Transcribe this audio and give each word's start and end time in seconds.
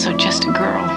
also 0.00 0.16
just 0.16 0.44
a 0.44 0.52
girl 0.52 0.88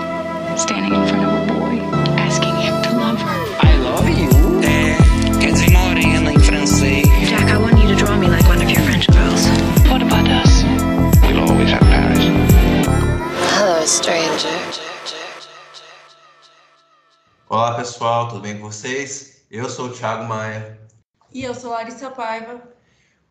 standing 0.57 0.93
in 0.93 1.05
front 1.09 1.25
of 1.25 1.33
a 1.33 1.53
boy, 1.53 1.77
asking 2.15 2.55
him 2.55 2.81
to 2.83 2.91
love 2.97 3.19
her. 3.19 3.39
I 3.59 3.75
love 3.79 4.07
you. 4.07 4.29
Eh, 4.63 4.95
é, 4.95 5.39
quer 5.41 5.51
dizer 5.51 5.71
morena 5.71 6.31
em 6.31 6.39
francês. 6.39 7.05
Jack, 7.27 7.51
I 7.51 7.57
want 7.57 7.77
you 7.81 7.89
to 7.89 7.95
draw 7.95 8.15
me 8.15 8.27
like 8.27 8.47
one 8.47 8.61
of 8.63 8.69
your 8.71 8.79
French 8.83 9.07
girls. 9.07 9.45
What 9.89 10.01
about 10.03 10.29
us? 10.29 10.63
We'll 11.21 11.41
always 11.41 11.69
have 11.71 11.81
Paris. 11.81 12.23
Hello, 13.57 13.85
stranger. 13.85 14.47
Olá 17.49 17.75
pessoal, 17.75 18.29
tudo 18.29 18.39
bem 18.39 18.57
com 18.57 18.71
vocês? 18.71 19.43
Eu 19.51 19.69
sou 19.69 19.87
o 19.87 19.89
Thiago 19.89 20.23
Maia. 20.29 20.79
E 21.33 21.43
eu 21.43 21.53
sou 21.53 21.71
Larissa 21.71 22.09
Paiva. 22.09 22.72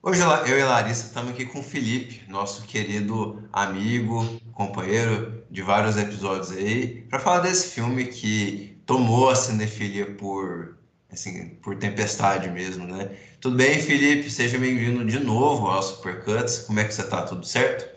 Hoje 0.04 0.20
eu 0.20 0.58
e 0.58 0.64
Larissa 0.64 1.06
estamos 1.06 1.30
aqui 1.30 1.46
com 1.46 1.60
o 1.60 1.62
Felipe, 1.62 2.22
nosso 2.28 2.66
querido 2.66 3.40
amigo, 3.52 4.40
companheiro 4.50 5.44
de 5.48 5.62
vários 5.62 5.96
episódios 5.96 6.50
aí, 6.50 7.02
para 7.08 7.20
falar 7.20 7.38
desse 7.38 7.72
filme 7.72 8.06
que 8.06 8.76
tomou 8.84 9.30
a 9.30 9.36
cinefilia 9.36 10.06
por, 10.16 10.76
assim, 11.08 11.50
por 11.62 11.76
tempestade 11.76 12.50
mesmo, 12.50 12.84
né? 12.84 13.16
Tudo 13.40 13.54
bem, 13.54 13.80
Felipe? 13.80 14.28
Seja 14.28 14.58
bem-vindo 14.58 15.04
de 15.04 15.20
novo 15.20 15.68
ao 15.68 15.80
Supercuts. 15.80 16.64
Como 16.66 16.80
é 16.80 16.84
que 16.84 16.92
você 16.92 17.08
tá? 17.08 17.22
Tudo 17.22 17.46
certo? 17.46 17.88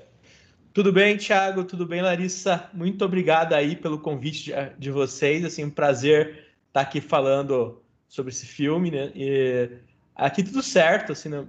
Tudo 0.76 0.94
bem, 0.94 1.18
Thiago? 1.18 1.64
Tudo 1.64 1.88
bem, 1.88 2.04
Larissa? 2.04 2.70
Muito 2.72 3.04
obrigado 3.04 3.54
aí 3.54 3.76
pelo 3.76 3.98
convite 3.98 4.54
de, 4.78 4.92
vocês. 4.92 5.44
Assim, 5.44 5.64
um 5.64 5.72
prazer 5.72 6.54
estar 6.68 6.82
aqui 6.82 7.02
falando 7.02 7.82
sobre 8.08 8.32
esse 8.32 8.46
filme, 8.46 8.92
né? 8.92 9.12
E 9.16 9.72
aqui 10.16 10.44
tudo 10.44 10.62
certo, 10.62 11.12
assim, 11.12 11.30
né? 11.30 11.48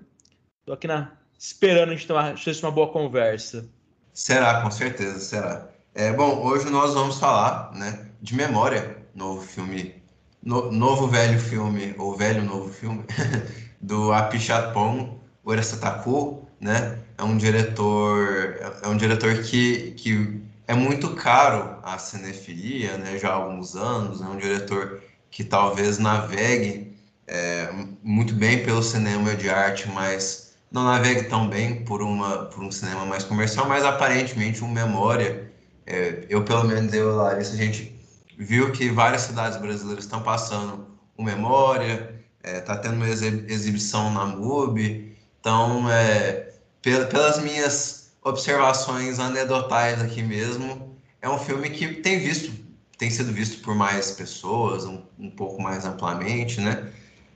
Tô 0.66 0.72
aqui 0.72 0.88
na, 0.88 1.12
esperando 1.38 1.90
a 1.90 1.94
gente 1.94 2.08
ter 2.08 2.12
uma, 2.12 2.34
uma 2.62 2.70
boa 2.72 2.88
conversa. 2.88 3.68
Será, 4.12 4.62
com 4.62 4.70
certeza, 4.72 5.20
será. 5.20 5.68
É, 5.94 6.12
bom, 6.12 6.42
hoje 6.44 6.68
nós 6.68 6.92
vamos 6.92 7.20
falar, 7.20 7.70
né, 7.72 8.08
de 8.20 8.34
Memória, 8.34 8.98
novo 9.14 9.46
filme, 9.46 9.94
no, 10.42 10.72
novo 10.72 11.06
velho 11.06 11.38
filme, 11.38 11.94
ou 11.96 12.16
velho 12.16 12.42
novo 12.42 12.72
filme, 12.72 13.04
do 13.80 14.12
Apichatpong 14.12 15.16
Uerasataku, 15.46 16.44
né? 16.60 16.98
É 17.16 17.22
um 17.22 17.36
diretor, 17.36 18.56
é 18.82 18.88
um 18.88 18.96
diretor 18.96 19.40
que, 19.44 19.92
que 19.92 20.42
é 20.66 20.74
muito 20.74 21.14
caro 21.14 21.78
à 21.84 21.96
cinefilia, 21.96 22.98
né? 22.98 23.16
Já 23.18 23.28
há 23.28 23.34
alguns 23.34 23.76
anos, 23.76 24.20
é 24.20 24.24
um 24.24 24.36
diretor 24.36 25.00
que 25.30 25.44
talvez 25.44 25.98
navegue 25.98 26.92
é, 27.24 27.68
muito 28.02 28.34
bem 28.34 28.64
pelo 28.64 28.82
cinema 28.82 29.36
de 29.36 29.48
arte, 29.48 29.88
mas 29.90 30.45
não 30.76 30.84
navegue 30.84 31.22
tão 31.22 31.48
bem 31.48 31.82
por, 31.86 32.02
uma, 32.02 32.44
por 32.46 32.62
um 32.62 32.70
cinema 32.70 33.06
mais 33.06 33.24
comercial, 33.24 33.66
mas 33.66 33.82
aparentemente 33.82 34.62
um 34.62 34.68
memória. 34.68 35.50
É, 35.86 36.26
eu, 36.28 36.44
pelo 36.44 36.64
menos, 36.64 36.92
eu 36.92 37.12
e 37.12 37.14
Larissa, 37.14 37.54
a 37.54 37.56
gente 37.56 37.98
viu 38.36 38.70
que 38.72 38.90
várias 38.90 39.22
cidades 39.22 39.58
brasileiras 39.58 40.04
estão 40.04 40.22
passando 40.22 40.86
um 41.16 41.24
memória, 41.24 42.22
está 42.44 42.74
é, 42.74 42.76
tendo 42.76 42.96
uma 42.96 43.08
exibição 43.08 44.12
na 44.12 44.26
MUBI. 44.26 45.16
Então, 45.40 45.90
é, 45.90 46.52
pelas 46.82 47.38
minhas 47.38 48.10
observações 48.22 49.18
anedotais 49.18 50.02
aqui 50.02 50.22
mesmo, 50.22 50.94
é 51.22 51.28
um 51.28 51.38
filme 51.38 51.70
que 51.70 51.88
tem 52.02 52.18
visto, 52.18 52.52
tem 52.98 53.10
sido 53.10 53.32
visto 53.32 53.62
por 53.62 53.74
mais 53.74 54.10
pessoas, 54.10 54.84
um, 54.84 55.00
um 55.18 55.30
pouco 55.30 55.62
mais 55.62 55.86
amplamente, 55.86 56.60
né? 56.60 56.86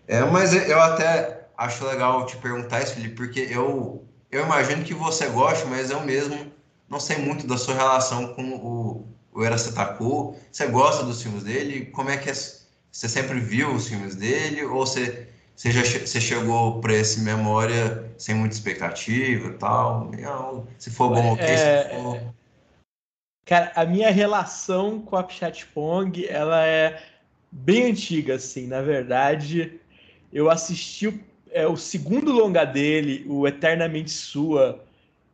É, 0.06 0.20
mas 0.26 0.52
eu 0.52 0.78
até 0.78 1.39
acho 1.60 1.84
legal 1.84 2.24
te 2.24 2.36
perguntar 2.38 2.82
isso, 2.82 2.94
Felipe, 2.94 3.14
porque 3.14 3.40
eu, 3.50 4.02
eu 4.30 4.44
imagino 4.44 4.82
que 4.82 4.94
você 4.94 5.26
goste, 5.26 5.66
mas 5.66 5.90
eu 5.90 6.00
mesmo 6.00 6.50
não 6.88 6.98
sei 6.98 7.18
muito 7.18 7.46
da 7.46 7.58
sua 7.58 7.74
relação 7.74 8.34
com 8.34 8.42
o, 8.42 9.06
o 9.30 9.44
Eracetaku. 9.44 10.34
Você 10.50 10.66
gosta 10.66 11.04
dos 11.04 11.22
filmes 11.22 11.44
dele? 11.44 11.86
Como 11.86 12.08
é 12.08 12.16
que 12.16 12.30
é? 12.30 12.32
Você 12.32 13.08
sempre 13.08 13.38
viu 13.38 13.74
os 13.74 13.88
filmes 13.88 14.14
dele? 14.14 14.64
Ou 14.64 14.86
você, 14.86 15.28
você, 15.54 15.70
já, 15.70 15.82
você 15.82 16.18
chegou 16.18 16.80
para 16.80 16.94
esse 16.94 17.20
memória 17.20 18.10
sem 18.16 18.34
muita 18.34 18.54
expectativa 18.54 19.48
e 19.48 19.52
tal? 19.52 20.10
Se 20.78 20.90
for 20.90 21.10
bom, 21.10 21.34
ok. 21.34 21.44
É, 21.44 21.82
se 21.84 21.94
for... 21.94 22.34
Cara, 23.44 23.72
a 23.74 23.84
minha 23.84 24.10
relação 24.10 25.00
com 25.00 25.16
a 25.16 25.26
Pong, 25.74 26.26
ela 26.26 26.64
é 26.66 27.02
bem 27.52 27.90
antiga, 27.90 28.36
assim. 28.36 28.66
Na 28.66 28.80
verdade, 28.80 29.78
eu 30.32 30.50
assisti 30.50 31.08
o 31.08 31.29
é, 31.52 31.66
o 31.66 31.76
segundo 31.76 32.32
longa 32.32 32.64
dele, 32.64 33.24
o 33.28 33.46
Eternamente 33.46 34.10
Sua, 34.10 34.84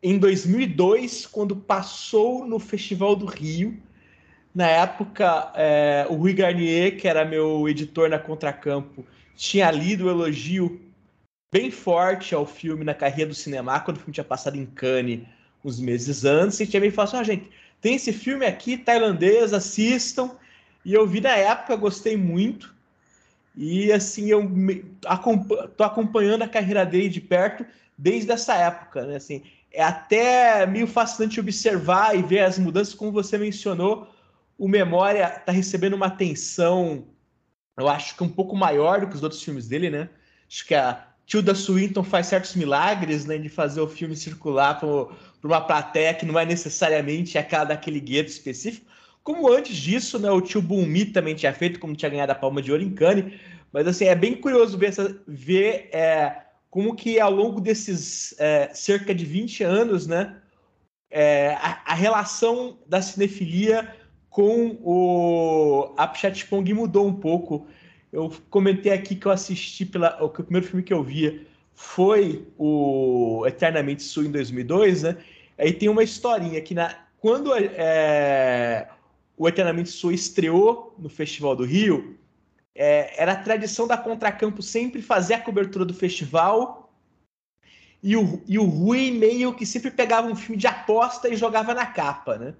em 0.03 0.19
2002, 0.19 1.27
quando 1.27 1.57
passou 1.57 2.47
no 2.47 2.59
Festival 2.59 3.17
do 3.17 3.27
Rio. 3.27 3.77
Na 4.55 4.67
época, 4.67 5.53
é, 5.55 6.07
o 6.09 6.15
Rui 6.15 6.33
Garnier, 6.33 6.97
que 6.97 7.07
era 7.07 7.25
meu 7.25 7.69
editor 7.69 8.09
na 8.09 8.19
Contracampo, 8.19 9.05
tinha 9.35 9.71
lido 9.71 10.07
o 10.07 10.11
elogio 10.11 10.81
bem 11.53 11.71
forte 11.71 12.35
ao 12.35 12.47
filme 12.47 12.85
na 12.85 12.95
carreira 12.95 13.31
do 13.31 13.35
cinema, 13.35 13.79
quando 13.81 13.97
o 13.97 14.01
filme 14.01 14.15
tinha 14.15 14.25
passado 14.25 14.57
em 14.57 14.67
Cannes 14.67 15.21
uns 15.65 15.81
meses 15.81 16.25
antes, 16.25 16.61
e 16.61 16.67
tinha 16.67 16.81
bem 16.81 16.91
falado 16.91 17.15
assim, 17.15 17.21
ah, 17.21 17.25
gente, 17.25 17.51
tem 17.81 17.97
esse 17.97 18.13
filme 18.13 18.47
aqui, 18.47 18.77
tailandês, 18.77 19.53
assistam. 19.53 20.31
E 20.85 20.95
eu 20.95 21.07
vi 21.07 21.21
na 21.21 21.37
época, 21.37 21.75
gostei 21.75 22.17
muito. 22.17 22.76
E 23.57 23.91
assim, 23.91 24.27
eu 24.27 24.43
tô 25.77 25.83
acompanhando 25.83 26.43
a 26.43 26.49
carreira 26.49 26.85
dele 26.85 27.09
de 27.09 27.21
perto 27.21 27.65
desde 27.97 28.31
essa 28.31 28.55
época, 28.55 29.07
né? 29.07 29.17
Assim, 29.17 29.43
é 29.73 29.83
até 29.83 30.67
meio 30.67 30.87
fascinante 30.87 31.41
observar 31.41 32.17
e 32.17 32.23
ver 32.23 32.41
as 32.41 32.59
mudanças, 32.59 32.93
como 32.95 33.11
você 33.11 33.39
mencionou. 33.39 34.09
O 34.59 34.69
Memória 34.69 35.37
está 35.39 35.53
recebendo 35.53 35.95
uma 35.95 36.07
atenção, 36.07 37.07
eu 37.79 37.89
acho 37.89 38.17
que 38.17 38.23
um 38.23 38.29
pouco 38.29 38.55
maior 38.55 39.01
do 39.01 39.07
que 39.09 39.17
os 39.17 39.23
outros 39.23 39.43
filmes 39.43 39.69
dele, 39.69 39.91
né? 39.91 40.09
Acho 40.49 40.67
que 40.67 40.75
a 40.75 41.07
Tilda 41.27 41.55
Swinton 41.55 42.05
faz 42.05 42.27
certos 42.29 42.55
milagres, 42.55 43.25
né, 43.25 43.37
de 43.37 43.49
fazer 43.49 43.81
o 43.81 43.89
filme 43.89 44.17
circular 44.17 44.79
para 44.79 44.89
uma 45.43 45.61
plateia 45.61 46.15
que 46.15 46.25
não 46.25 46.39
é 46.39 46.45
necessariamente 46.45 47.37
aquela 47.37 47.65
daquele 47.65 48.01
gueto 48.01 48.31
específico. 48.31 48.87
Como 49.27 49.53
antes 49.53 49.77
disso, 49.77 50.21
né, 50.21 50.31
o 50.31 50.41
tio 50.41 50.63
Bumi 50.63 51.07
também 51.07 51.35
tinha 51.35 51.53
feito, 51.53 51.81
como 51.81 51.97
tinha 51.97 52.09
ganhado 52.09 52.31
a 52.31 52.35
palma 52.37 52.63
de 52.63 52.71
ouro 52.71 52.85
em 52.85 52.95
Cannes. 52.95 53.25
Mas 53.73 53.89
assim, 53.89 54.05
é 54.05 54.15
bem 54.15 54.37
curioso 54.37 54.79
ver, 54.79 54.87
essa, 54.87 55.21
ver 55.27 55.89
é, 55.93 56.43
como 56.71 56.95
que 56.95 57.19
ao 57.19 57.33
longo 57.33 57.61
desses 57.61 58.39
é, 58.39 58.71
cerca 58.73 59.13
de 59.13 59.25
20 59.25 59.65
anos, 59.65 60.07
né, 60.07 60.37
é, 61.11 61.55
a, 61.55 61.83
a, 61.87 61.95
relação 61.95 62.79
da 62.87 63.03
cinefilia 63.03 63.97
com 64.31 64.79
o 64.81 65.93
Apichatpong 65.97 66.73
mudou 66.73 67.05
um 67.09 67.15
pouco. 67.15 67.67
Eu 68.13 68.33
comentei 68.49 68.93
aqui 68.93 69.17
que 69.17 69.27
eu 69.27 69.33
assisti 69.33 69.85
pela 69.85 70.23
o, 70.23 70.27
o 70.27 70.31
primeiro 70.31 70.69
filme 70.69 70.85
que 70.85 70.95
eu 70.95 71.03
via 71.03 71.45
foi 71.75 72.47
o 72.57 73.45
Eternamente 73.45 74.05
Sul 74.05 74.23
em 74.23 74.31
2002, 74.31 75.03
né? 75.03 75.17
Aí 75.59 75.73
tem 75.73 75.89
uma 75.89 76.05
historinha 76.05 76.61
que 76.61 76.75
na 76.75 76.95
quando 77.19 77.53
é, 77.57 78.87
o 79.37 79.49
Eternamente 79.49 79.91
Sul 79.91 80.13
estreou 80.13 80.95
no 80.99 81.09
Festival 81.09 81.55
do 81.55 81.65
Rio, 81.65 82.19
é, 82.75 83.21
era 83.21 83.33
a 83.33 83.43
tradição 83.43 83.87
da 83.87 83.97
Contracampo 83.97 84.63
sempre 84.63 85.01
fazer 85.01 85.35
a 85.35 85.41
cobertura 85.41 85.85
do 85.85 85.95
festival 85.95 86.93
e 88.03 88.17
o, 88.17 88.43
e 88.47 88.59
o 88.59 88.65
Rui 88.65 89.11
meio 89.11 89.55
que 89.55 89.65
sempre 89.65 89.91
pegava 89.91 90.29
um 90.29 90.37
filme 90.37 90.57
de 90.57 90.67
aposta 90.67 91.29
e 91.29 91.37
jogava 91.37 91.73
na 91.73 91.87
capa, 91.87 92.37
né? 92.37 92.55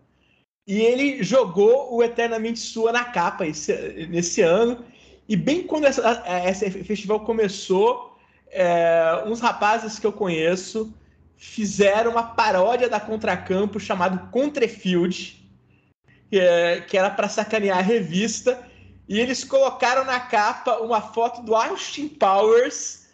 E 0.67 0.81
ele 0.81 1.23
jogou 1.23 1.95
o 1.95 2.03
Eternamente 2.03 2.59
Sua 2.59 2.91
na 2.91 3.05
capa 3.05 3.47
esse, 3.47 4.07
nesse 4.09 4.41
ano. 4.41 4.85
E 5.29 5.37
bem 5.37 5.63
quando 5.63 5.87
esse 5.87 6.71
festival 6.83 7.21
começou, 7.21 8.17
é, 8.51 9.23
uns 9.27 9.41
rapazes 9.41 9.99
que 9.99 10.07
eu 10.07 10.13
conheço 10.13 10.93
fizeram 11.37 12.13
uma 12.13 12.23
paródia 12.23 12.89
da 12.89 12.99
Contracampo 12.99 13.79
chamado 13.79 14.31
Contrefield, 14.31 15.46
é, 16.33 16.81
que 16.81 16.97
era 16.97 17.11
para 17.11 17.29
sacanear 17.29 17.79
a 17.79 17.83
revista, 17.83 18.67
e 19.09 19.21
eles 19.21 19.45
colocaram 19.45 20.05
na 20.05 20.19
capa 20.19 20.79
uma 20.79 21.01
foto 21.01 21.43
do 21.43 21.55
Austin 21.55 22.09
Powers 22.09 23.07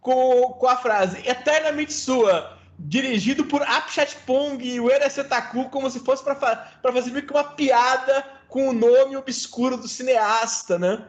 com, 0.00 0.54
com 0.58 0.66
a 0.66 0.76
frase 0.76 1.26
Eternamente 1.26 1.92
Sua, 1.92 2.58
dirigido 2.78 3.44
por 3.44 3.62
Apchatpong 3.62 4.62
e 4.62 4.78
Ueda 4.78 5.08
Setaku, 5.08 5.68
como 5.70 5.90
se 5.90 6.00
fosse 6.00 6.22
para 6.22 6.92
fazer 6.92 7.10
meio 7.10 7.26
que 7.26 7.32
uma 7.32 7.44
piada 7.44 8.24
com 8.46 8.68
o 8.68 8.72
nome 8.72 9.16
obscuro 9.16 9.76
do 9.76 9.88
cineasta, 9.88 10.78
né? 10.78 11.04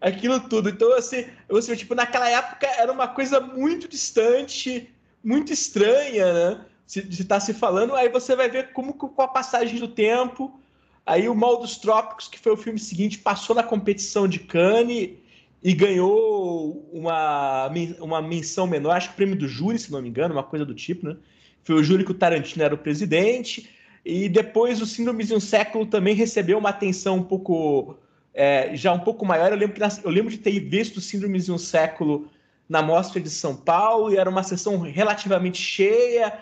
Aquilo 0.00 0.40
tudo. 0.40 0.68
Então, 0.68 0.92
assim, 0.94 1.26
você, 1.48 1.74
tipo, 1.74 1.94
naquela 1.94 2.28
época 2.28 2.66
era 2.66 2.92
uma 2.92 3.08
coisa 3.08 3.40
muito 3.40 3.88
distante, 3.88 4.92
muito 5.24 5.52
estranha, 5.52 6.32
né? 6.32 6.60
Se 6.86 7.00
está 7.00 7.40
se 7.40 7.52
falando, 7.52 7.96
aí 7.96 8.08
você 8.08 8.36
vai 8.36 8.48
ver 8.48 8.72
como 8.72 8.94
com 8.94 9.22
a 9.22 9.26
passagem 9.26 9.80
do 9.80 9.88
tempo 9.88 10.60
Aí 11.06 11.28
o 11.28 11.34
Mal 11.34 11.60
dos 11.60 11.76
Trópicos, 11.76 12.26
que 12.26 12.38
foi 12.38 12.52
o 12.52 12.56
filme 12.56 12.80
seguinte, 12.80 13.18
passou 13.18 13.54
na 13.54 13.62
competição 13.62 14.26
de 14.26 14.40
Cannes 14.40 15.10
e 15.62 15.72
ganhou 15.72 16.88
uma, 16.92 17.70
uma 18.00 18.20
menção 18.20 18.66
menor, 18.66 18.96
acho 18.96 19.08
que 19.08 19.14
o 19.14 19.16
prêmio 19.16 19.36
do 19.36 19.48
júri, 19.48 19.78
se 19.78 19.92
não 19.92 20.02
me 20.02 20.08
engano, 20.08 20.34
uma 20.34 20.42
coisa 20.42 20.64
do 20.64 20.74
tipo, 20.74 21.06
né? 21.06 21.16
Foi 21.64 21.76
o 21.76 21.82
júri 21.82 22.04
que 22.04 22.10
o 22.10 22.14
Tarantino 22.14 22.64
era 22.64 22.74
o 22.74 22.78
presidente. 22.78 23.70
E 24.04 24.28
depois 24.28 24.80
o 24.80 24.86
Síndrome 24.86 25.24
de 25.24 25.34
um 25.34 25.40
Século 25.40 25.86
também 25.86 26.14
recebeu 26.14 26.58
uma 26.58 26.68
atenção 26.68 27.16
um 27.16 27.22
pouco 27.22 27.98
é, 28.32 28.70
já 28.76 28.92
um 28.92 29.00
pouco 29.00 29.24
maior. 29.24 29.50
Eu 29.50 29.58
lembro, 29.58 29.74
que 29.74 29.82
eu 30.06 30.10
lembro 30.10 30.30
de 30.30 30.38
ter 30.38 30.60
visto 30.60 31.00
Síndrome 31.00 31.40
de 31.40 31.50
um 31.50 31.58
Século 31.58 32.30
na 32.68 32.82
Mostra 32.82 33.20
de 33.20 33.30
São 33.30 33.56
Paulo 33.56 34.12
e 34.12 34.16
era 34.16 34.28
uma 34.28 34.42
sessão 34.42 34.78
relativamente 34.78 35.58
cheia. 35.60 36.32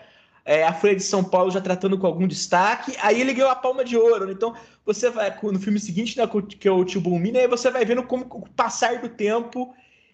É, 0.45 0.63
a 0.63 0.71
Folha 0.71 0.95
de 0.95 1.01
São 1.01 1.23
Paulo 1.23 1.49
já 1.49 1.59
tratando 1.59 1.97
com 1.97 2.05
algum 2.05 2.27
destaque. 2.27 2.95
Aí 3.01 3.19
ele 3.19 3.33
ganhou 3.33 3.49
a 3.49 3.55
palma 3.55 3.83
de 3.83 3.97
ouro. 3.97 4.31
Então, 4.31 4.55
você 4.85 5.09
vai 5.09 5.35
no 5.41 5.59
filme 5.59 5.79
seguinte, 5.79 6.15
né, 6.17 6.23
que 6.59 6.67
é 6.67 6.71
o 6.71 6.85
Tio 6.85 7.01
Bulmina, 7.01 7.39
aí 7.39 7.47
você 7.47 7.71
vai 7.71 7.83
vendo 7.83 8.03
como 8.03 8.25
com 8.25 8.37
o 8.39 8.49
passar 8.49 8.99
do 8.99 9.09
tempo 9.09 9.73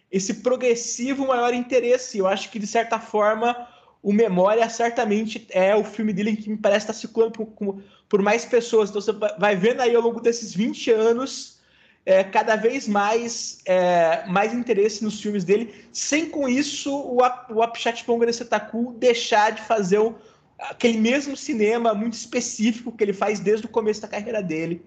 esse 0.10 0.36
progressivo 0.36 1.28
maior 1.28 1.54
interesse. 1.54 2.18
Eu 2.18 2.28
acho 2.28 2.50
que, 2.50 2.60
de 2.60 2.68
certa 2.68 3.00
forma, 3.00 3.68
o 4.02 4.12
Memória 4.12 4.68
certamente 4.70 5.46
é 5.52 5.76
o 5.76 5.84
filme 5.84 6.12
dele 6.14 6.36
que 6.36 6.50
me 6.50 6.58
parece 6.58 6.86
estar 6.86 6.94
circulando 6.94 7.34
por, 7.34 7.82
por 8.10 8.22
mais 8.22 8.46
pessoas. 8.46 8.90
Então 8.90 9.02
você 9.02 9.14
vai 9.38 9.56
vendo 9.56 9.82
aí 9.82 9.96
ao 9.96 10.02
longo 10.02 10.20
desses 10.20 10.54
20 10.54 10.92
anos 10.92 11.61
é, 12.06 12.24
cada 12.24 12.56
vez 12.56 12.88
mais, 12.88 13.60
é, 13.66 14.26
mais 14.28 14.54
interesse 14.54 15.04
nos 15.04 15.22
filmes 15.22 15.44
dele, 15.44 15.86
sem 15.94 16.30
com 16.30 16.48
isso 16.48 16.94
o, 16.94 17.20
o 17.50 17.62
Apichat 17.62 18.04
Ponga 18.04 18.32
Setaku 18.32 18.96
deixar 18.98 19.52
de 19.52 19.62
fazer 19.62 20.00
o, 20.00 20.16
aquele 20.60 20.98
mesmo 20.98 21.38
cinema 21.38 21.94
muito 21.94 22.14
específico 22.14 22.92
que 22.92 23.04
ele 23.04 23.14
faz 23.14 23.40
desde 23.40 23.66
o 23.66 23.70
começo 23.70 24.02
da 24.02 24.08
carreira 24.08 24.42
dele. 24.42 24.84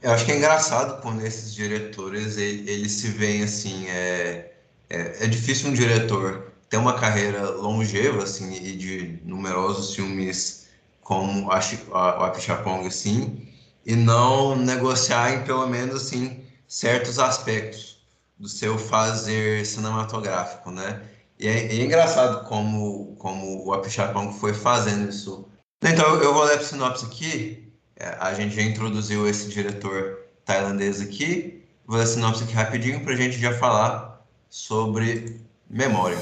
Eu 0.00 0.10
acho 0.12 0.24
que 0.24 0.32
é 0.32 0.36
engraçado 0.36 1.00
quando 1.00 1.24
esses 1.24 1.54
diretores 1.54 2.36
eles, 2.36 2.92
se 2.92 3.08
veem 3.08 3.44
assim. 3.44 3.86
É, 3.88 4.52
é, 4.90 5.24
é 5.24 5.26
difícil 5.26 5.70
um 5.70 5.72
diretor 5.72 6.52
tem 6.72 6.80
uma 6.80 6.94
carreira 6.94 7.50
longeva, 7.50 8.22
assim, 8.22 8.54
e 8.54 8.74
de 8.74 9.18
numerosos 9.26 9.94
filmes 9.94 10.68
como 11.02 11.52
a, 11.52 11.58
a, 11.58 12.20
o 12.20 12.24
Apichatpong, 12.24 12.86
assim, 12.86 13.46
e 13.84 13.94
não 13.94 14.56
negociar 14.56 15.34
em 15.34 15.44
pelo 15.44 15.66
menos, 15.66 15.96
assim, 15.96 16.41
certos 16.72 17.18
aspectos 17.18 17.98
do 18.38 18.48
seu 18.48 18.78
fazer 18.78 19.66
cinematográfico, 19.66 20.70
né? 20.70 21.02
E 21.38 21.46
é, 21.46 21.66
é 21.66 21.74
engraçado 21.74 22.48
como, 22.48 23.14
como 23.16 23.66
o 23.66 23.74
Apichatpong 23.74 24.32
foi 24.40 24.54
fazendo 24.54 25.10
isso. 25.10 25.46
Então, 25.84 26.16
eu 26.22 26.32
vou 26.32 26.44
ler 26.44 26.60
a 26.60 26.64
sinopse 26.64 27.04
aqui, 27.04 27.70
é, 27.94 28.16
a 28.18 28.32
gente 28.32 28.56
já 28.56 28.62
introduziu 28.62 29.28
esse 29.28 29.50
diretor 29.50 30.18
tailandês 30.46 31.02
aqui, 31.02 31.62
vou 31.86 31.98
ler 31.98 32.04
a 32.04 32.06
sinopse 32.06 32.44
aqui 32.44 32.54
rapidinho 32.54 33.04
para 33.04 33.12
a 33.12 33.16
gente 33.16 33.38
já 33.38 33.52
falar 33.52 34.24
sobre 34.48 35.42
memória. 35.68 36.18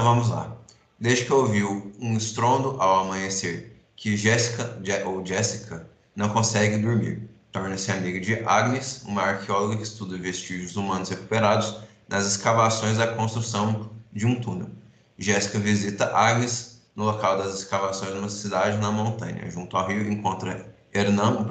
Então 0.00 0.14
vamos 0.14 0.30
lá. 0.30 0.56
Desde 0.98 1.26
que 1.26 1.32
ouviu 1.34 1.92
um 2.00 2.16
estrondo 2.16 2.80
ao 2.80 3.00
amanhecer 3.00 3.78
que 3.94 4.16
Jéssica 4.16 4.78
ou 5.04 5.26
Jessica 5.26 5.86
não 6.16 6.30
consegue 6.30 6.78
dormir, 6.78 7.28
torna-se 7.52 7.92
amiga 7.92 8.18
de 8.18 8.42
Agnes, 8.46 9.02
uma 9.04 9.20
arqueóloga 9.20 9.76
que 9.76 9.82
estuda 9.82 10.16
vestígios 10.16 10.74
humanos 10.74 11.10
recuperados 11.10 11.82
nas 12.08 12.26
escavações 12.26 12.96
da 12.96 13.08
construção 13.08 13.90
de 14.10 14.24
um 14.24 14.40
túnel. 14.40 14.70
Jéssica 15.18 15.58
visita 15.58 16.06
Agnes 16.16 16.80
no 16.96 17.04
local 17.04 17.36
das 17.36 17.58
escavações 17.58 18.14
numa 18.14 18.30
cidade 18.30 18.78
na 18.78 18.90
montanha. 18.90 19.50
Junto 19.50 19.76
ao 19.76 19.86
rio, 19.86 20.10
encontra 20.10 20.74
Hernan, 20.94 21.40
um 21.40 21.44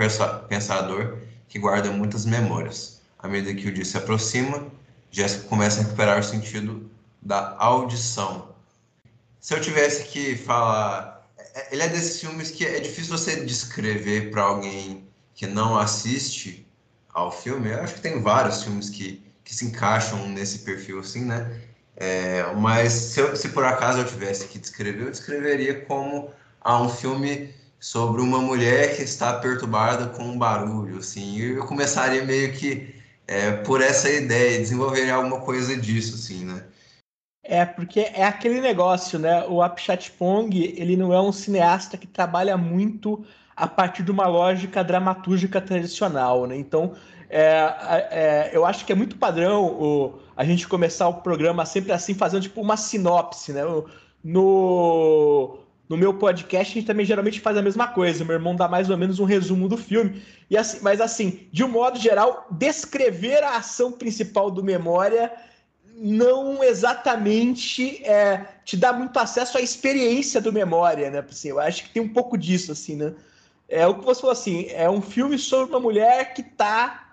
pensador 0.47 1.19
que 1.47 1.59
guarda 1.59 1.91
muitas 1.91 2.25
memórias. 2.25 2.99
À 3.19 3.27
medida 3.27 3.53
que 3.53 3.67
o 3.67 3.71
dia 3.71 3.85
se 3.85 3.95
aproxima, 3.95 4.65
Jéssica 5.11 5.47
começa 5.47 5.81
a 5.81 5.83
recuperar 5.83 6.19
o 6.19 6.23
sentido 6.23 6.89
da 7.21 7.55
audição. 7.57 8.55
Se 9.39 9.53
eu 9.53 9.61
tivesse 9.61 10.05
que 10.05 10.35
falar. 10.35 11.27
É, 11.55 11.73
ele 11.73 11.81
é 11.81 11.87
desses 11.87 12.19
filmes 12.19 12.51
que 12.51 12.65
é 12.65 12.79
difícil 12.79 13.17
você 13.17 13.43
descrever 13.45 14.31
para 14.31 14.43
alguém 14.43 15.07
que 15.33 15.47
não 15.47 15.77
assiste 15.77 16.67
ao 17.13 17.31
filme. 17.31 17.71
Eu 17.71 17.81
acho 17.81 17.95
que 17.95 18.01
tem 18.01 18.21
vários 18.21 18.63
filmes 18.63 18.89
que, 18.89 19.23
que 19.43 19.53
se 19.55 19.65
encaixam 19.65 20.27
nesse 20.29 20.59
perfil 20.59 20.99
assim, 20.99 21.25
né? 21.25 21.61
É, 21.95 22.53
mas 22.55 22.93
se, 22.93 23.19
eu, 23.19 23.35
se, 23.35 23.49
por 23.49 23.65
acaso 23.65 23.99
eu 23.99 24.05
tivesse 24.05 24.47
que 24.47 24.57
descrever, 24.57 25.03
eu 25.03 25.11
descreveria 25.11 25.81
como 25.85 26.31
ah, 26.61 26.81
um 26.81 26.89
filme 26.89 27.53
sobre 27.79 28.21
uma 28.21 28.39
mulher 28.39 28.95
que 28.95 29.03
está 29.03 29.33
perturbada 29.33 30.07
com 30.07 30.23
um 30.23 30.37
barulho, 30.37 30.99
assim. 30.99 31.35
E 31.37 31.51
eu 31.51 31.65
começaria 31.65 32.23
meio 32.23 32.53
que 32.53 32.95
é, 33.27 33.51
por 33.51 33.81
essa 33.81 34.09
ideia, 34.09 34.59
desenvolveria 34.59 35.15
alguma 35.15 35.41
coisa 35.41 35.75
disso, 35.77 36.15
assim, 36.15 36.45
né? 36.45 36.63
É, 37.43 37.65
porque 37.65 38.01
é 38.01 38.23
aquele 38.23 38.59
negócio, 38.61 39.17
né? 39.17 39.45
O 39.47 39.61
Apichatpong, 39.61 40.49
ele 40.55 40.95
não 40.95 41.13
é 41.13 41.21
um 41.21 41.31
cineasta 41.31 41.97
que 41.97 42.05
trabalha 42.05 42.57
muito 42.57 43.25
a 43.55 43.67
partir 43.67 44.03
de 44.03 44.11
uma 44.11 44.27
lógica 44.27 44.83
dramatúrgica 44.83 45.59
tradicional, 45.59 46.45
né? 46.45 46.55
Então, 46.57 46.93
é, 47.29 48.09
é, 48.11 48.49
eu 48.53 48.65
acho 48.65 48.85
que 48.85 48.91
é 48.91 48.95
muito 48.95 49.17
padrão 49.17 49.65
o, 49.65 50.19
a 50.35 50.43
gente 50.43 50.67
começar 50.67 51.07
o 51.07 51.21
programa 51.21 51.65
sempre 51.65 51.91
assim, 51.91 52.13
fazendo 52.13 52.43
tipo 52.43 52.61
uma 52.61 52.77
sinopse, 52.77 53.53
né? 53.53 53.61
No, 54.23 55.59
no 55.87 55.97
meu 55.97 56.13
podcast, 56.13 56.71
a 56.71 56.75
gente 56.79 56.87
também 56.87 57.05
geralmente 57.05 57.39
faz 57.39 57.57
a 57.57 57.61
mesma 57.61 57.87
coisa. 57.87 58.25
Meu 58.25 58.35
irmão 58.35 58.55
dá 58.55 58.67
mais 58.67 58.89
ou 58.89 58.97
menos 58.97 59.19
um 59.19 59.25
resumo 59.25 59.67
do 59.67 59.77
filme. 59.77 60.21
E 60.49 60.57
assim, 60.57 60.79
mas 60.81 60.99
assim, 60.99 61.47
de 61.51 61.63
um 61.63 61.69
modo 61.69 61.97
geral, 61.97 62.47
descrever 62.51 63.43
a 63.43 63.57
ação 63.57 63.91
principal 63.91 64.51
do 64.51 64.63
Memória 64.63 65.31
não 66.01 66.63
exatamente 66.63 68.01
é, 68.05 68.45
te 68.63 68.77
dá 68.77 68.93
muito 68.93 69.17
acesso 69.19 69.57
à 69.57 69.61
experiência 69.61 70.39
do 70.39 70.53
Memória, 70.53 71.11
né? 71.11 71.23
Assim, 71.29 71.49
eu 71.49 71.59
acho 71.59 71.83
que 71.83 71.89
tem 71.89 72.01
um 72.01 72.13
pouco 72.13 72.37
disso, 72.37 72.71
assim, 72.71 72.95
né? 72.95 73.13
É 73.67 73.85
o 73.85 73.95
que 73.95 74.05
você 74.05 74.21
falou 74.21 74.31
assim, 74.31 74.67
é 74.69 74.89
um 74.89 75.01
filme 75.01 75.37
sobre 75.37 75.69
uma 75.71 75.79
mulher 75.79 76.33
que 76.33 76.41
está 76.41 77.09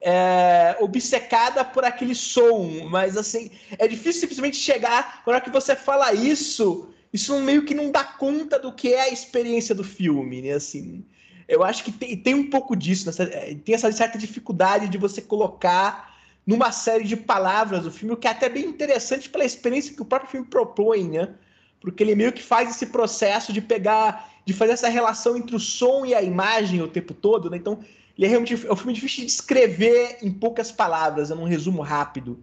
é, 0.00 0.76
obcecada 0.80 1.64
por 1.64 1.84
aquele 1.84 2.14
som, 2.14 2.88
mas 2.90 3.16
assim, 3.16 3.50
é 3.78 3.86
difícil 3.86 4.20
simplesmente 4.20 4.56
chegar, 4.56 5.22
na 5.24 5.32
hora 5.32 5.40
que 5.40 5.50
você 5.50 5.76
fala 5.76 6.12
isso, 6.12 6.88
isso 7.12 7.38
meio 7.40 7.64
que 7.64 7.74
não 7.74 7.90
dá 7.90 8.04
conta 8.04 8.58
do 8.58 8.72
que 8.72 8.92
é 8.92 9.02
a 9.02 9.08
experiência 9.08 9.74
do 9.74 9.84
filme, 9.84 10.42
né? 10.42 10.52
Assim, 10.52 11.06
eu 11.46 11.62
acho 11.62 11.84
que 11.84 11.92
tem, 11.92 12.16
tem 12.16 12.34
um 12.34 12.50
pouco 12.50 12.74
disso, 12.74 13.06
nessa, 13.06 13.22
é, 13.22 13.54
tem 13.54 13.74
essa 13.74 13.90
certa 13.92 14.18
dificuldade 14.18 14.88
de 14.88 14.98
você 14.98 15.22
colocar 15.22 16.07
numa 16.48 16.72
série 16.72 17.04
de 17.04 17.14
palavras 17.14 17.84
o 17.84 17.90
filme, 17.90 18.14
o 18.14 18.16
que 18.16 18.26
é 18.26 18.30
até 18.30 18.48
bem 18.48 18.64
interessante 18.64 19.28
pela 19.28 19.44
experiência 19.44 19.94
que 19.94 20.00
o 20.00 20.04
próprio 20.06 20.30
filme 20.30 20.46
propõe, 20.46 21.06
né? 21.06 21.34
Porque 21.78 22.02
ele 22.02 22.14
meio 22.14 22.32
que 22.32 22.42
faz 22.42 22.70
esse 22.70 22.86
processo 22.86 23.52
de 23.52 23.60
pegar, 23.60 24.32
de 24.46 24.54
fazer 24.54 24.72
essa 24.72 24.88
relação 24.88 25.36
entre 25.36 25.54
o 25.54 25.60
som 25.60 26.06
e 26.06 26.14
a 26.14 26.22
imagem 26.22 26.80
o 26.80 26.88
tempo 26.88 27.12
todo, 27.12 27.50
né? 27.50 27.58
Então, 27.58 27.80
ele 28.16 28.26
é 28.26 28.30
realmente 28.30 28.66
é 28.66 28.72
um 28.72 28.76
filme 28.76 28.94
difícil 28.94 29.20
de 29.20 29.26
descrever 29.26 30.20
em 30.22 30.32
poucas 30.32 30.72
palavras, 30.72 31.30
é 31.30 31.34
um 31.34 31.44
resumo 31.44 31.82
rápido. 31.82 32.42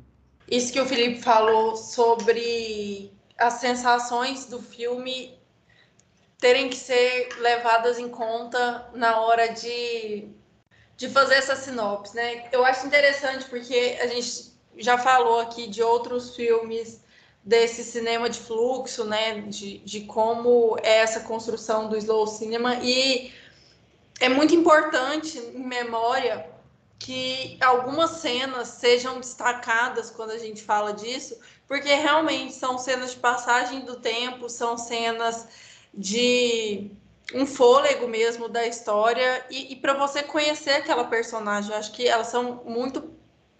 Isso 0.51 0.71
que 0.71 0.79
o 0.79 0.85
Felipe 0.85 1.23
falou 1.23 1.75
sobre 1.75 3.11
as 3.35 3.55
sensações 3.55 4.45
do 4.45 4.61
filme 4.61 5.33
terem 6.37 6.69
que 6.69 6.77
ser 6.77 7.29
levadas 7.39 7.97
em 7.97 8.07
conta 8.07 8.87
na 8.93 9.19
hora 9.21 9.47
de, 9.47 10.27
de 10.97 11.09
fazer 11.09 11.35
essa 11.35 11.55
sinopse, 11.55 12.15
né? 12.15 12.47
Eu 12.51 12.63
acho 12.63 12.87
interessante 12.87 13.45
porque 13.45 13.97
a 14.01 14.07
gente 14.07 14.53
já 14.77 14.97
falou 14.97 15.39
aqui 15.39 15.67
de 15.67 15.81
outros 15.81 16.35
filmes 16.35 17.01
desse 17.43 17.83
cinema 17.83 18.29
de 18.29 18.39
fluxo, 18.39 19.03
né? 19.05 19.41
De, 19.41 19.79
de 19.79 20.01
como 20.01 20.77
é 20.81 20.97
essa 20.99 21.19
construção 21.21 21.89
do 21.89 21.97
slow 21.97 22.25
cinema 22.27 22.75
e 22.75 23.33
é 24.19 24.29
muito 24.29 24.55
importante 24.55 25.37
em 25.37 25.65
memória 25.65 26.49
que 26.97 27.57
algumas 27.61 28.11
cenas 28.11 28.69
sejam 28.69 29.19
destacadas 29.19 30.09
quando 30.09 30.31
a 30.31 30.37
gente 30.37 30.63
fala 30.63 30.93
disso, 30.93 31.37
porque 31.67 31.93
realmente 31.93 32.53
são 32.53 32.77
cenas 32.77 33.11
de 33.11 33.17
passagem 33.17 33.81
do 33.81 33.97
tempo, 33.97 34.49
são 34.49 34.77
cenas 34.77 35.47
de 35.93 36.89
um 37.33 37.45
fôlego 37.45 38.07
mesmo 38.07 38.47
da 38.47 38.65
história 38.65 39.45
e, 39.49 39.73
e 39.73 39.75
para 39.75 39.93
você 39.93 40.21
conhecer 40.21 40.71
aquela 40.71 41.05
personagem, 41.05 41.71
eu 41.71 41.77
acho 41.77 41.91
que 41.91 42.07
elas 42.07 42.27
são 42.27 42.63
muito 42.65 43.11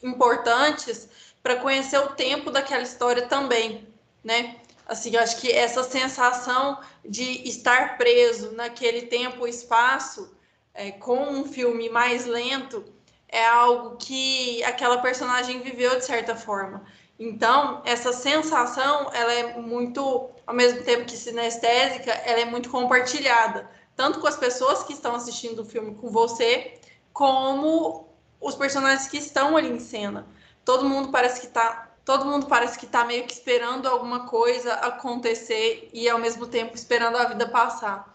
importantes 0.04 1.10
para 1.42 1.56
conhecer 1.56 1.98
o 1.98 2.10
tempo 2.10 2.52
daquela 2.52 2.84
história 2.84 3.28
também, 3.28 3.88
né? 4.24 4.58
Assim, 4.88 5.16
eu 5.16 5.22
acho 5.22 5.42
que 5.42 5.52
essa 5.52 5.84
sensação 5.84 6.80
de 7.04 7.48
estar 7.48 7.98
preso 7.98 8.52
naquele 8.52 9.04
tempo 9.04 9.48
e 9.48 9.50
espaço 9.50 10.38
é, 10.74 10.92
com 10.92 11.18
um 11.18 11.46
filme 11.46 11.90
mais 11.90 12.26
lento 12.26 12.86
é 13.28 13.46
algo 13.46 13.98
que 13.98 14.64
aquela 14.64 15.00
personagem 15.00 15.62
viveu 15.62 15.98
de 15.98 16.06
certa 16.06 16.36
forma. 16.36 16.86
Então, 17.18 17.82
essa 17.86 18.12
sensação, 18.12 19.10
ela 19.14 19.34
é 19.34 19.58
muito, 19.58 20.30
ao 20.46 20.54
mesmo 20.54 20.84
tempo 20.84 21.06
que 21.06 21.16
sinestésica, 21.16 22.12
ela 22.12 22.42
é 22.42 22.46
muito 22.46 22.70
compartilhada, 22.70 23.70
tanto 23.96 24.20
com 24.20 24.28
as 24.28 24.36
pessoas 24.36 24.84
que 24.84 24.94
estão 24.94 25.16
assistindo 25.16 25.60
o 25.60 25.66
filme 25.66 25.96
com 25.96 26.10
você, 26.10 26.78
como 27.14 28.10
os 28.42 28.56
personagens 28.56 29.08
que 29.08 29.18
estão 29.18 29.56
ali 29.56 29.70
em 29.70 29.80
cena. 29.80 30.28
Todo 30.66 30.90
mundo 30.90 31.10
parece 31.10 31.40
que 31.42 31.48
tá, 31.48 31.90
todo 32.04 32.26
mundo 32.26 32.48
parece 32.48 32.78
que 32.78 32.86
tá 32.86 33.06
meio 33.06 33.26
que 33.26 33.34
esperando 33.34 33.88
alguma 33.88 34.28
coisa 34.28 34.74
acontecer 34.74 35.90
e 35.94 36.10
ao 36.10 36.20
mesmo 36.20 36.48
tempo 36.48 36.76
esperando 36.76 37.18
a 37.18 37.26
vida 37.26 37.48
passar. 37.48 38.14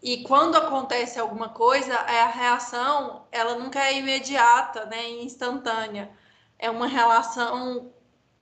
E 0.00 0.22
quando 0.22 0.56
acontece 0.56 1.18
alguma 1.18 1.48
coisa, 1.48 1.92
é 1.92 2.22
a 2.22 2.28
reação, 2.28 3.26
ela 3.32 3.56
nunca 3.56 3.80
é 3.80 3.98
imediata, 3.98 4.86
né, 4.86 5.08
instantânea. 5.08 6.08
É 6.56 6.70
uma 6.70 6.86
relação, 6.86 7.92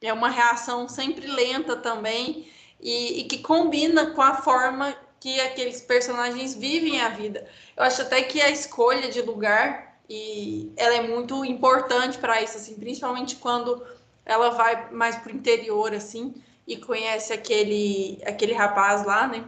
é 0.09 0.13
uma 0.13 0.31
reação 0.31 0.89
sempre 0.89 1.27
lenta 1.27 1.77
também 1.77 2.49
e, 2.81 3.21
e 3.21 3.25
que 3.25 3.39
combina 3.39 4.13
com 4.13 4.23
a 4.23 4.35
forma 4.37 4.95
que 5.19 5.41
aqueles 5.41 5.81
personagens 5.81 6.55
vivem 6.55 7.01
a 7.01 7.09
vida. 7.09 7.47
Eu 7.77 7.85
acho 7.85 8.03
até 8.03 8.23
que 8.23 8.41
a 8.41 8.51
escolha 8.51 9.11
de 9.11 9.21
lugar 9.23 9.97
e 10.09 10.73
ela 10.77 10.95
é 10.95 11.03
muito 11.03 11.45
importante 11.45 12.19
para 12.19 12.41
isso, 12.41 12.57
assim, 12.57 12.75
principalmente 12.75 13.37
quando 13.37 13.85
ela 14.25 14.51
vai 14.51 14.91
mais 14.91 15.17
para 15.17 15.33
o 15.33 15.35
interior, 15.35 15.93
assim, 15.93 16.35
e 16.67 16.77
conhece 16.77 17.33
aquele 17.33 18.21
aquele 18.25 18.53
rapaz 18.53 19.05
lá, 19.05 19.27
né? 19.27 19.45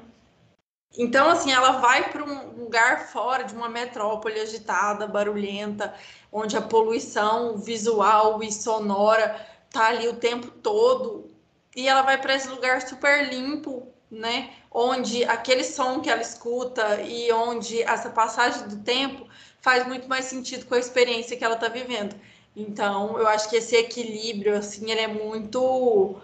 Então, 0.96 1.28
assim, 1.30 1.52
ela 1.52 1.72
vai 1.72 2.10
para 2.10 2.24
um 2.24 2.64
lugar 2.64 3.08
fora 3.08 3.44
de 3.44 3.54
uma 3.54 3.68
metrópole 3.68 4.40
agitada, 4.40 5.06
barulhenta, 5.06 5.94
onde 6.32 6.56
a 6.56 6.62
poluição 6.62 7.56
visual 7.58 8.42
e 8.42 8.50
sonora 8.50 9.46
tá 9.70 9.88
ali 9.88 10.08
o 10.08 10.16
tempo 10.16 10.50
todo. 10.50 11.30
E 11.75 11.88
ela 11.88 12.02
vai 12.02 12.20
para 12.20 12.34
esse 12.34 12.48
lugar 12.48 12.82
super 12.82 13.28
limpo, 13.28 13.87
né? 14.10 14.50
Onde 14.70 15.25
aquele 15.25 15.64
som 15.64 16.00
que 16.00 16.10
ela 16.10 16.22
escuta 16.22 17.00
e 17.02 17.30
onde 17.32 17.82
essa 17.82 18.10
passagem 18.10 18.68
do 18.68 18.82
tempo 18.82 19.26
faz 19.60 19.87
muito 19.87 20.08
mais 20.08 20.25
sentido 20.26 20.66
com 20.66 20.75
a 20.75 20.78
experiência 20.78 21.37
que 21.37 21.44
ela 21.44 21.54
está 21.54 21.68
vivendo. 21.68 22.16
Então, 22.56 23.18
eu 23.18 23.28
acho 23.28 23.48
que 23.48 23.56
esse 23.56 23.76
equilíbrio, 23.76 24.56
assim, 24.56 24.90
ele 24.90 25.00
é 25.00 25.08
muito 25.08 26.20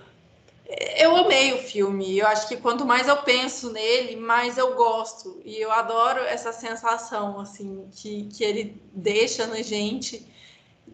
eu 0.97 1.15
amei 1.17 1.53
o 1.53 1.59
filme. 1.59 2.19
Eu 2.19 2.27
acho 2.27 2.49
que 2.49 2.57
quanto 2.57 2.85
mais 2.87 3.07
eu 3.07 3.19
penso 3.19 3.71
nele, 3.71 4.17
mais 4.17 4.57
eu 4.57 4.75
gosto. 4.75 5.41
E 5.45 5.61
eu 5.61 5.71
adoro 5.71 6.21
essa 6.21 6.53
sensação, 6.53 7.39
assim, 7.39 7.87
que, 7.93 8.25
que 8.25 8.43
ele 8.43 8.81
deixa 8.93 9.47
na 9.47 9.63
gente 9.63 10.27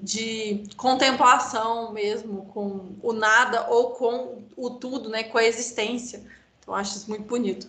de 0.02 0.64
contemplação 0.76 1.92
mesmo 1.92 2.46
com 2.46 2.96
o 3.02 3.12
nada 3.12 3.68
ou 3.68 3.90
com 3.90 4.42
o 4.56 4.70
tudo, 4.70 5.08
né, 5.08 5.24
com 5.24 5.38
a 5.38 5.44
existência. 5.44 6.22
Então, 6.60 6.74
acho 6.74 6.96
isso 6.96 7.08
muito 7.10 7.24
bonito. 7.24 7.68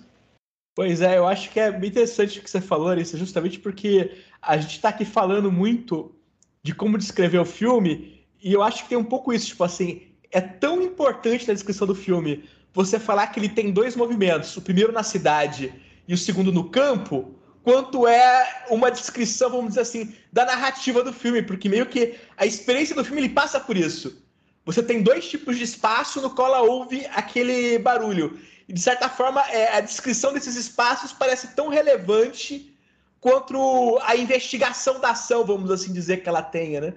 Pois 0.73 1.01
é, 1.01 1.17
eu 1.17 1.27
acho 1.27 1.49
que 1.51 1.59
é 1.59 1.69
bem 1.71 1.89
interessante 1.89 2.39
o 2.39 2.43
que 2.43 2.49
você 2.49 2.61
falou, 2.61 2.93
isso 2.93 3.17
justamente 3.17 3.59
porque 3.59 4.17
a 4.41 4.57
gente 4.57 4.77
está 4.77 4.89
aqui 4.89 5.03
falando 5.03 5.51
muito 5.51 6.15
de 6.63 6.73
como 6.73 6.97
descrever 6.97 7.39
o 7.39 7.45
filme, 7.45 8.25
e 8.41 8.53
eu 8.53 8.63
acho 8.63 8.83
que 8.83 8.89
tem 8.89 8.97
um 8.97 9.03
pouco 9.03 9.33
isso, 9.33 9.47
tipo 9.47 9.63
assim, 9.63 10.03
é 10.31 10.39
tão 10.39 10.81
importante 10.81 11.47
na 11.47 11.53
descrição 11.53 11.85
do 11.85 11.93
filme 11.93 12.47
você 12.73 12.97
falar 12.97 13.27
que 13.27 13.39
ele 13.39 13.49
tem 13.49 13.71
dois 13.71 13.95
movimentos, 13.95 14.55
o 14.55 14.61
primeiro 14.61 14.93
na 14.93 15.03
cidade 15.03 15.73
e 16.07 16.13
o 16.13 16.17
segundo 16.17 16.51
no 16.51 16.69
campo, 16.69 17.35
quanto 17.63 18.07
é 18.07 18.65
uma 18.69 18.89
descrição, 18.89 19.49
vamos 19.49 19.69
dizer 19.69 19.81
assim, 19.81 20.13
da 20.31 20.45
narrativa 20.45 21.03
do 21.03 21.13
filme, 21.13 21.41
porque 21.41 21.69
meio 21.69 21.85
que 21.85 22.15
a 22.37 22.45
experiência 22.45 22.95
do 22.95 23.03
filme 23.03 23.21
ele 23.21 23.29
passa 23.29 23.59
por 23.59 23.77
isso. 23.77 24.21
Você 24.65 24.81
tem 24.83 25.01
dois 25.01 25.27
tipos 25.27 25.57
de 25.57 25.63
espaço 25.63 26.21
no 26.21 26.29
qual 26.29 26.47
ela 26.47 26.61
ouve 26.61 27.05
aquele 27.13 27.77
barulho. 27.79 28.39
E, 28.67 28.73
de 28.73 28.79
certa 28.79 29.09
forma, 29.09 29.41
é, 29.49 29.75
a 29.75 29.81
descrição 29.81 30.33
desses 30.33 30.55
espaços 30.55 31.11
parece 31.11 31.55
tão 31.55 31.67
relevante 31.67 32.75
quanto 33.19 33.99
a 34.03 34.15
investigação 34.15 34.99
da 34.99 35.11
ação, 35.11 35.45
vamos 35.45 35.69
assim 35.69 35.93
dizer, 35.93 36.23
que 36.23 36.29
ela 36.29 36.41
tenha, 36.41 36.81
né? 36.81 36.93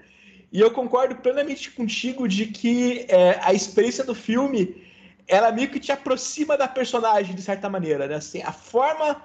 E 0.53 0.61
eu 0.61 0.71
concordo 0.71 1.17
plenamente 1.17 1.71
contigo 1.71 2.29
de 2.29 2.47
que 2.47 3.07
é, 3.09 3.39
a 3.43 3.53
experiência 3.53 4.05
do 4.05 4.15
filme 4.15 4.83
ela 5.27 5.51
meio 5.51 5.71
que 5.71 5.81
te 5.81 5.91
aproxima 5.91 6.57
da 6.57 6.69
personagem 6.69 7.35
de 7.35 7.43
certa 7.43 7.69
maneira, 7.69 8.07
né? 8.07 8.17
Assim, 8.17 8.43
a 8.43 8.53
forma 8.53 9.23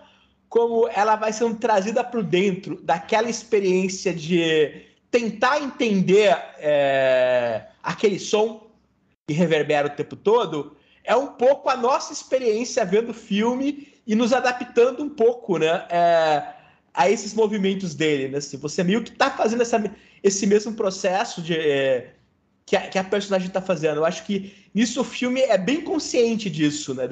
como 0.49 0.89
ela 0.89 1.15
vai 1.15 1.31
sendo 1.31 1.55
trazida 1.55 2.03
para 2.03 2.21
dentro 2.21 2.81
daquela 2.81 3.29
experiência 3.29 4.13
de 4.13 4.83
tentar 5.11 5.61
entender 5.61 6.35
é, 6.57 7.67
aquele 7.83 8.19
som 8.19 8.67
que 9.27 9.33
reverbera 9.33 9.87
o 9.87 9.91
tempo 9.91 10.15
todo 10.15 10.75
é 11.03 11.15
um 11.15 11.27
pouco 11.27 11.69
a 11.69 11.77
nossa 11.77 12.11
experiência 12.11 12.83
vendo 12.83 13.09
o 13.09 13.13
filme 13.13 13.87
e 14.05 14.15
nos 14.15 14.33
adaptando 14.33 15.03
um 15.03 15.09
pouco, 15.09 15.57
né? 15.57 15.85
É, 15.89 16.53
a 16.93 17.09
esses 17.09 17.33
movimentos 17.33 17.93
dele, 17.93 18.27
né? 18.27 18.39
Assim, 18.39 18.57
você 18.57 18.83
meio 18.83 19.03
que 19.03 19.11
está 19.11 19.29
fazendo 19.31 19.61
essa, 19.61 19.83
esse 20.23 20.45
mesmo 20.45 20.73
processo 20.73 21.41
de, 21.41 21.55
é, 21.55 22.13
que, 22.65 22.75
a, 22.75 22.87
que, 22.87 22.97
a, 22.97 23.03
personagem 23.03 23.47
está 23.47 23.61
fazendo. 23.61 23.97
Eu 23.97 24.05
acho 24.05 24.25
que 24.25 24.53
nisso 24.73 25.01
o 25.01 25.03
filme 25.03 25.41
é 25.41 25.57
bem 25.57 25.81
consciente 25.81 26.49
disso, 26.49 26.93
né? 26.93 27.07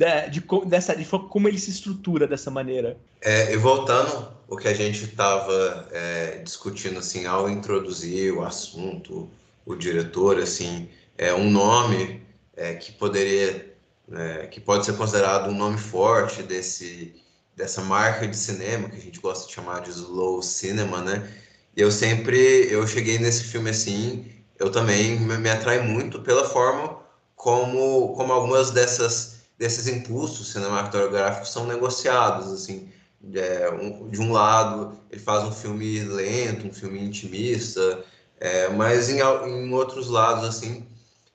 De, 0.00 0.40
de, 0.40 0.46
dessa, 0.66 0.96
de 0.96 1.04
como 1.04 1.46
ele 1.46 1.58
se 1.58 1.70
estrutura 1.70 2.26
dessa 2.26 2.50
maneira. 2.50 2.96
É, 3.20 3.52
e 3.52 3.56
voltando 3.58 4.32
o 4.48 4.56
que 4.56 4.66
a 4.66 4.72
gente 4.72 5.04
estava 5.04 5.86
é, 5.92 6.38
discutindo 6.38 6.98
assim 6.98 7.26
ao 7.26 7.50
introduzir 7.50 8.32
o 8.32 8.42
assunto, 8.42 9.28
o 9.66 9.74
diretor, 9.74 10.38
assim, 10.38 10.88
é 11.18 11.34
um 11.34 11.50
nome 11.50 12.22
é, 12.56 12.74
que 12.74 12.92
poderia, 12.92 13.74
é, 14.10 14.46
que 14.46 14.58
pode 14.58 14.86
ser 14.86 14.96
considerado 14.96 15.50
um 15.50 15.54
nome 15.54 15.76
forte 15.76 16.42
desse 16.42 17.14
dessa 17.54 17.82
marca 17.82 18.26
de 18.26 18.34
cinema 18.34 18.88
que 18.88 18.96
a 18.96 19.00
gente 19.00 19.20
gosta 19.20 19.46
de 19.46 19.52
chamar 19.52 19.82
de 19.82 19.90
slow 19.90 20.40
cinema, 20.40 21.02
né? 21.02 21.30
E 21.76 21.82
eu 21.82 21.92
sempre, 21.92 22.38
eu 22.70 22.86
cheguei 22.86 23.18
nesse 23.18 23.44
filme 23.44 23.68
assim, 23.68 24.32
eu 24.58 24.72
também 24.72 25.20
me, 25.20 25.36
me 25.36 25.50
atrai 25.50 25.78
muito 25.80 26.22
pela 26.22 26.48
forma 26.48 26.96
como, 27.36 28.14
como 28.14 28.32
algumas 28.32 28.70
dessas 28.70 29.39
desses 29.60 29.86
impulsos 29.86 30.52
cinematográficos 30.52 31.52
são 31.52 31.66
negociados, 31.66 32.50
assim. 32.50 32.90
É, 33.34 33.70
um, 33.70 34.08
de 34.08 34.18
um 34.18 34.32
lado, 34.32 34.98
ele 35.10 35.20
faz 35.20 35.44
um 35.44 35.52
filme 35.52 36.00
lento, 36.00 36.66
um 36.66 36.72
filme 36.72 36.98
intimista, 36.98 38.02
é, 38.40 38.70
mas 38.70 39.10
em, 39.10 39.18
em 39.18 39.74
outros 39.74 40.08
lados, 40.08 40.44
assim, 40.44 40.86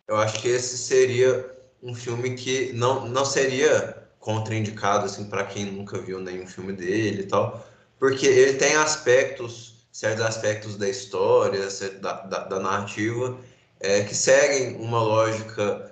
eu 0.08 0.18
acho 0.18 0.42
que 0.42 0.48
esse 0.48 0.76
seria 0.76 1.56
um 1.84 1.94
filme 1.94 2.34
que 2.34 2.74
não, 2.74 3.08
não 3.08 3.24
seria 3.24 4.04
contraindicado 4.20 5.06
assim 5.06 5.26
para 5.26 5.46
quem 5.46 5.66
nunca 5.66 6.00
viu 6.00 6.20
nenhum 6.20 6.48
filme 6.48 6.74
dele 6.74 7.22
e 7.22 7.28
tal, 7.28 7.64
porque 8.00 8.26
ele 8.26 8.54
tem 8.54 8.76
aspectos, 8.76 9.86
certos 9.92 10.26
aspectos 10.26 10.78
da 10.78 10.90
história, 10.90 11.68
da, 12.02 12.14
da, 12.24 12.40
da 12.46 12.60
narrativa, 12.60 13.38
é, 13.80 14.02
que 14.02 14.16
seguem 14.16 14.78
uma 14.78 15.00
lógica 15.00 15.92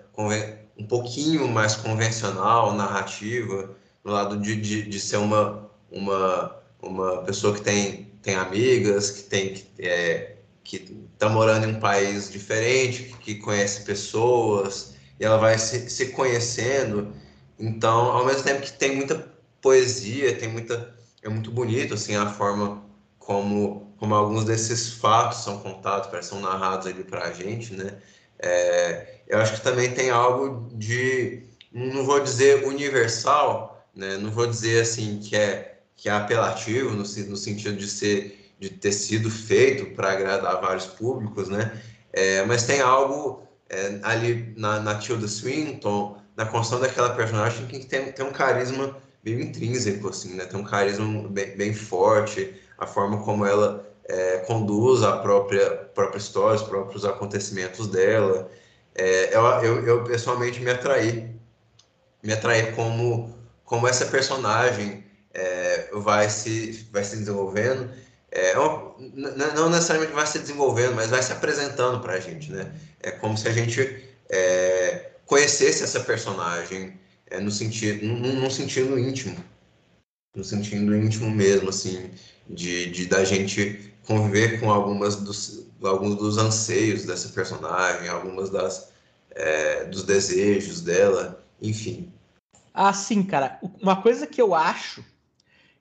um 0.77 0.85
pouquinho 0.85 1.47
mais 1.47 1.75
convencional, 1.75 2.73
narrativa, 2.73 3.75
no 4.03 4.11
lado 4.11 4.37
de, 4.39 4.55
de, 4.59 4.83
de 4.83 4.99
ser 4.99 5.17
uma, 5.17 5.69
uma, 5.91 6.57
uma 6.81 7.23
pessoa 7.23 7.53
que 7.53 7.61
tem, 7.61 8.11
tem 8.21 8.35
amigas, 8.35 9.11
que 9.11 9.23
tem 9.23 9.63
é, 9.79 10.37
que 10.63 11.05
está 11.13 11.29
morando 11.29 11.67
em 11.67 11.75
um 11.75 11.79
país 11.79 12.31
diferente, 12.31 13.03
que, 13.03 13.17
que 13.17 13.35
conhece 13.35 13.83
pessoas, 13.83 14.95
e 15.19 15.25
ela 15.25 15.37
vai 15.37 15.57
se, 15.57 15.89
se 15.89 16.07
conhecendo 16.07 17.13
então, 17.59 18.11
ao 18.11 18.25
mesmo 18.25 18.43
tempo 18.43 18.61
que 18.61 18.73
tem 18.73 18.95
muita 18.95 19.31
poesia, 19.61 20.37
tem 20.37 20.49
muita 20.49 20.93
é 21.21 21.29
muito 21.29 21.51
bonito 21.51 21.93
assim 21.93 22.15
a 22.15 22.29
forma 22.29 22.83
como 23.17 23.93
como 23.97 24.13
alguns 24.15 24.43
desses 24.43 24.93
fatos 24.93 25.43
são 25.43 25.59
contados, 25.59 26.25
são 26.25 26.41
narrados 26.41 26.87
ali 26.87 27.03
para 27.05 27.23
a 27.25 27.31
gente, 27.31 27.73
né? 27.73 27.97
É, 28.37 29.21
eu 29.33 29.39
acho 29.39 29.55
que 29.55 29.61
também 29.61 29.91
tem 29.91 30.11
algo 30.11 30.69
de 30.75 31.43
não 31.71 32.05
vou 32.05 32.19
dizer 32.19 32.67
universal, 32.67 33.87
né? 33.95 34.15
Não 34.17 34.29
vou 34.29 34.45
dizer 34.45 34.81
assim 34.81 35.19
que 35.19 35.35
é 35.35 35.79
que 35.95 36.07
é 36.07 36.11
apelativo 36.11 36.91
no, 36.91 36.97
no 36.97 37.37
sentido 37.37 37.75
de 37.75 37.87
ser 37.87 38.53
de 38.59 38.69
ter 38.69 38.91
sido 38.91 39.31
feito 39.31 39.95
para 39.95 40.11
agradar 40.11 40.61
vários 40.61 40.85
públicos, 40.85 41.49
né? 41.49 41.81
É, 42.13 42.45
mas 42.45 42.63
tem 42.63 42.79
algo 42.79 43.47
é, 43.69 43.99
ali 44.03 44.53
na, 44.55 44.79
na 44.79 44.99
Tilda 44.99 45.27
Swinton 45.27 46.15
na 46.35 46.45
construção 46.45 46.79
daquela 46.79 47.15
personagem 47.15 47.65
que 47.65 47.79
tem, 47.87 48.11
tem 48.11 48.25
um 48.25 48.31
carisma 48.31 48.95
meio 49.23 49.41
intrínseco, 49.41 50.09
assim, 50.09 50.35
né? 50.35 50.45
Tem 50.45 50.59
um 50.59 50.63
carisma 50.63 51.27
bem, 51.27 51.57
bem 51.57 51.73
forte, 51.73 52.53
a 52.77 52.85
forma 52.85 53.23
como 53.23 53.45
ela 53.47 53.83
é, 54.05 54.37
conduz 54.45 55.01
a 55.01 55.17
própria, 55.17 55.71
própria 55.95 56.19
história, 56.19 56.61
os 56.61 56.67
próprios 56.67 57.03
acontecimentos 57.03 57.87
dela. 57.87 58.49
É, 58.95 59.35
eu, 59.35 59.41
eu, 59.63 59.85
eu, 59.85 60.03
pessoalmente 60.03 60.59
me 60.59 60.69
atraí, 60.69 61.29
me 62.21 62.33
atraí 62.33 62.71
como, 62.73 63.35
como 63.65 63.87
essa 63.87 64.05
personagem 64.05 65.03
é, 65.33 65.89
vai, 65.93 66.29
se, 66.29 66.87
vai 66.91 67.03
se 67.03 67.17
desenvolvendo. 67.17 67.89
É, 68.31 68.55
não 68.55 69.69
necessariamente 69.69 70.13
vai 70.13 70.25
se 70.25 70.39
desenvolvendo, 70.39 70.95
mas 70.95 71.09
vai 71.09 71.21
se 71.21 71.31
apresentando 71.31 71.99
para 72.01 72.13
a 72.13 72.19
gente, 72.19 72.51
né? 72.51 72.71
É 72.99 73.11
como 73.11 73.37
se 73.37 73.47
a 73.47 73.51
gente 73.51 74.09
é, 74.29 75.11
conhecesse 75.25 75.83
essa 75.83 75.99
personagem 75.99 76.99
é, 77.27 77.39
no 77.39 77.51
sentido, 77.51 78.05
num, 78.05 78.41
num 78.41 78.49
sentido 78.49 78.97
íntimo. 78.97 79.37
no 80.35 80.43
sentido 80.43 80.95
íntimo 80.95 81.29
mesmo, 81.29 81.69
assim, 81.69 82.09
de, 82.49 82.89
de 82.91 83.05
da 83.05 83.23
gente 83.23 83.93
conviver 84.03 84.59
com 84.59 84.71
algumas 84.71 85.15
dos, 85.15 85.62
alguns 85.87 86.15
dos 86.15 86.37
anseios 86.37 87.05
dessa 87.05 87.29
personagem, 87.29 88.07
algumas 88.07 88.49
das 88.49 88.91
é, 89.31 89.85
dos 89.85 90.03
desejos 90.03 90.81
dela, 90.81 91.43
enfim. 91.61 92.11
Ah, 92.73 92.93
sim, 92.93 93.23
cara. 93.23 93.59
Uma 93.81 94.01
coisa 94.01 94.25
que 94.25 94.41
eu 94.41 94.55
acho 94.55 95.03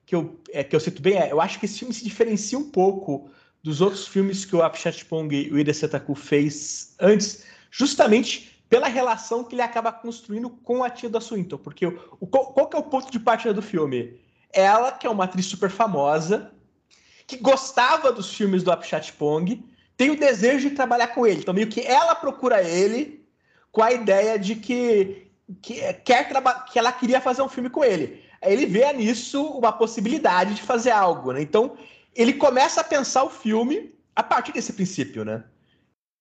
que 0.04 0.14
eu, 0.14 0.38
é, 0.50 0.62
que 0.62 0.74
eu 0.76 0.80
cito 0.80 1.00
bem 1.00 1.18
é, 1.18 1.32
eu 1.32 1.40
acho 1.40 1.58
que 1.58 1.64
esse 1.64 1.78
filme 1.78 1.94
se 1.94 2.04
diferencia 2.04 2.58
um 2.58 2.70
pouco 2.70 3.30
dos 3.62 3.80
outros 3.80 4.06
filmes 4.06 4.44
que 4.44 4.54
o 4.54 4.62
Apichatpong 4.62 5.34
e 5.34 5.50
o 5.50 5.58
Ida 5.58 5.72
Setaku 5.72 6.14
fez 6.14 6.94
antes, 7.00 7.44
justamente 7.70 8.60
pela 8.68 8.88
relação 8.88 9.44
que 9.44 9.54
ele 9.54 9.62
acaba 9.62 9.92
construindo 9.92 10.50
com 10.50 10.82
a 10.82 10.90
Tilda 10.90 11.20
Swinton, 11.20 11.58
porque 11.58 11.86
o, 11.86 12.00
o, 12.20 12.26
qual, 12.26 12.68
que 12.68 12.76
é 12.76 12.78
o 12.78 12.82
ponto 12.82 13.10
de 13.10 13.20
partida 13.20 13.54
do 13.54 13.62
filme? 13.62 14.20
Ela, 14.52 14.92
que 14.92 15.06
é 15.06 15.10
uma 15.10 15.24
atriz 15.24 15.46
super 15.46 15.70
famosa, 15.70 16.50
que 17.26 17.36
gostava 17.36 18.12
dos 18.12 18.34
filmes 18.34 18.62
do 18.62 18.72
Apichatpong, 18.72 19.64
tem 19.96 20.10
o 20.10 20.18
desejo 20.18 20.68
de 20.68 20.74
trabalhar 20.74 21.08
com 21.08 21.26
ele. 21.26 21.40
Então, 21.40 21.54
meio 21.54 21.68
que 21.68 21.80
ela 21.80 22.14
procura 22.14 22.62
ele 22.62 23.24
com 23.70 23.82
a 23.82 23.92
ideia 23.92 24.38
de 24.38 24.56
que, 24.56 25.28
que, 25.60 25.80
quer 26.04 26.28
que 26.70 26.78
ela 26.78 26.92
queria 26.92 27.20
fazer 27.20 27.42
um 27.42 27.48
filme 27.48 27.70
com 27.70 27.84
ele. 27.84 28.22
Aí 28.40 28.52
ele 28.52 28.66
vê 28.66 28.92
nisso 28.92 29.42
uma 29.44 29.72
possibilidade 29.72 30.54
de 30.54 30.62
fazer 30.62 30.90
algo, 30.90 31.32
né? 31.32 31.40
Então, 31.40 31.76
ele 32.14 32.32
começa 32.32 32.80
a 32.80 32.84
pensar 32.84 33.22
o 33.24 33.30
filme 33.30 33.94
a 34.14 34.22
partir 34.22 34.52
desse 34.52 34.72
princípio, 34.72 35.24
né? 35.24 35.44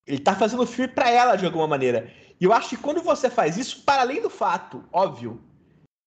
Ele 0.06 0.18
está 0.18 0.34
fazendo 0.34 0.62
o 0.62 0.66
filme 0.66 0.92
para 0.92 1.10
ela 1.10 1.36
de 1.36 1.44
alguma 1.44 1.66
maneira. 1.66 2.10
E 2.40 2.44
eu 2.44 2.52
acho 2.52 2.70
que 2.70 2.76
quando 2.76 3.02
você 3.02 3.28
faz 3.28 3.56
isso, 3.56 3.82
para 3.84 4.02
além 4.02 4.20
do 4.20 4.30
fato, 4.30 4.82
óbvio, 4.92 5.40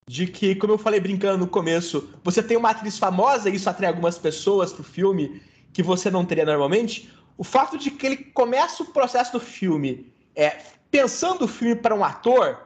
de 0.08 0.28
que, 0.28 0.56
como 0.56 0.74
eu 0.74 0.78
falei 0.78 1.00
brincando 1.00 1.38
no 1.38 1.48
começo, 1.48 2.10
você 2.24 2.44
tem 2.44 2.58
uma 2.58 2.70
atriz 2.70 2.98
famosa 2.98 3.50
e 3.50 3.56
isso 3.56 3.70
atrai 3.70 3.90
algumas 3.90 4.18
pessoas 4.18 4.72
pro 4.72 4.84
filme 4.84 5.42
que 5.74 5.82
você 5.82 6.12
não 6.12 6.26
teria 6.26 6.46
normalmente, 6.46 7.12
o 7.38 7.44
fato 7.44 7.78
de 7.78 7.92
que 7.92 8.06
ele 8.06 8.18
começa 8.18 8.84
o 8.84 8.88
processo 8.88 9.34
do 9.34 9.40
filme 9.40 10.12
é, 10.36 10.58
pensando 10.90 11.46
o 11.46 11.48
filme 11.48 11.76
para 11.76 11.96
um 11.96 12.04
ator, 12.04 12.58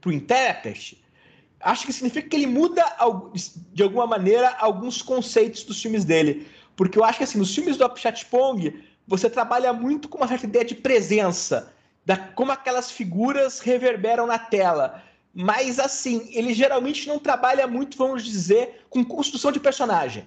para 0.00 0.10
o 0.10 0.12
intérprete, 0.12 1.02
acho 1.60 1.86
que 1.86 1.92
significa 1.92 2.28
que 2.28 2.36
ele 2.36 2.46
muda, 2.46 2.84
de 3.72 3.82
alguma 3.82 4.06
maneira, 4.06 4.54
alguns 4.58 5.02
conceitos 5.02 5.62
dos 5.64 5.80
filmes 5.80 6.04
dele. 6.04 6.46
Porque 6.74 6.98
eu 6.98 7.04
acho 7.04 7.18
que 7.18 7.24
assim, 7.24 7.38
nos 7.38 7.54
filmes 7.54 7.76
do 7.76 7.84
Apichatpong, 7.84 8.82
você 9.06 9.30
trabalha 9.30 9.72
muito 9.72 10.08
com 10.08 10.18
uma 10.18 10.28
certa 10.28 10.46
ideia 10.46 10.64
de 10.64 10.74
presença, 10.74 11.72
da 12.04 12.16
como 12.16 12.52
aquelas 12.52 12.90
figuras 12.90 13.60
reverberam 13.60 14.26
na 14.26 14.38
tela. 14.38 15.02
Mas 15.32 15.78
assim, 15.78 16.28
ele 16.32 16.54
geralmente 16.54 17.08
não 17.08 17.18
trabalha 17.18 17.66
muito, 17.66 17.96
vamos 17.96 18.24
dizer, 18.24 18.84
com 18.88 19.04
construção 19.04 19.52
de 19.52 19.60
personagem. 19.60 20.26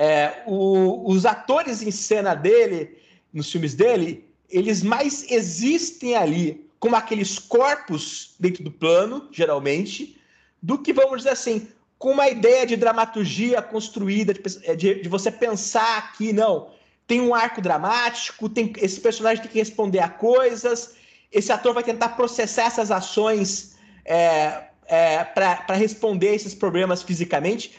É, 0.00 0.44
o, 0.46 1.10
os 1.10 1.26
atores 1.26 1.82
em 1.82 1.90
cena 1.90 2.32
dele, 2.32 2.96
nos 3.32 3.50
filmes 3.50 3.74
dele, 3.74 4.24
eles 4.48 4.80
mais 4.80 5.28
existem 5.28 6.14
ali 6.14 6.64
como 6.78 6.94
aqueles 6.94 7.36
corpos 7.36 8.36
dentro 8.38 8.62
do 8.62 8.70
plano, 8.70 9.28
geralmente, 9.32 10.16
do 10.62 10.78
que, 10.78 10.92
vamos 10.92 11.18
dizer 11.18 11.30
assim, 11.30 11.66
com 11.98 12.12
uma 12.12 12.28
ideia 12.28 12.64
de 12.64 12.76
dramaturgia 12.76 13.60
construída, 13.60 14.32
de, 14.32 14.40
é, 14.62 14.76
de, 14.76 15.02
de, 15.02 15.08
você 15.08 15.32
pensar 15.32 15.98
aqui, 15.98 16.32
não, 16.32 16.70
tem 17.06 17.20
um 17.20 17.34
arco 17.34 17.60
dramático, 17.60 18.48
tem 18.48 18.72
esse 18.76 19.00
personagem 19.00 19.42
tem 19.42 19.50
que 19.50 19.58
responder 19.58 19.98
a 19.98 20.08
coisas, 20.08 20.94
esse 21.32 21.50
ator 21.50 21.74
vai 21.74 21.82
tentar 21.82 22.10
processar 22.10 22.66
essas 22.66 22.92
ações 22.92 23.76
é, 24.04 24.67
é, 24.88 25.22
para 25.22 25.74
responder 25.74 26.34
esses 26.34 26.54
problemas 26.54 27.02
fisicamente. 27.02 27.76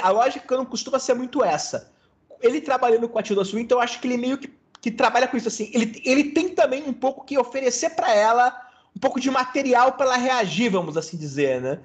A 0.00 0.10
lógica 0.10 0.56
não 0.56 0.64
costuma 0.64 0.98
ser 0.98 1.14
muito 1.14 1.44
essa. 1.44 1.92
Ele 2.40 2.60
trabalhando 2.60 3.08
com 3.08 3.18
a 3.18 3.22
Tilda 3.22 3.44
Swinton, 3.44 3.64
então 3.64 3.78
eu 3.78 3.82
acho 3.82 4.00
que 4.00 4.06
ele 4.06 4.16
meio 4.16 4.38
que, 4.38 4.50
que 4.80 4.90
trabalha 4.90 5.28
com 5.28 5.36
isso 5.36 5.48
assim. 5.48 5.70
Ele, 5.74 6.00
ele 6.04 6.24
tem 6.30 6.48
também 6.48 6.82
um 6.84 6.92
pouco 6.92 7.24
que 7.24 7.36
oferecer 7.36 7.90
para 7.90 8.14
ela 8.14 8.68
um 8.96 9.00
pouco 9.00 9.20
de 9.20 9.30
material 9.30 9.92
para 9.92 10.06
ela 10.06 10.16
reagir, 10.16 10.70
vamos 10.70 10.96
assim 10.96 11.16
dizer, 11.16 11.60
né? 11.60 11.80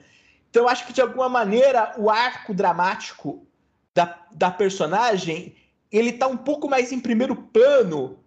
Então, 0.49 0.63
eu 0.63 0.69
acho 0.69 0.85
que, 0.85 0.93
de 0.93 1.01
alguma 1.01 1.29
maneira, 1.29 1.93
o 1.97 2.09
arco 2.09 2.53
dramático 2.53 3.45
da, 3.93 4.17
da 4.31 4.51
personagem 4.51 5.55
ele 5.91 6.09
está 6.09 6.27
um 6.27 6.37
pouco 6.37 6.69
mais 6.69 6.91
em 6.91 6.99
primeiro 6.99 7.35
plano 7.35 8.19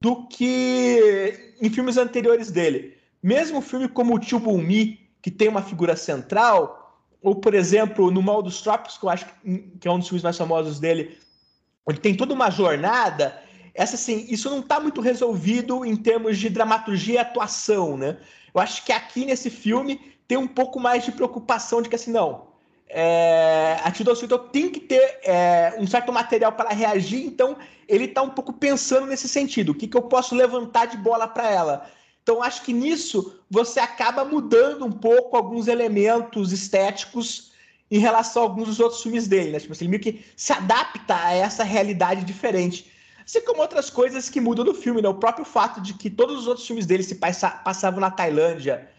do 0.00 0.26
que 0.26 1.54
em 1.60 1.70
filmes 1.70 1.96
anteriores 1.96 2.50
dele. 2.50 2.96
Mesmo 3.22 3.60
filme 3.60 3.88
como 3.88 4.14
o 4.14 4.18
Tio 4.18 4.38
Bulmi, 4.38 5.07
que 5.22 5.30
tem 5.30 5.48
uma 5.48 5.62
figura 5.62 5.96
central, 5.96 7.02
ou, 7.22 7.34
por 7.34 7.54
exemplo, 7.54 8.10
no 8.10 8.22
Mal 8.22 8.42
dos 8.42 8.62
Trópicos, 8.62 8.96
que 8.96 9.04
eu 9.04 9.10
acho 9.10 9.26
que 9.80 9.88
é 9.88 9.90
um 9.90 9.98
dos 9.98 10.08
filmes 10.08 10.22
mais 10.22 10.36
famosos 10.36 10.78
dele, 10.78 11.18
ele 11.88 11.98
tem 11.98 12.14
toda 12.14 12.34
uma 12.34 12.50
jornada. 12.50 13.42
Essa, 13.74 13.96
assim, 13.96 14.26
isso 14.28 14.50
não 14.50 14.60
está 14.60 14.78
muito 14.78 15.00
resolvido 15.00 15.84
em 15.84 15.96
termos 15.96 16.38
de 16.38 16.48
dramaturgia 16.48 17.14
e 17.14 17.18
atuação, 17.18 17.96
né? 17.96 18.18
Eu 18.54 18.60
acho 18.60 18.84
que 18.84 18.92
aqui 18.92 19.24
nesse 19.24 19.50
filme 19.50 20.00
ter 20.26 20.36
um 20.36 20.46
pouco 20.46 20.78
mais 20.78 21.04
de 21.04 21.12
preocupação 21.12 21.80
de 21.80 21.88
que 21.88 21.94
assim, 21.96 22.12
não, 22.12 22.48
é, 22.88 23.78
a 23.82 23.90
Tilda 23.90 24.14
Swinton 24.14 24.38
tem 24.38 24.70
que 24.70 24.80
ter 24.80 25.20
é, 25.22 25.76
um 25.78 25.86
certo 25.86 26.12
material 26.12 26.52
para 26.52 26.70
reagir, 26.70 27.24
então 27.26 27.56
ele 27.86 28.04
está 28.04 28.22
um 28.22 28.30
pouco 28.30 28.52
pensando 28.52 29.06
nesse 29.06 29.28
sentido, 29.28 29.72
o 29.72 29.74
que, 29.74 29.86
que 29.86 29.96
eu 29.96 30.02
posso 30.02 30.34
levantar 30.34 30.86
de 30.86 30.96
bola 30.96 31.26
para 31.26 31.50
ela. 31.50 31.90
Então 32.28 32.42
acho 32.42 32.60
que 32.62 32.74
nisso 32.74 33.40
você 33.50 33.80
acaba 33.80 34.22
mudando 34.22 34.84
um 34.84 34.92
pouco 34.92 35.34
alguns 35.34 35.66
elementos 35.66 36.52
estéticos 36.52 37.52
em 37.90 37.98
relação 37.98 38.42
a 38.42 38.44
alguns 38.44 38.68
dos 38.68 38.80
outros 38.80 39.02
filmes 39.02 39.26
dele, 39.26 39.52
né? 39.52 39.58
Tipo 39.58 39.72
assim, 39.72 39.86
ele 39.86 39.92
meio 39.92 40.02
que 40.02 40.22
se 40.36 40.52
adapta 40.52 41.16
a 41.16 41.32
essa 41.32 41.64
realidade 41.64 42.26
diferente. 42.26 42.92
Assim 43.24 43.40
como 43.40 43.62
outras 43.62 43.88
coisas 43.88 44.28
que 44.28 44.42
mudam 44.42 44.62
no 44.62 44.74
filme, 44.74 45.00
né? 45.00 45.08
O 45.08 45.14
próprio 45.14 45.46
fato 45.46 45.80
de 45.80 45.94
que 45.94 46.10
todos 46.10 46.40
os 46.40 46.46
outros 46.46 46.66
filmes 46.66 46.84
dele 46.84 47.02
se 47.02 47.14
passavam 47.14 47.98
na 47.98 48.10
Tailândia, 48.10 48.90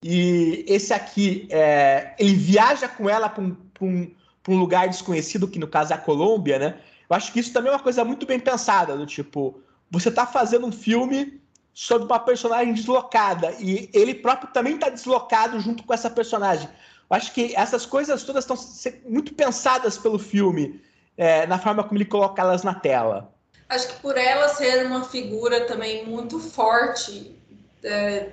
e 0.00 0.64
esse 0.68 0.94
aqui, 0.94 1.48
é, 1.50 2.14
ele 2.20 2.36
viaja 2.36 2.86
com 2.86 3.10
ela 3.10 3.28
para 3.28 3.42
um, 3.42 3.56
um, 3.80 4.14
um, 4.48 4.56
lugar 4.56 4.88
desconhecido, 4.88 5.48
que 5.48 5.58
no 5.58 5.66
caso 5.66 5.92
é 5.92 5.96
a 5.96 5.98
Colômbia, 5.98 6.56
né? 6.56 6.76
Eu 7.10 7.16
acho 7.16 7.32
que 7.32 7.40
isso 7.40 7.52
também 7.52 7.72
é 7.72 7.74
uma 7.74 7.82
coisa 7.82 8.04
muito 8.04 8.24
bem 8.26 8.38
pensada, 8.38 8.96
do 8.96 9.06
tipo, 9.06 9.60
você 9.90 10.08
está 10.08 10.24
fazendo 10.24 10.68
um 10.68 10.72
filme 10.72 11.40
sobre 11.76 12.06
uma 12.06 12.18
personagem 12.18 12.72
deslocada 12.72 13.54
e 13.60 13.90
ele 13.92 14.14
próprio 14.14 14.48
também 14.50 14.76
está 14.76 14.88
deslocado 14.88 15.60
junto 15.60 15.82
com 15.82 15.92
essa 15.92 16.08
personagem. 16.08 16.66
Eu 16.66 17.14
acho 17.14 17.34
que 17.34 17.54
essas 17.54 17.84
coisas 17.84 18.22
todas 18.22 18.44
estão 18.44 18.56
muito 19.04 19.34
pensadas 19.34 19.98
pelo 19.98 20.18
filme, 20.18 20.82
é, 21.18 21.46
na 21.46 21.58
forma 21.58 21.84
como 21.84 21.98
ele 21.98 22.06
coloca 22.06 22.40
elas 22.40 22.62
na 22.62 22.74
tela. 22.74 23.30
Acho 23.68 23.88
que 23.88 24.00
por 24.00 24.16
ela 24.16 24.48
ser 24.48 24.86
uma 24.86 25.04
figura 25.04 25.66
também 25.66 26.06
muito 26.06 26.40
forte, 26.40 27.38
é, 27.84 28.30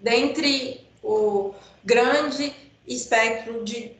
dentre 0.00 0.88
o 1.02 1.54
grande 1.84 2.56
espectro 2.88 3.62
de 3.62 3.92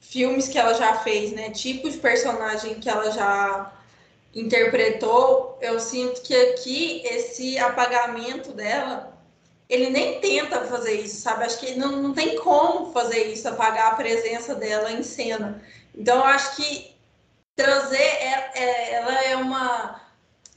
filmes 0.00 0.48
que 0.48 0.58
ela 0.58 0.74
já 0.74 0.96
fez, 0.96 1.30
né? 1.30 1.50
Tipos 1.50 1.92
de 1.92 2.00
personagem 2.00 2.74
que 2.80 2.88
ela 2.90 3.08
já 3.12 3.72
interpretou, 4.34 5.58
eu 5.60 5.78
sinto 5.78 6.22
que 6.22 6.34
aqui 6.34 7.02
esse 7.04 7.58
apagamento 7.58 8.52
dela, 8.52 9.12
ele 9.68 9.90
nem 9.90 10.20
tenta 10.20 10.62
fazer 10.62 11.00
isso, 11.00 11.22
sabe? 11.22 11.44
Acho 11.44 11.58
que 11.60 11.74
não, 11.74 12.02
não 12.02 12.12
tem 12.12 12.36
como 12.38 12.92
fazer 12.92 13.24
isso, 13.26 13.48
apagar 13.48 13.92
a 13.92 13.96
presença 13.96 14.54
dela 14.54 14.90
em 14.90 15.02
cena. 15.02 15.62
Então, 15.94 16.24
acho 16.24 16.56
que 16.56 16.92
trazer 17.54 17.96
é, 17.96 18.50
é, 18.54 18.94
ela 18.94 19.24
é 19.24 19.36
uma 19.36 20.02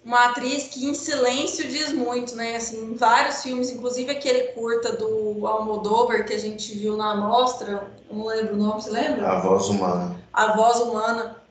uma 0.06 0.26
atriz 0.26 0.68
que 0.68 0.86
em 0.86 0.94
silêncio 0.94 1.68
diz 1.68 1.92
muito, 1.92 2.36
né? 2.36 2.58
Assim, 2.58 2.92
em 2.92 2.94
vários 2.94 3.42
filmes, 3.42 3.72
inclusive 3.72 4.12
aquele 4.12 4.54
curta 4.54 4.94
do 4.94 5.48
Almodóvar 5.48 6.24
que 6.26 6.34
a 6.34 6.40
gente 6.40 6.78
viu 6.78 6.96
na 6.96 7.16
mostra, 7.16 7.88
não 8.10 8.28
lembro 8.28 8.54
o 8.54 8.58
nome, 8.58 8.84
você 8.84 8.92
lembra? 8.92 9.28
A 9.28 9.40
Voz 9.40 9.68
Humana. 9.68 10.16
A 10.32 10.56
Voz 10.56 10.80
Humana. 10.80 11.45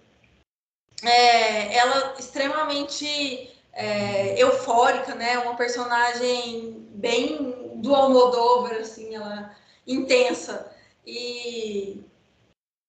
É, 1.04 1.76
ela 1.76 2.14
extremamente 2.18 3.50
é, 3.72 4.40
eufórica, 4.40 5.14
né? 5.14 5.38
Uma 5.38 5.56
personagem 5.56 6.86
bem 6.90 7.74
do 7.76 7.94
Almodóvar, 7.94 8.76
assim, 8.76 9.14
ela 9.14 9.54
intensa. 9.86 10.72
E 11.06 12.04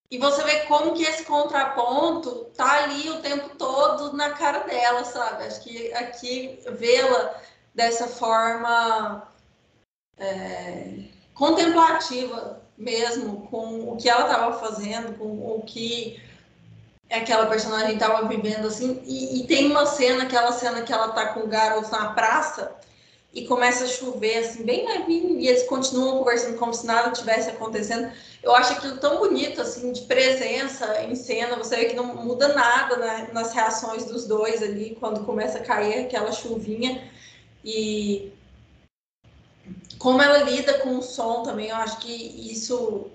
e 0.09 0.17
você 0.17 0.43
vê 0.43 0.59
como 0.61 0.93
que 0.93 1.03
esse 1.03 1.25
contraponto 1.25 2.45
tá 2.55 2.83
ali 2.83 3.09
o 3.09 3.21
tempo 3.21 3.55
todo 3.57 4.15
na 4.15 4.29
cara 4.31 4.59
dela, 4.59 5.03
sabe? 5.03 5.43
Acho 5.43 5.61
que 5.61 5.91
aqui 5.93 6.59
vê-la 6.71 7.35
dessa 7.73 8.07
forma 8.07 9.27
é, 10.17 11.05
contemplativa 11.33 12.61
mesmo, 12.77 13.47
com 13.47 13.91
o 13.91 13.97
que 13.97 14.07
ela 14.07 14.21
estava 14.21 14.59
fazendo, 14.59 15.17
com 15.17 15.57
o 15.57 15.63
que 15.63 16.21
aquela 17.09 17.45
personagem 17.47 17.93
estava 17.93 18.27
vivendo, 18.27 18.67
assim. 18.67 19.01
E, 19.05 19.39
e, 19.39 19.47
tem 19.47 19.69
uma 19.69 19.85
cena, 19.85 20.23
aquela 20.23 20.51
cena 20.51 20.81
que 20.81 20.91
ela 20.91 21.09
tá 21.09 21.27
com 21.27 21.41
o 21.41 21.47
garoto 21.47 21.91
na 21.91 22.13
praça 22.13 22.75
e 23.33 23.45
começa 23.45 23.83
a 23.83 23.87
chover, 23.87 24.37
assim, 24.37 24.63
bem 24.63 24.87
levinho, 24.87 25.39
e 25.39 25.47
eles 25.47 25.63
continuam 25.63 26.19
conversando 26.19 26.57
como 26.57 26.73
se 26.73 26.85
nada 26.85 27.11
tivesse 27.11 27.49
acontecendo. 27.49 28.11
Eu 28.41 28.55
acho 28.55 28.73
aquilo 28.73 28.97
tão 28.97 29.19
bonito, 29.19 29.61
assim, 29.61 29.91
de 29.91 30.01
presença 30.01 31.01
em 31.01 31.15
cena. 31.15 31.57
Você 31.57 31.75
vê 31.75 31.85
que 31.85 31.95
não 31.95 32.15
muda 32.15 32.49
nada 32.49 32.95
né, 32.97 33.29
nas 33.33 33.51
reações 33.53 34.05
dos 34.05 34.25
dois 34.25 34.63
ali, 34.63 34.95
quando 34.99 35.25
começa 35.25 35.57
a 35.57 35.63
cair 35.63 36.05
aquela 36.05 36.31
chuvinha. 36.31 37.11
E 37.63 38.31
como 39.99 40.21
ela 40.21 40.43
lida 40.43 40.75
com 40.79 40.97
o 40.97 41.01
som 41.01 41.43
também, 41.43 41.69
eu 41.69 41.75
acho 41.75 41.97
que 41.97 42.13
isso 42.51 43.07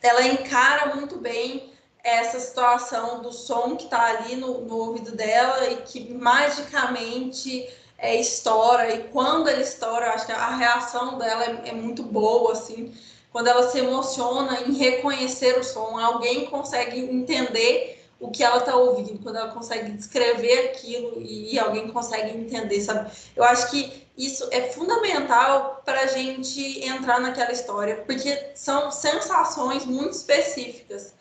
ela 0.00 0.22
encara 0.22 0.94
muito 0.94 1.16
bem 1.16 1.72
essa 2.08 2.40
situação 2.40 3.20
do 3.22 3.32
som 3.32 3.76
que 3.76 3.84
está 3.84 4.02
ali 4.04 4.36
no, 4.36 4.60
no, 4.62 4.76
ouvido 4.76 5.12
dela 5.12 5.68
e 5.68 5.76
que 5.82 6.12
magicamente 6.12 7.68
é, 7.96 8.16
estoura. 8.16 8.94
E 8.94 9.04
quando 9.08 9.48
ele 9.48 9.62
estoura, 9.62 10.06
eu 10.06 10.12
acho 10.12 10.26
que 10.26 10.32
a 10.32 10.56
reação 10.56 11.18
dela 11.18 11.44
é, 11.44 11.70
é 11.70 11.72
muito 11.72 12.02
boa, 12.02 12.52
assim. 12.52 12.94
Quando 13.30 13.48
ela 13.48 13.70
se 13.70 13.78
emociona 13.78 14.60
em 14.62 14.72
reconhecer 14.72 15.58
o 15.58 15.64
som, 15.64 15.98
alguém 15.98 16.46
consegue 16.46 16.98
entender 16.98 18.02
o 18.20 18.30
que 18.30 18.42
ela 18.42 18.58
está 18.58 18.74
ouvindo, 18.74 19.22
quando 19.22 19.36
ela 19.36 19.50
consegue 19.50 19.92
descrever 19.92 20.70
aquilo 20.70 21.20
e, 21.20 21.54
e 21.54 21.58
alguém 21.58 21.88
consegue 21.88 22.36
entender, 22.36 22.80
sabe? 22.80 23.10
Eu 23.36 23.44
acho 23.44 23.70
que 23.70 24.08
isso 24.16 24.48
é 24.50 24.62
fundamental 24.72 25.82
para 25.84 26.00
a 26.00 26.06
gente 26.06 26.84
entrar 26.84 27.20
naquela 27.20 27.52
história, 27.52 28.02
porque 28.04 28.50
são 28.56 28.90
sensações 28.90 29.84
muito 29.84 30.14
específicas 30.14 31.14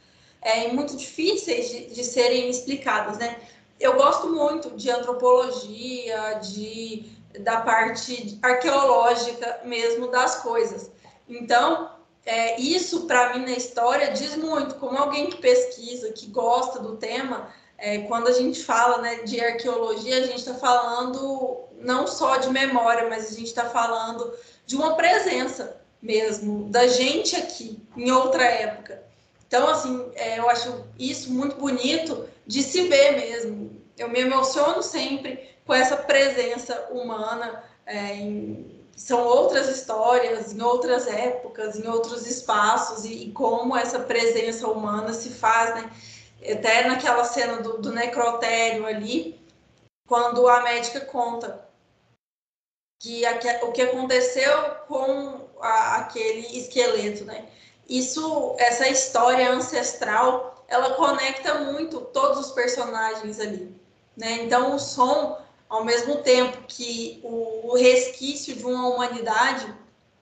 é, 0.47 0.71
muito 0.71 0.95
difíceis 0.95 1.69
de, 1.69 1.88
de 1.88 2.03
serem 2.05 2.49
explicadas, 2.49 3.17
né? 3.17 3.38
Eu 3.77 3.95
gosto 3.95 4.29
muito 4.29 4.71
de 4.71 4.89
antropologia, 4.89 6.39
de 6.41 7.17
da 7.41 7.62
parte 7.62 8.39
arqueológica 8.41 9.60
mesmo 9.65 10.07
das 10.07 10.38
coisas. 10.38 10.89
Então, 11.27 11.91
é, 12.25 12.60
isso 12.60 13.05
para 13.05 13.33
mim 13.33 13.45
na 13.45 13.51
história 13.51 14.12
diz 14.12 14.36
muito. 14.38 14.75
Como 14.75 14.97
alguém 14.97 15.29
que 15.29 15.38
pesquisa, 15.38 16.13
que 16.13 16.27
gosta 16.27 16.79
do 16.79 16.95
tema, 16.95 17.53
é, 17.77 17.99
quando 17.99 18.29
a 18.29 18.33
gente 18.33 18.63
fala 18.63 18.99
né, 18.99 19.15
de 19.23 19.39
arqueologia, 19.39 20.17
a 20.17 20.25
gente 20.25 20.39
está 20.39 20.55
falando 20.55 21.65
não 21.79 22.07
só 22.07 22.38
de 22.38 22.49
memória, 22.49 23.07
mas 23.10 23.27
a 23.27 23.36
gente 23.36 23.47
está 23.47 23.69
falando 23.69 24.33
de 24.65 24.75
uma 24.77 24.95
presença 24.95 25.79
mesmo 26.01 26.69
da 26.69 26.88
gente 26.88 27.36
aqui 27.36 27.79
em 27.95 28.12
outra 28.12 28.43
época. 28.43 29.07
Então, 29.47 29.69
assim, 29.69 30.12
é, 30.15 30.39
eu 30.39 30.49
acho 30.49 30.86
isso 30.99 31.31
muito 31.31 31.55
bonito 31.55 32.27
de 32.45 32.62
se 32.62 32.88
ver 32.88 33.13
mesmo. 33.13 33.81
Eu 33.97 34.10
me 34.10 34.19
emociono 34.19 34.83
sempre 34.83 35.49
com 35.65 35.73
essa 35.73 35.97
presença 35.97 36.88
humana 36.91 37.63
é, 37.86 38.15
em, 38.15 38.77
são 38.95 39.23
outras 39.23 39.69
histórias, 39.69 40.53
em 40.53 40.62
outras 40.62 41.07
épocas, 41.07 41.77
em 41.77 41.88
outros 41.88 42.25
espaços, 42.25 43.05
e, 43.05 43.25
e 43.25 43.31
como 43.31 43.77
essa 43.77 43.99
presença 43.99 44.67
humana 44.67 45.13
se 45.13 45.29
faz, 45.29 45.75
né? 45.75 45.91
Até 46.51 46.88
naquela 46.88 47.23
cena 47.23 47.62
do, 47.62 47.77
do 47.77 47.91
necrotério 47.91 48.86
ali, 48.86 49.39
quando 50.07 50.47
a 50.47 50.62
médica 50.62 51.01
conta 51.01 51.67
que 52.99 53.25
a, 53.25 53.39
o 53.63 53.71
que 53.71 53.81
aconteceu 53.81 54.51
com 54.88 55.47
a, 55.62 55.97
aquele 55.97 56.57
esqueleto, 56.57 57.23
né? 57.23 57.47
Isso, 57.89 58.56
essa 58.58 58.88
história 58.88 59.52
ancestral, 59.52 60.65
ela 60.67 60.95
conecta 60.95 61.56
muito 61.56 62.02
todos 62.02 62.47
os 62.47 62.52
personagens 62.52 63.39
ali, 63.39 63.73
né? 64.15 64.43
Então 64.43 64.76
o 64.76 64.80
som 64.80 65.38
ao 65.69 65.84
mesmo 65.84 66.17
tempo 66.17 66.63
que 66.67 67.19
o, 67.23 67.76
resquício 67.76 68.56
de 68.56 68.65
uma 68.65 68.89
humanidade 68.89 69.73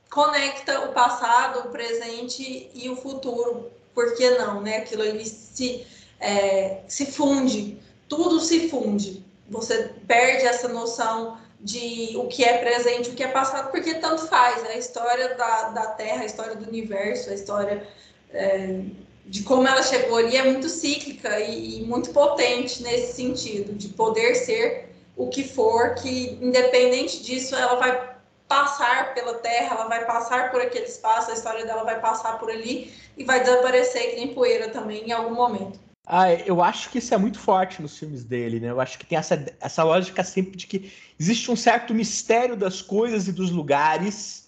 conecta 0.09 0.81
o 0.81 0.93
passado, 0.93 1.67
o 1.67 1.71
presente 1.71 2.69
e 2.73 2.89
o 2.89 2.95
futuro. 2.95 3.71
Por 3.93 4.15
que 4.15 4.29
não, 4.31 4.61
né? 4.61 4.77
Aquilo 4.77 5.03
ali 5.03 5.25
se, 5.25 5.85
é, 6.19 6.81
se 6.87 7.05
funde, 7.05 7.79
tudo 8.09 8.39
se 8.39 8.69
funde. 8.69 9.23
Você 9.49 9.93
perde 10.07 10.45
essa 10.45 10.67
noção 10.67 11.37
de 11.59 12.13
o 12.17 12.27
que 12.27 12.43
é 12.43 12.57
presente, 12.57 13.09
o 13.09 13.13
que 13.13 13.23
é 13.23 13.27
passado, 13.27 13.71
porque 13.71 13.95
tanto 13.95 14.27
faz. 14.27 14.63
A 14.65 14.75
história 14.75 15.35
da, 15.35 15.69
da 15.69 15.85
Terra, 15.87 16.21
a 16.21 16.25
história 16.25 16.55
do 16.55 16.67
universo, 16.67 17.29
a 17.29 17.33
história 17.33 17.87
é, 18.31 18.81
de 19.25 19.43
como 19.43 19.67
ela 19.67 19.81
chegou 19.81 20.17
ali 20.17 20.37
é 20.37 20.43
muito 20.43 20.69
cíclica 20.69 21.39
e, 21.39 21.79
e 21.79 21.83
muito 21.83 22.11
potente 22.11 22.83
nesse 22.83 23.13
sentido, 23.13 23.73
de 23.73 23.89
poder 23.89 24.35
ser 24.35 24.89
o 25.17 25.29
que 25.29 25.43
for, 25.43 25.95
que 25.95 26.37
independente 26.41 27.23
disso, 27.23 27.55
ela 27.55 27.75
vai 27.75 28.15
passar 28.47 29.13
pela 29.13 29.35
Terra, 29.35 29.75
ela 29.75 29.87
vai 29.87 30.05
passar 30.05 30.51
por 30.51 30.61
aquele 30.61 30.85
espaço, 30.85 31.31
a 31.31 31.33
história 31.33 31.65
dela 31.65 31.83
vai 31.83 31.99
passar 31.99 32.37
por 32.37 32.49
ali 32.49 32.93
e 33.17 33.23
vai 33.23 33.39
desaparecer 33.39 34.11
que 34.11 34.15
nem 34.17 34.33
poeira 34.33 34.69
também 34.69 35.05
em 35.05 35.11
algum 35.11 35.33
momento. 35.33 35.79
Ah, 36.05 36.31
eu 36.31 36.61
acho 36.61 36.89
que 36.91 36.99
isso 36.99 37.13
é 37.13 37.17
muito 37.17 37.39
forte 37.39 37.81
nos 37.81 37.97
filmes 37.97 38.23
dele, 38.23 38.59
né? 38.59 38.69
Eu 38.69 38.79
acho 38.79 38.99
que 38.99 39.05
tem 39.05 39.17
essa, 39.17 39.43
essa 39.59 39.83
lógica 39.83 40.23
sempre 40.23 40.55
de 40.55 40.67
que 40.67 40.91
existe 41.19 41.49
um 41.49 41.55
certo 41.55 41.93
mistério 41.93 42.55
das 42.55 42.81
coisas 42.81 43.27
e 43.27 43.31
dos 43.31 43.49
lugares 43.49 44.45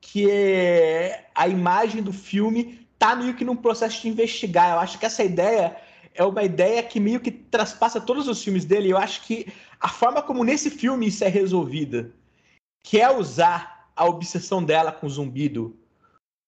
que 0.00 0.30
é, 0.30 1.26
a 1.34 1.48
imagem 1.48 2.02
do 2.02 2.12
filme 2.12 2.86
tá 2.98 3.16
meio 3.16 3.34
que 3.34 3.44
num 3.44 3.56
processo 3.56 4.02
de 4.02 4.08
investigar. 4.08 4.72
Eu 4.72 4.80
acho 4.80 4.98
que 4.98 5.06
essa 5.06 5.22
ideia 5.22 5.76
é 6.14 6.24
uma 6.24 6.42
ideia 6.42 6.82
que 6.82 7.00
meio 7.00 7.20
que 7.20 7.30
traspassa 7.30 8.00
todos 8.00 8.28
os 8.28 8.42
filmes 8.42 8.64
dele. 8.64 8.90
Eu 8.90 8.98
acho 8.98 9.22
que 9.22 9.52
a 9.80 9.88
forma 9.88 10.22
como 10.22 10.44
nesse 10.44 10.70
filme 10.70 11.08
isso 11.08 11.24
é 11.24 11.28
resolvida, 11.28 12.10
que 12.82 13.00
é 13.00 13.10
usar 13.10 13.90
a 13.96 14.06
obsessão 14.06 14.62
dela 14.62 14.92
com 14.92 15.06
o 15.06 15.10
zumbido 15.10 15.76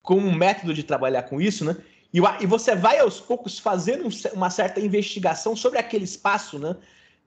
como 0.03 0.27
um 0.27 0.35
método 0.35 0.73
de 0.73 0.85
trabalhar 0.85 1.25
com 1.25 1.41
isso, 1.41 1.65
né? 1.65 1.77
E, 2.13 2.21
e 2.41 2.47
você 2.47 2.75
vai 2.75 2.99
aos 2.99 3.21
poucos 3.21 3.59
fazendo 3.59 4.09
uma 4.33 4.51
certa 4.51 4.81
investigação 4.81 5.55
sobre 5.55 5.79
aquele 5.79 6.05
espaço, 6.05 6.59
né? 6.59 6.77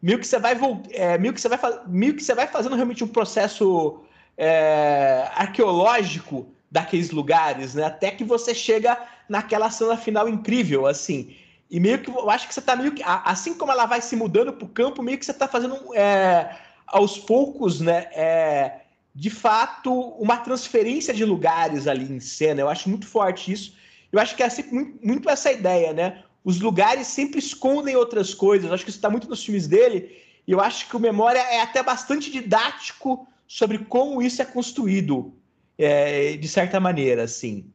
Meio 0.02 0.20
que 0.20 0.28
você 0.28 0.40
vai 0.40 0.58
é, 0.92 1.18
meio 1.18 1.34
que 1.34 1.42
você 1.42 1.50
vai 1.50 1.60
meio 1.88 2.16
que 2.16 2.24
você 2.24 2.34
vai 2.34 2.48
fazendo 2.48 2.76
realmente 2.76 3.04
um 3.04 3.08
processo 3.08 4.02
é, 4.38 5.30
arqueológico 5.36 6.54
daqueles 6.72 7.12
lugares, 7.12 7.76
né? 7.76 7.84
Até 7.84 8.12
que 8.12 8.24
você 8.24 8.56
chega 8.56 8.98
naquela 9.28 9.70
cena 9.70 9.98
final 9.98 10.30
incrível, 10.30 10.88
assim. 10.88 11.36
E 11.70 11.80
meio 11.80 12.00
que 12.00 12.10
eu 12.10 12.30
acho 12.30 12.48
que 12.48 12.54
você 12.54 12.62
tá 12.62 12.76
meio 12.76 12.94
que. 12.94 13.04
Assim 13.06 13.54
como 13.54 13.72
ela 13.72 13.86
vai 13.86 14.02
se 14.02 14.16
mudando 14.16 14.54
pro 14.54 14.68
campo, 14.68 15.04
meio 15.04 15.18
que 15.18 15.26
você 15.26 15.34
tá 15.34 15.48
fazendo 15.48 15.94
é, 15.94 16.56
aos 16.88 17.18
poucos, 17.18 17.80
né? 17.80 18.08
É, 18.14 18.80
de 19.14 19.30
fato, 19.30 19.92
uma 19.94 20.38
transferência 20.38 21.14
de 21.14 21.26
lugares 21.26 21.88
ali 21.88 22.12
em 22.12 22.20
cena. 22.20 22.62
Eu 22.62 22.70
acho 22.70 22.90
muito 22.90 23.06
forte 23.06 23.52
isso. 23.52 23.74
Eu 24.12 24.20
acho 24.20 24.36
que 24.36 24.44
é 24.44 24.50
sempre 24.50 24.74
muito, 24.74 25.06
muito 25.06 25.30
essa 25.30 25.52
ideia, 25.52 25.94
né? 25.94 26.24
Os 26.44 26.60
lugares 26.60 27.08
sempre 27.08 27.40
escondem 27.40 27.96
outras 27.96 28.34
coisas. 28.34 28.68
Eu 28.68 28.74
acho 28.74 28.84
que 28.84 28.90
isso 28.90 28.98
está 28.98 29.10
muito 29.10 29.30
nos 29.30 29.44
filmes 29.44 29.68
dele. 29.68 30.18
E 30.48 30.52
eu 30.52 30.60
acho 30.60 30.88
que 30.88 30.96
o 30.96 31.00
Memória 31.00 31.40
é 31.40 31.62
até 31.62 31.84
bastante 31.84 32.32
didático 32.32 33.28
sobre 33.48 33.80
como 33.80 34.22
isso 34.22 34.42
é 34.42 34.46
construído, 34.46 35.34
é, 35.78 36.34
de 36.38 36.48
certa 36.48 36.80
maneira, 36.80 37.24
assim. 37.24 37.72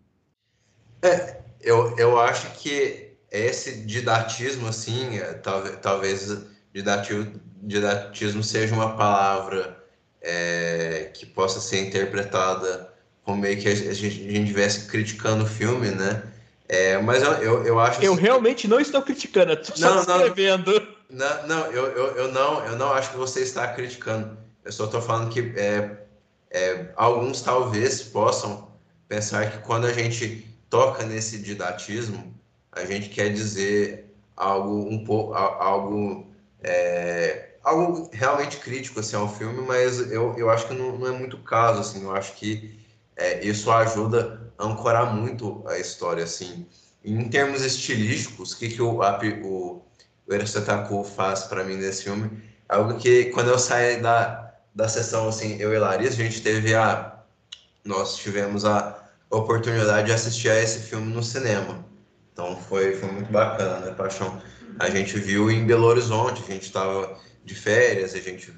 É, 1.03 1.41
eu, 1.61 1.97
eu 1.99 2.19
acho 2.19 2.51
que 2.53 3.13
esse 3.31 3.85
didatismo, 3.85 4.69
assim, 4.69 5.19
é, 5.19 5.35
talvez, 5.35 5.79
talvez 5.81 6.39
didatismo, 6.73 7.41
didatismo 7.63 8.43
seja 8.43 8.75
uma 8.75 8.97
palavra 8.97 9.85
é, 10.21 11.11
que 11.13 11.27
possa 11.27 11.61
ser 11.61 11.87
interpretada 11.87 12.94
como 13.25 13.41
meio 13.41 13.59
que 13.59 13.69
a 13.69 13.75
gente, 13.75 13.89
a 13.89 13.95
gente 13.95 14.29
estivesse 14.29 14.87
criticando 14.87 15.45
o 15.45 15.49
filme, 15.49 15.91
né? 15.91 16.23
É, 16.69 16.99
mas 16.99 17.23
eu, 17.23 17.33
eu, 17.35 17.67
eu 17.67 17.81
acho. 17.81 18.03
Eu 18.03 18.13
assim, 18.13 18.23
realmente 18.23 18.69
não 18.69 18.81
estou 18.81 19.03
criticando, 19.03 19.53
estou 19.53 19.77
só 19.77 20.01
escrevendo. 20.01 20.87
Não, 21.11 21.47
não, 21.47 21.67
eu, 21.67 21.87
eu, 21.87 22.17
eu, 22.17 22.33
não, 22.33 22.65
eu 22.65 22.77
não 22.77 22.93
acho 22.93 23.11
que 23.11 23.17
você 23.17 23.41
está 23.41 23.69
criticando. 23.69 24.37
Eu 24.65 24.73
só 24.73 24.87
estou 24.87 25.01
falando 25.01 25.31
que 25.31 25.53
é, 25.57 25.99
é, 26.51 26.87
alguns 26.97 27.43
talvez 27.43 28.03
possam 28.03 28.69
pensar 29.09 29.51
que 29.51 29.59
quando 29.59 29.87
a 29.87 29.93
gente 29.93 30.47
toca 30.71 31.05
nesse 31.05 31.39
didatismo, 31.39 32.35
a 32.73 32.85
gente 32.85 33.09
quer 33.09 33.33
dizer 33.33 34.11
algo 34.37 34.89
um 34.89 35.05
pouco 35.05 35.35
algo 35.35 36.27
é, 36.63 37.51
algo 37.63 38.11
realmente 38.13 38.57
crítico 38.57 38.99
assim 38.99 39.15
ao 39.15 39.33
filme 39.33 39.61
mas 39.61 40.11
eu, 40.11 40.35
eu 40.37 40.51
acho 40.51 40.67
que 40.67 40.75
não, 40.75 40.99
não 40.99 41.07
é 41.07 41.13
muito 41.13 41.39
caso 41.39 41.81
assim 41.81 42.03
eu 42.03 42.15
acho 42.15 42.35
que 42.35 42.77
é, 43.17 43.45
isso 43.45 43.71
ajuda 43.71 44.53
a 44.59 44.67
ancorar 44.67 45.15
muito 45.15 45.63
a 45.67 45.79
história 45.79 46.25
assim 46.25 46.67
em 47.05 47.29
termos 47.29 47.63
estilísticos 47.63 48.53
o 48.53 48.59
que 48.59 48.69
que 48.69 48.83
o 48.83 49.01
o, 49.01 49.83
o 50.27 50.35
Erasetaku 50.35 51.05
faz 51.05 51.45
para 51.45 51.65
mim 51.65 51.77
nesse 51.77 52.05
filme 52.05 52.43
algo 52.69 52.97
que 52.99 53.27
quando 53.27 53.51
eu 53.51 53.59
saí 53.59 54.01
da 54.01 54.55
da 54.75 54.89
sessão 54.89 55.29
assim 55.29 55.57
eu 55.61 55.73
e 55.73 55.79
Larissa 55.79 56.21
a 56.21 56.25
gente 56.25 56.43
teve 56.43 56.75
a 56.75 57.21
nós 57.85 58.17
tivemos 58.17 58.65
a 58.65 59.03
oportunidade 59.31 60.07
de 60.07 60.13
assistir 60.13 60.49
a 60.49 60.61
esse 60.61 60.81
filme 60.81 61.13
no 61.13 61.23
cinema 61.23 61.85
então 62.35 62.57
foi, 62.57 62.97
foi 62.97 63.11
muito 63.13 63.31
bacana, 63.31 63.79
né, 63.79 63.95
Paixão? 63.95 64.43
A 64.81 64.91
gente 64.91 65.17
viu 65.19 65.51
em 65.53 65.65
Belo 65.65 65.85
Horizonte, 65.85 66.43
a 66.43 66.53
gente 66.53 66.65
estava 66.65 67.17
de 67.45 67.55
férias, 67.55 68.13
a 68.13 68.19
gente. 68.19 68.53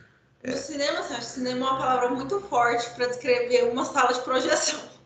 É... 0.46 0.50
No 0.52 0.56
cinema, 0.56 1.02
você 1.02 1.14
acha 1.14 1.22
cinema 1.22 1.66
é 1.66 1.70
uma 1.70 1.78
palavra 1.78 2.09
muito 2.11 2.40
forte 2.42 2.88
para 2.90 3.06
descrever 3.06 3.64
uma 3.64 3.85
sala 3.85 4.12
de 4.12 4.20
projeção. 4.20 4.80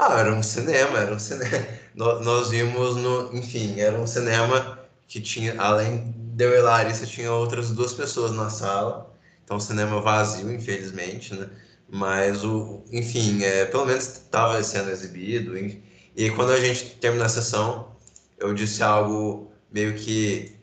Ah, 0.00 0.18
era 0.18 0.34
um 0.34 0.42
cinema, 0.42 0.98
era 0.98 1.14
um 1.14 1.18
cinema. 1.20 1.64
nós, 1.94 2.24
nós 2.24 2.50
vimos 2.50 2.96
no, 2.96 3.32
enfim, 3.32 3.78
era 3.78 3.96
um 3.96 4.04
cinema 4.04 4.80
que 5.06 5.20
tinha, 5.20 5.54
além 5.60 6.12
de 6.16 6.44
eu 6.44 6.52
e 6.56 6.60
Larissa, 6.60 7.06
tinha 7.06 7.30
outras 7.32 7.70
duas 7.70 7.94
pessoas 7.94 8.32
na 8.32 8.50
sala. 8.50 9.14
Então, 9.44 9.60
cinema 9.60 10.00
vazio, 10.00 10.52
infelizmente, 10.52 11.36
né? 11.36 11.48
Mas, 11.88 12.42
o, 12.44 12.82
enfim, 12.90 13.44
é, 13.44 13.64
pelo 13.64 13.86
menos 13.86 14.08
estava 14.08 14.60
sendo 14.64 14.90
exibido. 14.90 15.56
E, 15.56 15.80
e 16.16 16.30
quando 16.30 16.50
a 16.50 16.58
gente 16.58 16.96
terminou 16.96 17.26
a 17.26 17.28
sessão, 17.28 17.94
eu 18.38 18.52
disse 18.52 18.82
algo 18.82 19.52
meio 19.70 19.94
que, 19.94 20.56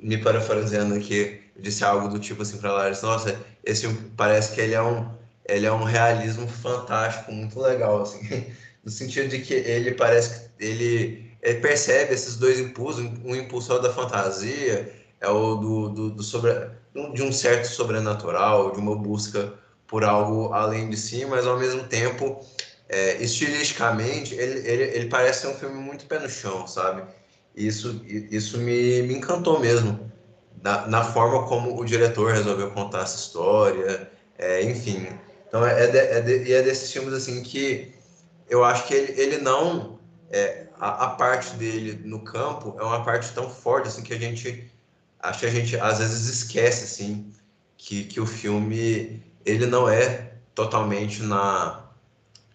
me 0.00 0.18
parafraseando 0.18 0.96
aqui, 0.96 1.43
disse 1.56 1.84
algo 1.84 2.08
do 2.08 2.18
tipo 2.18 2.42
assim 2.42 2.58
para 2.58 2.72
Larissa, 2.72 3.06
nossa, 3.06 3.40
esse 3.64 3.88
parece 4.16 4.54
que 4.54 4.60
ele 4.60 4.74
é 4.74 4.82
um, 4.82 5.08
ele 5.46 5.66
é 5.66 5.72
um 5.72 5.84
realismo 5.84 6.46
fantástico, 6.48 7.32
muito 7.32 7.58
legal, 7.60 8.02
assim, 8.02 8.46
no 8.84 8.90
sentido 8.90 9.28
de 9.28 9.40
que 9.40 9.54
ele 9.54 9.92
parece 9.92 10.48
que 10.58 10.64
ele, 10.64 11.30
ele 11.42 11.60
percebe 11.60 12.12
esses 12.14 12.36
dois 12.36 12.58
impulsos, 12.58 13.04
um 13.24 13.34
impulso 13.34 13.78
da 13.80 13.92
fantasia, 13.92 14.92
é 15.20 15.28
o 15.28 15.54
do, 15.56 15.88
do, 15.88 16.10
do 16.10 16.22
sobre, 16.22 16.52
de 17.14 17.22
um 17.22 17.32
certo 17.32 17.66
sobrenatural, 17.66 18.72
de 18.72 18.78
uma 18.78 18.96
busca 18.96 19.54
por 19.86 20.04
algo 20.04 20.52
além 20.52 20.88
de 20.88 20.96
si, 20.96 21.24
mas 21.24 21.46
ao 21.46 21.58
mesmo 21.58 21.84
tempo, 21.84 22.40
é, 22.88 23.22
estilisticamente, 23.22 24.34
ele, 24.34 24.68
ele, 24.68 24.82
ele 24.82 25.08
parece 25.08 25.42
ser 25.42 25.48
um 25.48 25.54
filme 25.54 25.76
muito 25.76 26.06
pé 26.06 26.18
no 26.18 26.28
chão, 26.28 26.66
sabe? 26.66 27.02
Isso, 27.54 28.02
isso 28.04 28.58
me, 28.58 29.02
me 29.02 29.14
encantou 29.14 29.60
mesmo, 29.60 30.10
na, 30.64 30.86
na 30.86 31.04
forma 31.04 31.46
como 31.46 31.78
o 31.78 31.84
diretor 31.84 32.32
resolveu 32.32 32.70
contar 32.70 33.02
essa 33.02 33.16
história, 33.16 34.10
é, 34.38 34.62
enfim. 34.62 35.06
Então, 35.46 35.64
é, 35.64 35.84
é, 35.84 35.86
de, 35.86 35.98
é, 35.98 36.20
de, 36.20 36.52
é 36.54 36.62
desses 36.62 36.90
filmes, 36.90 37.12
assim, 37.12 37.42
que 37.42 37.94
eu 38.48 38.64
acho 38.64 38.86
que 38.86 38.94
ele, 38.94 39.20
ele 39.20 39.38
não... 39.38 40.00
É, 40.30 40.66
a, 40.80 41.04
a 41.04 41.08
parte 41.10 41.54
dele 41.56 42.00
no 42.04 42.20
campo 42.20 42.76
é 42.80 42.82
uma 42.82 43.04
parte 43.04 43.32
tão 43.32 43.48
forte, 43.48 43.88
assim, 43.88 44.02
que 44.02 44.14
a 44.14 44.18
gente 44.18 44.72
acho 45.20 45.40
que 45.40 45.46
a 45.46 45.50
gente 45.50 45.76
às 45.78 45.98
vezes 46.00 46.28
esquece 46.28 46.84
assim 46.84 47.32
que, 47.78 48.04
que 48.04 48.20
o 48.20 48.26
filme 48.26 49.22
ele 49.44 49.64
não 49.64 49.88
é 49.88 50.32
totalmente 50.54 51.22
na 51.22 51.82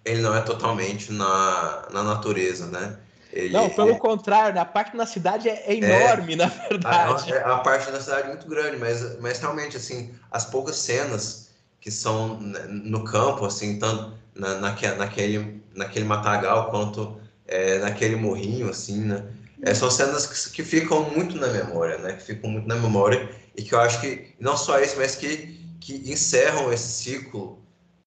ele 0.05 0.21
não 0.21 0.35
é 0.35 0.41
totalmente 0.41 1.11
na, 1.11 1.87
na 1.91 2.03
natureza, 2.03 2.67
né? 2.67 2.99
Ele, 3.31 3.53
não, 3.53 3.69
pelo 3.69 3.91
é, 3.91 3.99
contrário, 3.99 4.55
né? 4.55 4.61
a 4.61 4.65
parte 4.65 4.97
na 4.97 5.05
cidade 5.05 5.47
é, 5.47 5.63
é 5.67 5.75
enorme, 5.75 6.33
é, 6.33 6.35
na 6.37 6.47
verdade. 6.47 7.33
A, 7.33 7.55
a, 7.55 7.59
parte 7.59 7.91
da 7.91 8.01
cidade 8.01 8.23
é 8.23 8.27
muito 8.29 8.47
grande, 8.47 8.77
mas, 8.77 9.19
mas 9.19 9.39
realmente, 9.39 9.77
assim, 9.77 10.13
as 10.31 10.45
poucas 10.45 10.77
cenas 10.77 11.49
que 11.79 11.91
são 11.91 12.39
no 12.39 13.03
campo, 13.03 13.45
assim, 13.45 13.77
tanto 13.77 14.13
na, 14.35 14.55
naque, 14.55 14.87
naquele, 14.87 15.61
naquele 15.75 16.05
matagal 16.05 16.69
quanto 16.69 17.19
é, 17.47 17.79
naquele 17.79 18.15
morrinho, 18.15 18.69
assim, 18.69 19.01
né? 19.01 19.23
É, 19.61 19.73
são 19.73 19.91
cenas 19.91 20.25
que, 20.25 20.51
que, 20.51 20.63
ficam 20.63 21.09
muito 21.09 21.35
na 21.37 21.47
memória, 21.47 21.97
né? 21.97 22.13
Que 22.13 22.23
ficam 22.23 22.49
muito 22.49 22.67
na 22.67 22.75
memória 22.75 23.29
e 23.55 23.61
que 23.61 23.73
eu 23.73 23.79
acho 23.79 23.99
que 23.99 24.33
não 24.39 24.55
só 24.55 24.79
isso, 24.79 24.95
mas 24.97 25.15
que, 25.15 25.59
que 25.79 26.11
encerram 26.11 26.71
esse 26.71 27.03
ciclo 27.03 27.59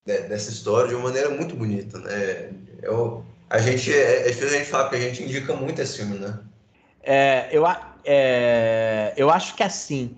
de, 0.05 0.19
dessa 0.23 0.51
história 0.51 0.89
de 0.89 0.95
uma 0.95 1.05
maneira 1.05 1.31
muito 1.31 1.55
bonita, 1.55 1.99
né? 1.99 2.51
Eu, 2.83 3.25
a 3.53 3.59
gente 3.59 3.93
é, 3.93 4.23
é 4.27 4.31
difícil 4.31 4.49
a 4.49 4.59
gente 4.59 4.71
falar 4.71 4.85
porque 4.85 4.97
a 4.97 5.09
gente 5.09 5.23
indica 5.23 5.55
muito 5.55 5.79
esse 5.81 5.99
filme, 5.99 6.19
né? 6.19 6.39
É, 7.03 7.49
eu, 7.53 7.65
é, 8.03 9.13
eu 9.15 9.29
acho 9.29 9.55
que 9.55 9.63
assim, 9.63 10.17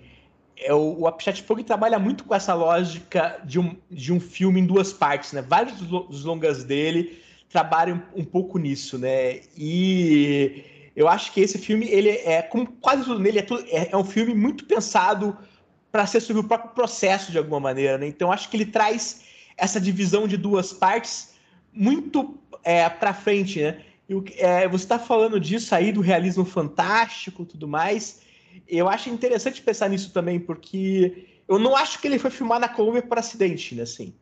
é, 0.57 0.73
o, 0.73 1.01
o 1.01 1.07
Apichat 1.09 1.43
Fogo 1.43 1.65
trabalha 1.65 1.99
muito 1.99 2.23
com 2.23 2.33
essa 2.33 2.55
lógica 2.55 3.41
de 3.45 3.59
um, 3.59 3.77
de 3.91 4.13
um 4.13 4.21
filme 4.21 4.61
em 4.61 4.67
duas 4.67 4.93
partes, 4.93 5.33
né? 5.33 5.43
Vários 5.43 5.77
dos 5.81 6.25
longas 6.25 6.63
dele 6.63 7.21
trabalham 7.49 8.01
um, 8.15 8.21
um 8.21 8.25
pouco 8.25 8.57
nisso, 8.57 8.99
né? 8.99 9.41
E 9.57 10.65
eu 10.95 11.09
acho 11.09 11.33
que 11.33 11.41
esse 11.41 11.59
filme, 11.59 11.89
ele 11.89 12.11
é, 12.11 12.41
como 12.41 12.69
quase 12.81 13.03
tudo 13.03 13.19
nele, 13.19 13.41
é, 13.41 13.43
tudo, 13.43 13.65
é, 13.69 13.89
é 13.91 13.97
um 13.97 14.05
filme 14.05 14.33
muito 14.33 14.65
pensado 14.65 15.37
para 15.91 16.07
ser 16.07 16.21
sobre 16.21 16.41
o 16.41 16.45
próprio 16.45 16.71
processo, 16.71 17.33
de 17.33 17.39
alguma 17.39 17.59
maneira. 17.59 17.99
Né? 17.99 18.07
Então, 18.07 18.31
acho 18.31 18.49
que 18.49 18.57
ele 18.57 18.67
traz 18.67 19.23
essa 19.57 19.81
divisão 19.81 20.29
de 20.29 20.37
duas 20.37 20.73
partes 20.73 21.35
muito 21.75 22.39
é, 22.65 22.89
para 22.89 23.15
frente. 23.15 23.63
Né? 23.63 23.81
é, 24.37 24.67
você 24.69 24.85
está 24.85 24.99
falando 24.99 25.39
disso 25.39 25.75
aí, 25.75 25.93
do 25.93 26.01
realismo 26.01 26.45
fantástico 26.45 27.45
tudo 27.45 27.69
mais. 27.69 28.23
Eu 28.69 28.89
acho 28.89 29.11
interessante 29.11 29.63
pensar 29.63 29.89
nisso 29.89 30.13
também, 30.13 30.39
porque 30.39 31.27
eu 31.49 31.59
não 31.59 31.77
acho 31.77 32.01
que 32.01 32.09
ele 32.09 32.19
foi 32.19 32.31
filmar 32.31 32.61
na 32.61 32.69
Colômbia 32.69 33.03
por 33.03 33.19
acidente, 33.19 33.75
né? 33.75 33.83
Assim. 33.83 34.15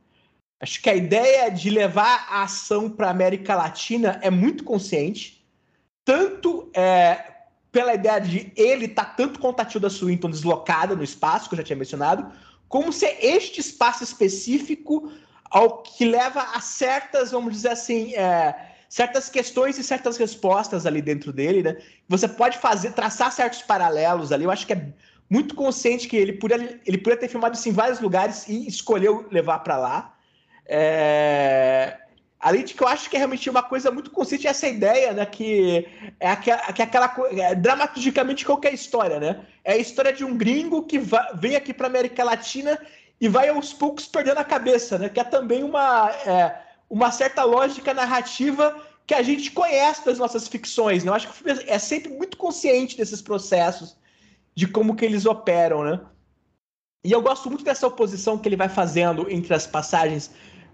Acho 0.61 0.81
que 0.81 0.89
a 0.89 0.95
ideia 0.95 1.51
de 1.51 1.71
levar 1.71 2.27
a 2.31 2.43
ação 2.45 2.89
para 2.89 3.09
a 3.09 3.11
América 3.11 3.57
Latina 3.57 4.19
é 4.23 4.31
muito 4.31 4.63
consciente 4.65 5.45
tanto 6.05 6.71
é, 6.75 7.33
pela 7.71 7.95
ideia 7.95 8.21
de 8.21 8.53
ele 8.57 8.87
estar 8.87 9.05
tá 9.05 9.11
tanto 9.15 9.39
com 9.39 9.49
a 9.49 9.53
Tatilda 9.53 9.91
Swinton 9.91 10.31
deslocada 10.31 10.95
no 10.95 11.03
espaço, 11.03 11.49
que 11.49 11.55
eu 11.55 11.59
já 11.59 11.65
tinha 11.65 11.77
mencionado, 11.77 12.31
como 12.69 12.93
ser 12.93 13.19
este 13.21 13.61
espaço 13.61 14.03
específico 14.03 15.13
ao 15.53 15.83
que 15.83 16.05
leva 16.07 16.41
a 16.55 16.61
certas, 16.61 17.31
vamos 17.31 17.53
dizer 17.53 17.69
assim, 17.69 18.15
é, 18.15 18.55
certas 18.89 19.29
questões 19.29 19.79
e 19.79 19.85
certas 19.85 20.17
respostas 20.17 20.87
ali 20.87 21.03
dentro 21.03 21.31
dele, 21.31 21.63
né? 21.63 21.77
Você 22.09 22.27
pode 22.27 22.57
fazer, 22.57 22.93
traçar 22.93 23.31
certos 23.31 23.61
paralelos 23.63 24.33
ali. 24.33 24.45
Eu 24.45 24.51
acho 24.51 24.67
que 24.67 24.73
é 24.73 24.87
muito 25.29 25.55
consciente 25.55 26.09
que 26.09 26.17
ele 26.17 26.33
poderia, 26.33 26.81
ele 26.87 26.97
poderia 26.97 27.21
ter 27.21 27.29
filmado 27.29 27.55
isso 27.55 27.69
em 27.69 27.73
vários 27.73 28.01
lugares 28.01 28.49
e 28.49 28.67
escolheu 28.67 29.29
levar 29.31 29.59
para 29.59 29.77
lá. 29.77 30.15
É, 30.67 31.99
Além 32.43 32.65
de 32.65 32.75
que 32.75 32.83
eu 32.83 32.89
acho 32.89 33.09
que 33.09 33.15
é 33.15 33.19
realmente 33.21 33.49
uma 33.49 33.63
coisa 33.63 33.89
muito 33.93 34.11
consciente 34.11 34.49
essa 34.49 34.67
ideia, 34.67 35.13
né? 35.13 35.25
Que 35.25 35.87
é 36.19 36.29
aquela, 36.29 36.73
que 36.73 36.83
é 36.83 36.85
aquela 36.85 37.15
é, 37.31 37.55
dramaturgicamente 37.55 38.45
qualquer 38.45 38.75
história, 38.75 39.21
né? 39.21 39.47
É 39.63 39.75
a 39.75 39.77
história 39.77 40.13
de 40.13 40.25
um 40.25 40.37
gringo 40.37 40.83
que 40.83 41.01
vem 41.35 41.55
aqui 41.55 41.73
para 41.73 41.87
América 41.87 42.25
Latina 42.25 42.77
e 43.23 43.29
vai 43.29 43.49
aos 43.49 43.73
poucos 43.73 44.07
perdendo 44.07 44.39
a 44.39 44.45
cabeça, 44.45 44.99
né? 44.99 45.09
Que 45.09 45.21
é 45.21 45.25
também 45.25 45.63
uma, 45.63 46.11
é, 46.27 46.61
uma 46.91 47.11
certa 47.11 47.45
lógica 47.45 47.95
narrativa 47.95 48.77
que 49.07 49.15
a 49.15 49.23
gente 49.23 49.51
conhece 49.53 50.05
das 50.05 50.19
nossas 50.19 50.49
ficções, 50.49 51.05
né? 51.05 51.11
Eu 51.11 51.15
acho 51.15 51.29
que 51.29 51.33
o 51.33 51.37
filme 51.37 51.65
é 51.69 51.79
sempre 51.79 52.13
muito 52.13 52.37
consciente 52.37 52.97
desses 52.97 53.23
processos, 53.23 53.97
de 54.55 54.67
como 54.67 54.97
que 54.97 55.05
eles 55.05 55.25
operam, 55.25 55.85
né? 55.85 56.01
E 57.05 57.13
eu 57.13 57.23
gosto 57.23 57.49
muito 57.49 57.65
dessa 57.65 57.87
oposição 57.87 58.37
que 58.37 58.49
ele 58.49 58.57
vai 58.57 58.69
fazendo 58.69 59.31
entre 59.31 59.55
as 59.55 59.67
passagens 59.67 60.31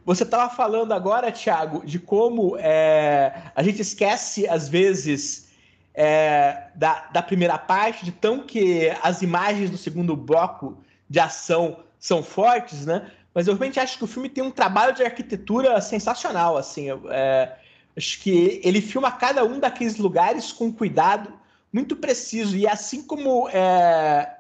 você 0.09 0.23
estava 0.23 0.49
falando 0.49 0.93
agora, 0.93 1.31
Thiago, 1.31 1.85
de 1.85 1.99
como 1.99 2.57
é, 2.57 3.51
a 3.55 3.63
gente 3.63 3.83
esquece, 3.83 4.49
às 4.49 4.67
vezes, 4.67 5.51
é, 5.93 6.69
da, 6.75 7.09
da 7.13 7.23
primeira 7.23 7.59
parte, 7.59 8.07
de 8.07 8.13
tão 8.13 8.41
que 8.41 8.91
as 9.03 9.21
imagens 9.21 9.69
do 9.69 9.77
segundo 9.77 10.17
bloco 10.17 10.83
de 11.11 11.21
ação 11.21 11.85
são 11.99 12.23
fortes, 12.23 12.87
né? 12.87 13.11
Mas 13.35 13.47
eu 13.47 13.55
realmente 13.55 13.79
acho 13.79 13.99
que 13.99 14.05
o 14.05 14.09
filme 14.09 14.29
tem 14.29 14.43
um 14.43 14.51
trabalho 14.51 14.95
de 14.95 15.03
arquitetura 15.03 15.81
sensacional, 15.81 16.57
assim. 16.57 16.89
É, 17.11 17.57
acho 17.97 18.21
que 18.21 18.61
ele 18.65 18.81
filma 18.81 19.13
cada 19.13 19.45
um 19.45 19.59
daqueles 19.59 19.97
lugares 19.97 20.53
com 20.53 20.73
cuidado 20.73 21.33
muito 21.73 21.97
preciso. 21.97 22.57
E 22.57 22.67
assim 22.67 23.03
como 23.03 23.49
é, 23.51 24.37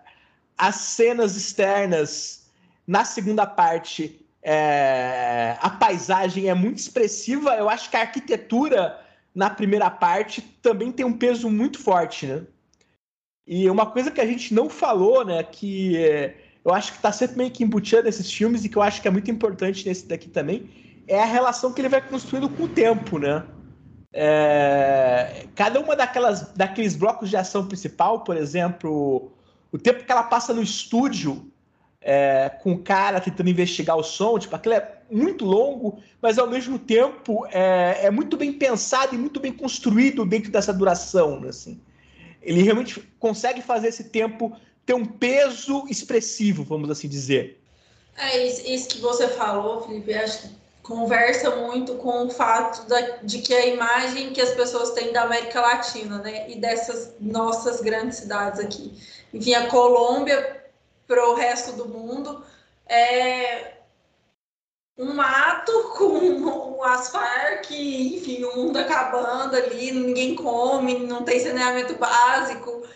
as 0.56 0.76
cenas 0.76 1.36
externas 1.36 2.50
na 2.86 3.04
segunda 3.04 3.46
parte 3.46 4.24
é, 4.42 5.56
a 5.60 5.68
paisagem 5.68 6.48
é 6.48 6.54
muito 6.54 6.78
expressiva. 6.78 7.54
Eu 7.54 7.68
acho 7.68 7.90
que 7.90 7.96
a 7.96 8.00
arquitetura 8.00 8.98
na 9.34 9.50
primeira 9.50 9.90
parte 9.90 10.40
também 10.62 10.90
tem 10.90 11.04
um 11.04 11.16
peso 11.16 11.50
muito 11.50 11.78
forte, 11.78 12.26
né? 12.26 12.42
E 13.46 13.68
uma 13.70 13.86
coisa 13.86 14.10
que 14.10 14.20
a 14.20 14.26
gente 14.26 14.52
não 14.52 14.68
falou, 14.68 15.24
né, 15.24 15.42
que 15.42 16.34
eu 16.64 16.74
acho 16.74 16.92
que 16.92 16.98
está 16.98 17.12
sempre 17.12 17.38
meio 17.38 17.50
que 17.50 17.64
embutida 17.64 18.02
nesses 18.02 18.32
filmes 18.32 18.64
e 18.64 18.68
que 18.68 18.76
eu 18.76 18.82
acho 18.82 19.00
que 19.00 19.08
é 19.08 19.10
muito 19.10 19.30
importante 19.30 19.86
nesse 19.86 20.06
daqui 20.06 20.28
também, 20.28 20.68
é 21.06 21.20
a 21.20 21.26
relação 21.26 21.72
que 21.72 21.80
ele 21.80 21.88
vai 21.88 22.06
construindo 22.06 22.48
com 22.48 22.64
o 22.64 22.68
tempo, 22.68 23.18
né? 23.18 23.44
É, 24.12 25.46
cada 25.54 25.80
uma 25.80 25.94
daquelas, 25.94 26.52
daqueles 26.52 26.96
blocos 26.96 27.30
de 27.30 27.36
ação 27.36 27.66
principal, 27.66 28.24
por 28.24 28.36
exemplo, 28.36 29.32
o 29.70 29.78
tempo 29.78 30.04
que 30.04 30.10
ela 30.12 30.22
passa 30.22 30.52
no 30.52 30.62
estúdio 30.62 31.50
é, 32.00 32.48
com 32.62 32.72
o 32.72 32.78
cara 32.78 33.20
tentando 33.20 33.50
investigar 33.50 33.96
o 33.96 34.02
som, 34.02 34.38
tipo, 34.38 34.54
aquilo 34.54 34.74
é 34.74 34.98
muito 35.10 35.44
longo, 35.44 35.98
mas 36.22 36.38
ao 36.38 36.48
mesmo 36.48 36.78
tempo 36.78 37.46
é, 37.50 38.06
é 38.06 38.10
muito 38.10 38.36
bem 38.36 38.52
pensado 38.52 39.14
e 39.14 39.18
muito 39.18 39.40
bem 39.40 39.52
construído 39.52 40.24
dentro 40.24 40.50
dessa 40.50 40.72
duração, 40.72 41.42
assim. 41.48 41.80
Ele 42.40 42.62
realmente 42.62 43.00
consegue 43.18 43.60
fazer 43.60 43.88
esse 43.88 44.04
tempo 44.04 44.56
ter 44.88 44.94
um 44.94 45.04
peso 45.04 45.84
expressivo, 45.86 46.64
vamos 46.64 46.88
assim 46.88 47.06
dizer. 47.06 47.60
É 48.16 48.46
isso, 48.46 48.88
que 48.88 49.02
você 49.02 49.28
falou, 49.28 49.82
Felipe, 49.82 50.14
acho 50.14 50.48
que 50.48 50.54
conversa 50.82 51.54
muito 51.56 51.96
com 51.96 52.24
o 52.24 52.30
fato 52.30 52.88
da, 52.88 52.98
de 53.18 53.40
que 53.40 53.52
a 53.52 53.66
imagem 53.66 54.32
que 54.32 54.40
as 54.40 54.52
pessoas 54.52 54.92
têm 54.92 55.12
da 55.12 55.24
América 55.24 55.60
Latina, 55.60 56.16
né, 56.22 56.50
e 56.50 56.56
dessas 56.56 57.12
nossas 57.20 57.82
grandes 57.82 58.16
cidades 58.16 58.58
aqui. 58.60 58.98
Enfim, 59.34 59.52
a 59.52 59.66
Colômbia 59.66 60.64
para 61.06 61.28
o 61.28 61.34
resto 61.34 61.72
do 61.72 61.86
mundo 61.86 62.42
é 62.86 63.74
um 64.96 65.12
mato 65.12 65.70
com 65.98 66.82
as 66.82 67.10
Farc, 67.10 67.70
enfim, 67.70 68.42
o 68.44 68.56
mundo 68.56 68.78
acabando 68.78 69.54
ali, 69.54 69.92
ninguém 69.92 70.34
come, 70.34 71.00
não 71.00 71.24
tem 71.24 71.38
saneamento 71.38 71.94
básico. 71.96 72.88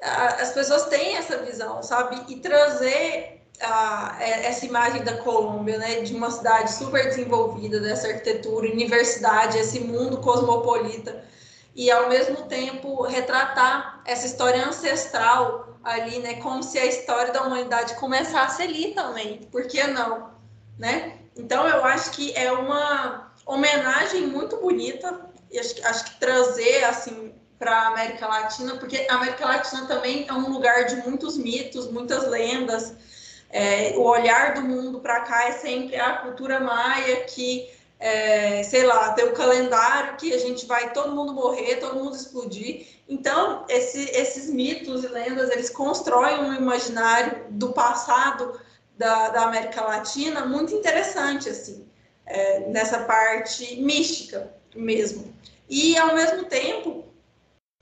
As 0.00 0.52
pessoas 0.52 0.86
têm 0.86 1.16
essa 1.16 1.38
visão, 1.38 1.82
sabe? 1.82 2.20
E 2.28 2.36
trazer 2.36 3.36
a, 3.60 4.16
essa 4.20 4.66
imagem 4.66 5.02
da 5.02 5.16
Colômbia, 5.18 5.78
né, 5.78 6.00
de 6.00 6.14
uma 6.14 6.30
cidade 6.30 6.72
super 6.72 7.04
desenvolvida, 7.04 7.80
dessa 7.80 8.08
arquitetura, 8.08 8.70
universidade, 8.70 9.58
esse 9.58 9.80
mundo 9.80 10.18
cosmopolita, 10.18 11.24
e 11.74 11.90
ao 11.90 12.08
mesmo 12.08 12.42
tempo 12.42 13.02
retratar 13.02 14.02
essa 14.04 14.26
história 14.26 14.66
ancestral 14.66 15.78
ali, 15.84 16.18
né, 16.18 16.34
como 16.40 16.62
se 16.62 16.78
a 16.78 16.86
história 16.86 17.32
da 17.32 17.42
humanidade 17.42 17.94
começasse 17.94 18.62
ali 18.62 18.92
também, 18.92 19.48
por 19.52 19.66
que 19.66 19.82
não, 19.86 20.30
né? 20.78 21.18
Então 21.36 21.66
eu 21.68 21.84
acho 21.84 22.10
que 22.10 22.34
é 22.34 22.50
uma 22.50 23.32
homenagem 23.44 24.26
muito 24.26 24.56
bonita, 24.56 25.20
e 25.50 25.58
acho, 25.58 25.74
acho 25.86 26.04
que 26.04 26.20
trazer 26.20 26.84
assim 26.84 27.32
para 27.58 27.72
a 27.72 27.86
América 27.88 28.26
Latina, 28.26 28.76
porque 28.76 29.06
a 29.08 29.14
América 29.14 29.46
Latina 29.46 29.86
também 29.86 30.26
é 30.28 30.32
um 30.32 30.50
lugar 30.50 30.84
de 30.84 30.96
muitos 30.96 31.38
mitos, 31.38 31.90
muitas 31.90 32.28
lendas, 32.28 32.94
é, 33.50 33.94
o 33.96 34.02
olhar 34.02 34.54
do 34.54 34.62
mundo 34.62 35.00
para 35.00 35.20
cá 35.20 35.48
é 35.48 35.52
sempre 35.52 35.96
a 35.96 36.16
cultura 36.18 36.60
maia 36.60 37.24
que, 37.24 37.70
é, 37.98 38.62
sei 38.62 38.84
lá, 38.84 39.12
tem 39.12 39.24
o 39.24 39.32
calendário 39.32 40.16
que 40.16 40.32
a 40.34 40.38
gente 40.38 40.66
vai 40.66 40.92
todo 40.92 41.14
mundo 41.14 41.32
morrer, 41.32 41.76
todo 41.76 41.98
mundo 41.98 42.16
explodir. 42.16 42.86
Então, 43.08 43.64
esse, 43.68 44.10
esses 44.10 44.50
mitos 44.50 45.04
e 45.04 45.08
lendas, 45.08 45.50
eles 45.50 45.70
constroem 45.70 46.40
um 46.40 46.54
imaginário 46.54 47.46
do 47.50 47.72
passado 47.72 48.60
da, 48.98 49.28
da 49.28 49.42
América 49.44 49.82
Latina 49.82 50.44
muito 50.44 50.74
interessante, 50.74 51.48
assim, 51.48 51.86
é, 52.26 52.60
nessa 52.68 53.04
parte 53.04 53.80
mística 53.80 54.52
mesmo. 54.74 55.32
E, 55.68 55.96
ao 55.96 56.14
mesmo 56.14 56.44
tempo, 56.44 57.04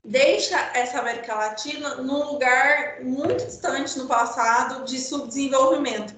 deixa 0.05 0.57
essa 0.73 0.99
América 0.99 1.33
Latina 1.33 1.95
num 1.95 2.31
lugar 2.31 3.01
muito 3.01 3.43
distante 3.45 3.97
no 3.97 4.07
passado 4.07 4.85
de 4.85 4.99
subdesenvolvimento 4.99 6.15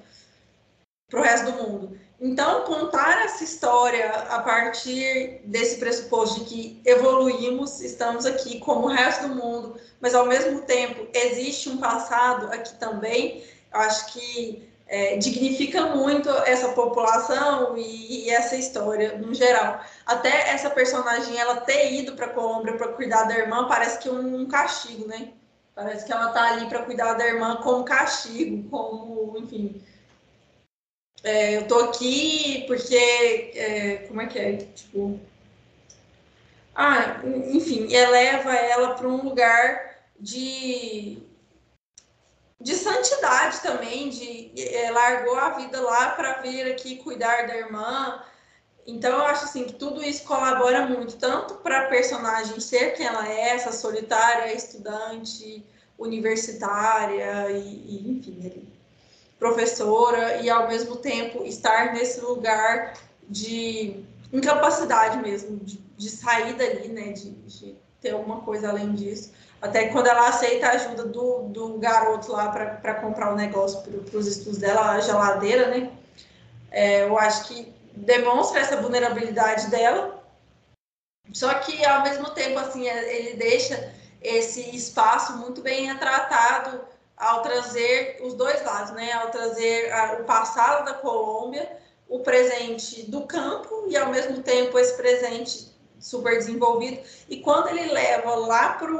para 1.08 1.20
o 1.20 1.22
resto 1.22 1.50
do 1.50 1.62
mundo. 1.62 1.98
Então, 2.20 2.64
contar 2.64 3.24
essa 3.24 3.44
história 3.44 4.10
a 4.10 4.40
partir 4.40 5.40
desse 5.44 5.78
pressuposto 5.78 6.40
de 6.40 6.46
que 6.46 6.82
evoluímos, 6.84 7.80
estamos 7.80 8.26
aqui 8.26 8.58
como 8.58 8.86
o 8.86 8.90
resto 8.90 9.28
do 9.28 9.36
mundo, 9.36 9.80
mas 10.00 10.14
ao 10.14 10.26
mesmo 10.26 10.62
tempo 10.62 11.06
existe 11.14 11.68
um 11.68 11.78
passado 11.78 12.52
aqui 12.52 12.74
também, 12.74 13.44
eu 13.72 13.80
acho 13.80 14.12
que 14.12 14.68
é, 14.88 15.16
dignifica 15.18 15.86
muito 15.94 16.30
essa 16.30 16.70
população 16.70 17.76
e, 17.76 18.26
e, 18.26 18.30
essa 18.30 18.56
história 18.56 19.18
no 19.18 19.34
geral. 19.34 19.80
Até 20.06 20.50
essa 20.50 20.70
personagem 20.70 21.38
ela 21.38 21.60
ter 21.60 21.92
ido 21.92 22.14
para 22.14 22.30
Colômbia 22.30 22.74
para 22.74 22.88
cuidar 22.88 23.24
da 23.24 23.36
irmã 23.36 23.68
parece 23.68 23.98
que 23.98 24.08
um, 24.08 24.40
um 24.40 24.46
castigo, 24.46 25.06
né? 25.06 25.32
Parece 25.74 26.06
que 26.06 26.12
ela 26.12 26.30
tá 26.32 26.52
ali 26.52 26.66
para 26.66 26.82
cuidar 26.82 27.12
da 27.14 27.26
irmã 27.26 27.56
como 27.56 27.84
castigo, 27.84 28.68
como, 28.70 29.38
enfim. 29.38 29.80
É, 31.22 31.56
eu 31.56 31.68
tô 31.68 31.78
aqui 31.80 32.64
porque. 32.66 33.52
É, 33.54 33.96
como 34.08 34.22
é 34.22 34.26
que 34.26 34.38
é? 34.38 34.56
Tipo. 34.56 35.20
Ah, 36.74 37.20
enfim, 37.52 37.92
eleva 37.92 38.54
ela 38.54 38.94
para 38.94 39.08
um 39.08 39.22
lugar 39.22 39.98
de 40.18 41.18
de 42.60 42.74
santidade 42.74 43.60
também, 43.60 44.08
de 44.08 44.52
é, 44.56 44.90
largou 44.90 45.36
a 45.36 45.50
vida 45.50 45.80
lá 45.80 46.10
para 46.10 46.40
vir 46.42 46.70
aqui 46.70 46.96
cuidar 46.96 47.46
da 47.46 47.56
irmã. 47.56 48.22
Então 48.86 49.12
eu 49.12 49.24
acho 49.26 49.44
assim 49.44 49.64
que 49.64 49.74
tudo 49.74 50.02
isso 50.02 50.24
colabora 50.24 50.86
muito, 50.86 51.16
tanto 51.16 51.54
para 51.56 51.82
a 51.82 51.86
personagem 51.88 52.58
ser 52.58 52.94
quem 52.94 53.06
ela 53.06 53.28
é, 53.28 53.50
essa 53.50 53.70
solitária, 53.70 54.52
estudante, 54.52 55.64
universitária 55.98 57.50
e, 57.50 57.58
e 57.58 58.10
enfim, 58.10 58.68
professora, 59.38 60.38
e 60.38 60.50
ao 60.50 60.66
mesmo 60.68 60.96
tempo 60.96 61.44
estar 61.44 61.92
nesse 61.92 62.20
lugar 62.20 62.94
de 63.28 64.02
incapacidade 64.32 65.18
mesmo, 65.18 65.58
de, 65.58 65.78
de 65.96 66.10
sair 66.10 66.54
dali, 66.54 66.88
né, 66.88 67.12
de, 67.12 67.30
de 67.30 67.76
ter 68.00 68.10
alguma 68.10 68.40
coisa 68.40 68.70
além 68.70 68.94
disso. 68.94 69.32
Até 69.60 69.88
quando 69.88 70.06
ela 70.06 70.28
aceita 70.28 70.68
a 70.68 70.72
ajuda 70.72 71.04
do, 71.04 71.48
do 71.48 71.78
garoto 71.78 72.30
lá 72.30 72.48
para 72.50 72.94
comprar 72.94 73.30
o 73.30 73.32
um 73.32 73.36
negócio 73.36 73.80
para 73.82 74.18
os 74.18 74.26
estudos 74.26 74.58
dela, 74.58 74.92
a 74.92 75.00
geladeira, 75.00 75.68
né? 75.68 75.90
É, 76.70 77.02
eu 77.02 77.18
acho 77.18 77.48
que 77.48 77.74
demonstra 77.92 78.60
essa 78.60 78.80
vulnerabilidade 78.80 79.66
dela. 79.68 80.22
Só 81.32 81.52
que, 81.54 81.84
ao 81.84 82.02
mesmo 82.02 82.30
tempo, 82.30 82.58
assim, 82.58 82.88
é, 82.88 83.16
ele 83.16 83.36
deixa 83.36 83.92
esse 84.22 84.74
espaço 84.74 85.36
muito 85.38 85.60
bem 85.60 85.86
retratado 85.86 86.80
ao 87.16 87.42
trazer 87.42 88.20
os 88.22 88.34
dois 88.34 88.64
lados, 88.64 88.92
né? 88.92 89.12
Ao 89.12 89.30
trazer 89.30 89.90
o 90.20 90.24
passado 90.24 90.84
da 90.84 90.94
Colômbia, 90.94 91.68
o 92.08 92.20
presente 92.20 93.10
do 93.10 93.22
campo 93.22 93.86
e, 93.88 93.96
ao 93.96 94.08
mesmo 94.10 94.40
tempo, 94.40 94.78
esse 94.78 94.96
presente 94.96 95.68
super 95.98 96.38
desenvolvido. 96.38 97.00
E 97.28 97.40
quando 97.40 97.68
ele 97.68 97.92
leva 97.92 98.36
lá 98.36 98.74
para 98.74 98.92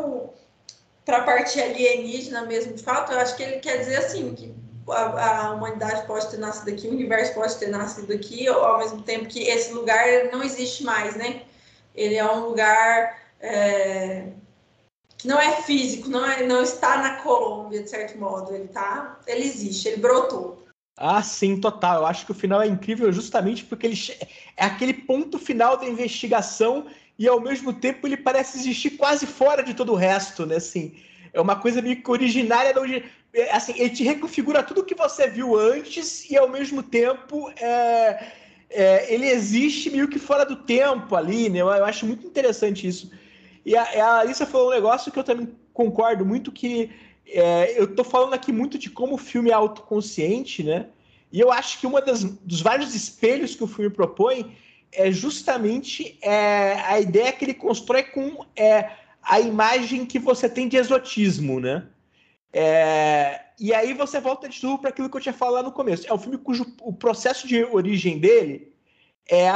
para 1.08 1.18
a 1.18 1.22
parte 1.22 1.58
alienígena 1.58 2.44
mesmo, 2.44 2.74
de 2.74 2.82
fato, 2.82 3.12
eu 3.12 3.18
acho 3.18 3.34
que 3.34 3.42
ele 3.42 3.60
quer 3.60 3.78
dizer 3.78 3.96
assim, 3.96 4.34
que 4.34 4.54
a, 4.90 5.46
a, 5.46 5.54
humanidade 5.54 6.06
pode 6.06 6.30
ter 6.30 6.36
nascido 6.36 6.68
aqui, 6.68 6.86
o 6.86 6.90
universo 6.90 7.32
pode 7.32 7.56
ter 7.56 7.68
nascido 7.68 8.12
aqui, 8.12 8.46
ao 8.46 8.78
mesmo 8.78 9.00
tempo 9.00 9.26
que 9.26 9.44
esse 9.44 9.72
lugar 9.72 10.04
não 10.30 10.42
existe 10.42 10.84
mais, 10.84 11.16
né? 11.16 11.44
Ele 11.94 12.16
é 12.16 12.30
um 12.30 12.48
lugar 12.50 13.22
é, 13.40 14.24
que 15.16 15.26
não 15.26 15.40
é 15.40 15.62
físico, 15.62 16.10
não, 16.10 16.30
é, 16.30 16.46
não 16.46 16.62
está 16.62 16.98
na 16.98 17.22
Colômbia, 17.22 17.82
de 17.82 17.88
certo 17.88 18.18
modo. 18.18 18.54
Ele 18.54 18.68
tá, 18.68 19.18
ele 19.26 19.44
existe, 19.44 19.88
ele 19.88 20.02
brotou. 20.02 20.62
Ah, 20.94 21.22
sim, 21.22 21.58
total. 21.58 22.02
Eu 22.02 22.06
acho 22.06 22.26
que 22.26 22.32
o 22.32 22.34
final 22.34 22.60
é 22.60 22.66
incrível 22.66 23.10
justamente 23.10 23.64
porque 23.64 23.86
ele 23.86 23.98
é 24.58 24.66
aquele 24.66 24.92
ponto 24.92 25.38
final 25.38 25.78
da 25.78 25.86
investigação 25.86 26.86
e 27.18 27.26
ao 27.26 27.40
mesmo 27.40 27.72
tempo 27.72 28.06
ele 28.06 28.16
parece 28.16 28.58
existir 28.58 28.90
quase 28.90 29.26
fora 29.26 29.62
de 29.62 29.74
todo 29.74 29.92
o 29.92 29.96
resto, 29.96 30.46
né? 30.46 30.56
Assim, 30.56 30.94
é 31.32 31.40
uma 31.40 31.56
coisa 31.56 31.82
meio 31.82 32.00
que 32.02 32.10
originária 32.10 32.72
da 32.72 32.80
é, 33.34 33.50
assim, 33.54 33.74
ele 33.76 33.90
te 33.90 34.04
reconfigura 34.04 34.62
tudo 34.62 34.84
que 34.84 34.94
você 34.94 35.28
viu 35.28 35.58
antes 35.58 36.30
e 36.30 36.36
ao 36.36 36.48
mesmo 36.48 36.82
tempo 36.82 37.50
é, 37.56 38.32
é, 38.70 39.14
ele 39.14 39.28
existe 39.28 39.90
meio 39.90 40.08
que 40.08 40.18
fora 40.18 40.44
do 40.44 40.56
tempo 40.56 41.14
ali, 41.14 41.50
né? 41.50 41.60
Eu, 41.60 41.68
eu 41.68 41.84
acho 41.84 42.06
muito 42.06 42.26
interessante 42.26 42.86
isso. 42.86 43.10
E 43.66 43.76
a, 43.76 43.82
a 43.82 44.20
Alissa 44.20 44.46
falou 44.46 44.68
um 44.68 44.74
negócio 44.74 45.12
que 45.12 45.18
eu 45.18 45.24
também 45.24 45.48
concordo 45.74 46.24
muito 46.24 46.50
que 46.50 46.90
é, 47.26 47.78
eu 47.78 47.84
estou 47.84 48.04
falando 48.04 48.32
aqui 48.32 48.50
muito 48.52 48.78
de 48.78 48.88
como 48.88 49.14
o 49.14 49.18
filme 49.18 49.50
é 49.50 49.54
autoconsciente, 49.54 50.62
né? 50.62 50.86
E 51.30 51.38
eu 51.38 51.52
acho 51.52 51.78
que 51.78 51.86
uma 51.86 52.00
das, 52.00 52.24
dos 52.24 52.62
vários 52.62 52.94
espelhos 52.94 53.54
que 53.54 53.62
o 53.62 53.66
filme 53.66 53.90
propõe 53.90 54.56
é 54.92 55.10
justamente 55.10 56.18
é, 56.22 56.74
a 56.86 57.00
ideia 57.00 57.32
que 57.32 57.44
ele 57.44 57.54
constrói 57.54 58.04
com 58.04 58.44
é, 58.56 58.90
a 59.22 59.40
imagem 59.40 60.06
que 60.06 60.18
você 60.18 60.48
tem 60.48 60.68
de 60.68 60.76
exotismo, 60.76 61.60
né? 61.60 61.86
É, 62.52 63.40
e 63.60 63.74
aí 63.74 63.92
você 63.92 64.20
volta 64.20 64.48
de 64.48 64.62
novo 64.62 64.78
para 64.78 64.90
aquilo 64.90 65.10
que 65.10 65.16
eu 65.16 65.20
tinha 65.20 65.32
falado 65.32 65.66
no 65.66 65.72
começo. 65.72 66.06
É 66.08 66.14
um 66.14 66.18
filme 66.18 66.38
cujo 66.38 66.64
o 66.80 66.92
processo 66.92 67.46
de 67.46 67.62
origem 67.64 68.18
dele 68.18 68.72
é 69.30 69.52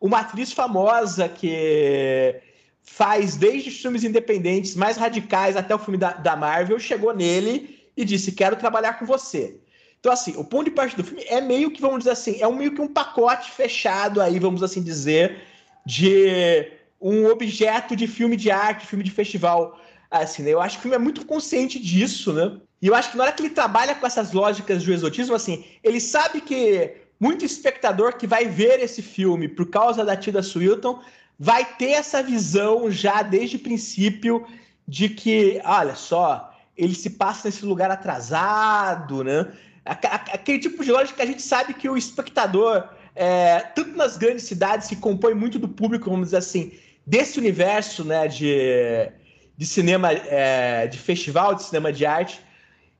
uma 0.00 0.20
atriz 0.20 0.52
famosa 0.52 1.28
que 1.28 2.40
faz 2.82 3.36
desde 3.36 3.70
filmes 3.70 4.02
independentes 4.02 4.74
mais 4.74 4.96
radicais 4.96 5.56
até 5.56 5.74
o 5.74 5.78
filme 5.78 5.98
da, 5.98 6.12
da 6.12 6.34
Marvel, 6.34 6.78
chegou 6.78 7.14
nele 7.14 7.88
e 7.96 8.04
disse: 8.04 8.32
Quero 8.32 8.56
trabalhar 8.56 8.98
com 8.98 9.06
você. 9.06 9.60
Então, 10.02 10.12
assim, 10.12 10.34
o 10.36 10.42
ponto 10.42 10.64
de 10.64 10.72
parte 10.72 10.96
do 10.96 11.04
filme 11.04 11.22
é 11.28 11.40
meio 11.40 11.70
que, 11.70 11.80
vamos 11.80 11.98
dizer 11.98 12.10
assim, 12.10 12.36
é 12.40 12.48
um, 12.48 12.56
meio 12.56 12.74
que 12.74 12.80
um 12.80 12.88
pacote 12.88 13.52
fechado 13.52 14.20
aí, 14.20 14.36
vamos 14.36 14.60
assim 14.60 14.82
dizer, 14.82 15.44
de 15.86 16.72
um 17.00 17.26
objeto 17.26 17.94
de 17.94 18.08
filme 18.08 18.36
de 18.36 18.50
arte, 18.50 18.84
filme 18.84 19.04
de 19.04 19.12
festival. 19.12 19.78
Assim, 20.10 20.42
né? 20.42 20.50
Eu 20.50 20.60
acho 20.60 20.74
que 20.74 20.80
o 20.80 20.82
filme 20.82 20.96
é 20.96 20.98
muito 20.98 21.24
consciente 21.24 21.78
disso, 21.78 22.32
né? 22.32 22.58
E 22.82 22.88
eu 22.88 22.96
acho 22.96 23.12
que 23.12 23.16
na 23.16 23.22
hora 23.22 23.32
que 23.32 23.42
ele 23.42 23.54
trabalha 23.54 23.94
com 23.94 24.04
essas 24.04 24.32
lógicas 24.32 24.82
do 24.82 24.92
exotismo, 24.92 25.36
assim, 25.36 25.64
ele 25.84 26.00
sabe 26.00 26.40
que 26.40 26.96
muito 27.20 27.44
espectador 27.44 28.16
que 28.16 28.26
vai 28.26 28.46
ver 28.46 28.80
esse 28.80 29.02
filme 29.02 29.46
por 29.46 29.70
causa 29.70 30.04
da 30.04 30.16
Tilda 30.16 30.42
Swilton 30.42 31.00
vai 31.38 31.64
ter 31.64 31.90
essa 31.90 32.24
visão 32.24 32.90
já 32.90 33.22
desde 33.22 33.54
o 33.54 33.60
princípio 33.60 34.44
de 34.86 35.08
que, 35.08 35.62
olha 35.64 35.94
só, 35.94 36.52
ele 36.76 36.96
se 36.96 37.10
passa 37.10 37.46
nesse 37.46 37.64
lugar 37.64 37.88
atrasado, 37.88 39.22
né? 39.22 39.46
Aquele 39.84 40.58
tipo 40.58 40.84
de 40.84 40.92
lógica 40.92 41.16
que 41.16 41.22
a 41.22 41.26
gente 41.26 41.42
sabe 41.42 41.74
que 41.74 41.88
o 41.88 41.96
espectador, 41.96 42.88
é, 43.14 43.60
tanto 43.74 43.96
nas 43.96 44.16
grandes 44.16 44.44
cidades, 44.44 44.88
que 44.88 44.96
compõe 44.96 45.34
muito 45.34 45.58
do 45.58 45.68
público, 45.68 46.10
vamos 46.10 46.28
dizer 46.28 46.38
assim, 46.38 46.72
desse 47.06 47.38
universo 47.38 48.04
né, 48.04 48.28
de, 48.28 49.10
de 49.56 49.66
cinema, 49.66 50.12
é, 50.12 50.86
de 50.86 50.98
festival 50.98 51.54
de 51.54 51.64
cinema 51.64 51.92
de 51.92 52.06
arte, 52.06 52.40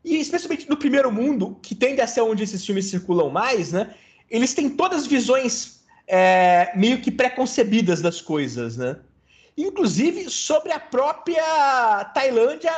e 0.04 0.16
especialmente 0.18 0.68
no 0.68 0.76
primeiro 0.76 1.12
mundo, 1.12 1.58
que 1.62 1.74
tende 1.74 2.00
a 2.00 2.06
ser 2.06 2.22
onde 2.22 2.42
esses 2.42 2.64
filmes 2.66 2.86
circulam 2.86 3.30
mais, 3.30 3.72
né? 3.72 3.94
eles 4.32 4.54
têm 4.54 4.70
todas 4.70 5.06
visões 5.06 5.82
é, 6.08 6.72
meio 6.74 7.02
que 7.02 7.10
preconcebidas 7.10 8.00
das 8.00 8.22
coisas, 8.22 8.78
né? 8.78 8.96
Inclusive 9.56 10.30
sobre 10.30 10.72
a 10.72 10.80
própria 10.80 12.10
Tailândia 12.14 12.72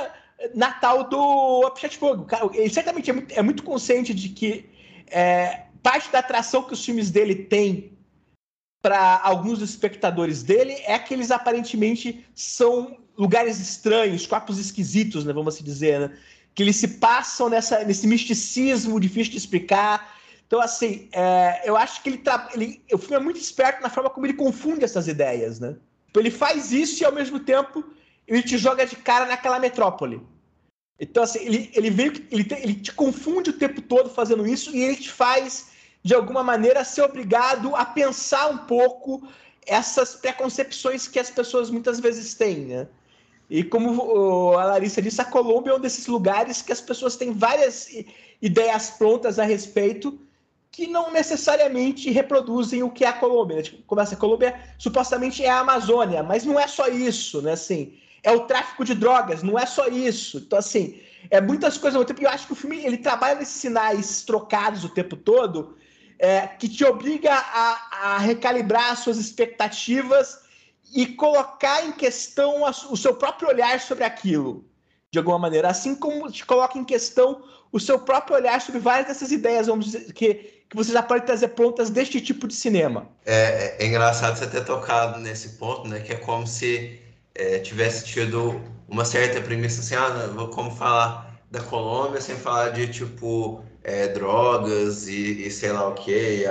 natal 0.55 1.05
do 1.05 1.67
Apichatpong. 1.67 2.27
Ele 2.55 2.71
certamente 2.71 3.11
é 3.11 3.13
muito, 3.13 3.33
é 3.33 3.43
muito 3.43 3.63
consciente 3.63 4.13
de 4.13 4.29
que 4.29 4.69
é, 5.07 5.65
parte 5.83 6.11
da 6.11 6.19
atração 6.19 6.63
que 6.63 6.73
os 6.73 6.85
filmes 6.85 7.11
dele 7.11 7.35
têm 7.35 7.93
para 8.83 9.21
alguns 9.23 9.59
dos 9.61 9.71
espectadores 9.71 10.43
dele 10.43 10.75
é 10.85 10.99
que 10.99 11.15
eles 11.15 11.31
aparentemente 11.31 12.27
são 12.35 12.99
lugares 13.17 13.59
estranhos, 13.59 14.27
corpos 14.27 14.59
esquisitos, 14.59 15.25
né, 15.25 15.33
vamos 15.33 15.55
assim 15.55 15.65
dizer, 15.65 16.01
né? 16.01 16.19
que 16.55 16.63
eles 16.63 16.77
se 16.77 16.89
passam 16.89 17.49
nessa, 17.49 17.83
nesse 17.85 18.07
misticismo 18.07 19.01
difícil 19.01 19.33
de 19.33 19.39
explicar. 19.39 20.17
Então, 20.47 20.61
assim, 20.61 21.09
é, 21.13 21.63
eu 21.65 21.77
acho 21.77 22.03
que 22.03 22.11
ele, 22.11 22.23
ele 22.55 22.83
o 22.93 22.99
filme 22.99 23.17
é 23.17 23.21
muito 23.21 23.41
esperto 23.41 23.83
na 23.83 23.91
forma 23.91 24.09
como 24.09 24.27
ele 24.27 24.35
confunde 24.35 24.85
essas 24.85 25.09
ideias, 25.09 25.59
né? 25.59 25.77
Então, 26.11 26.23
ele 26.23 26.31
faz 26.31 26.71
isso 26.71 27.03
e, 27.03 27.05
ao 27.05 27.13
mesmo 27.13 27.41
tempo, 27.41 27.85
ele 28.27 28.43
te 28.43 28.57
joga 28.59 28.87
de 28.87 28.97
cara 28.97 29.27
naquela 29.27 29.59
metrópole. 29.59 30.21
Então, 30.99 31.23
assim, 31.23 31.41
ele, 31.41 31.71
ele 31.75 31.91
veio, 31.91 32.13
ele, 32.31 32.45
te, 32.45 32.55
ele 32.55 32.75
te 32.75 32.93
confunde 32.93 33.51
o 33.51 33.59
tempo 33.59 33.83
todo 33.83 34.09
fazendo 34.09 34.47
isso 34.47 34.75
e 34.75 34.83
ele 34.83 34.97
te 34.97 35.11
faz, 35.11 35.71
de 36.03 36.15
alguma 36.15 36.43
maneira, 36.43 36.85
ser 36.85 37.03
obrigado 37.03 37.75
a 37.75 37.85
pensar 37.85 38.49
um 38.49 38.59
pouco 38.59 39.27
essas 39.67 40.15
preconcepções 40.15 41.09
que 41.09 41.19
as 41.19 41.31
pessoas 41.31 41.71
muitas 41.71 41.99
vezes 41.99 42.35
têm, 42.35 42.67
né? 42.67 42.89
E 43.49 43.63
como 43.63 44.57
a 44.57 44.65
Larissa 44.65 45.03
disse, 45.03 45.21
a 45.21 45.25
Colômbia 45.25 45.73
é 45.73 45.75
um 45.75 45.81
desses 45.81 46.07
lugares 46.07 46.63
que 46.63 46.73
as 46.73 46.81
pessoas 46.81 47.17
têm 47.17 47.33
várias 47.33 47.89
ideias 48.41 48.91
prontas 48.91 49.39
a 49.39 49.45
respeito 49.45 50.19
que 50.71 50.87
não 50.89 51.13
necessariamente 51.13 52.11
reproduzem 52.11 52.83
o 52.83 52.91
que 52.91 53.05
é 53.05 53.09
a 53.09 53.13
Colômbia. 53.13 53.59
Né? 53.59 53.63
Tipo, 53.63 53.83
como 53.85 54.01
essa 54.01 54.17
Colômbia 54.17 54.59
supostamente 54.79 55.45
é 55.45 55.51
a 55.51 55.61
Amazônia, 55.61 56.23
mas 56.23 56.45
não 56.45 56.59
é 56.59 56.67
só 56.67 56.89
isso, 56.89 57.41
né? 57.43 57.53
Assim, 57.53 57.97
é 58.25 58.33
o 58.33 58.41
tráfico 58.41 58.85
de 58.85 58.95
drogas, 58.95 59.43
não 59.43 59.59
é 59.59 59.67
só 59.67 59.87
isso. 59.87 60.39
Então, 60.39 60.59
assim, 60.59 60.99
é 61.31 61.41
muitas 61.41 61.77
coisas 61.77 61.95
ao 61.95 62.01
mesmo 62.01 62.09
tempo. 62.09 62.23
E 62.23 62.25
eu 62.25 62.31
acho 62.31 62.47
que 62.47 62.55
o 62.55 62.57
filme 62.57 62.85
ele 62.85 62.97
trabalha 62.97 63.39
nesses 63.39 63.61
sinais 63.61 64.23
trocados 64.23 64.83
o 64.83 64.89
tempo 64.89 65.15
todo, 65.15 65.77
é, 66.19 66.47
que 66.47 66.69
te 66.69 66.85
obriga 66.85 67.33
a, 67.33 68.15
a 68.15 68.19
recalibrar 68.19 68.97
suas 68.97 69.19
expectativas 69.19 70.39
e 70.95 71.07
colocar 71.07 71.85
em 71.85 71.93
questão 71.93 72.65
a, 72.65 72.71
o 72.91 72.97
seu 72.97 73.15
próprio 73.15 73.49
olhar 73.49 73.79
sobre 73.79 74.05
aquilo, 74.05 74.65
de 75.11 75.19
alguma 75.19 75.39
maneira. 75.39 75.69
Assim 75.69 75.95
como 75.95 76.33
te 76.33 76.47
coloca 76.47 76.79
em 76.79 76.85
questão 76.85 77.43
o 77.71 77.79
seu 77.79 77.99
próprio 77.99 78.37
olhar 78.37 78.61
sobre 78.61 78.81
várias 78.81 79.09
dessas 79.09 79.33
ideias, 79.33 79.67
vamos 79.67 79.87
dizer, 79.87 80.13
que, 80.13 80.35
que 80.35 80.77
você 80.77 80.93
já 80.93 81.03
pode 81.03 81.27
trazer 81.27 81.49
prontas 81.49 81.91
deste 81.91 82.21
tipo 82.21 82.49
de 82.49 82.55
cinema. 82.55 83.09
É, 83.27 83.77
é, 83.79 83.87
engraçado 83.87 84.39
você 84.39 84.47
ter 84.47 84.65
tocado 84.65 85.19
nesse 85.21 85.51
ponto, 85.59 85.89
né? 85.89 86.01
Que 86.01 86.13
é 86.13 86.17
como 86.17 86.47
se 86.47 87.04
é, 87.35 87.59
tivesse 87.59 88.05
tido 88.05 88.61
uma 88.89 89.05
certa 89.05 89.41
premissa 89.41 89.81
assim, 89.81 89.95
ah, 89.95 90.29
não, 90.35 90.49
como 90.49 90.71
falar 90.71 91.41
da 91.51 91.61
Colômbia 91.61 92.21
sem 92.21 92.37
falar 92.37 92.71
de 92.71 92.89
tipo 92.89 93.65
é, 93.83 94.09
drogas 94.09 95.09
e, 95.09 95.47
e, 95.47 95.51
sei 95.51 95.73
lá 95.73 95.89
o 95.89 95.95
que, 95.95 96.45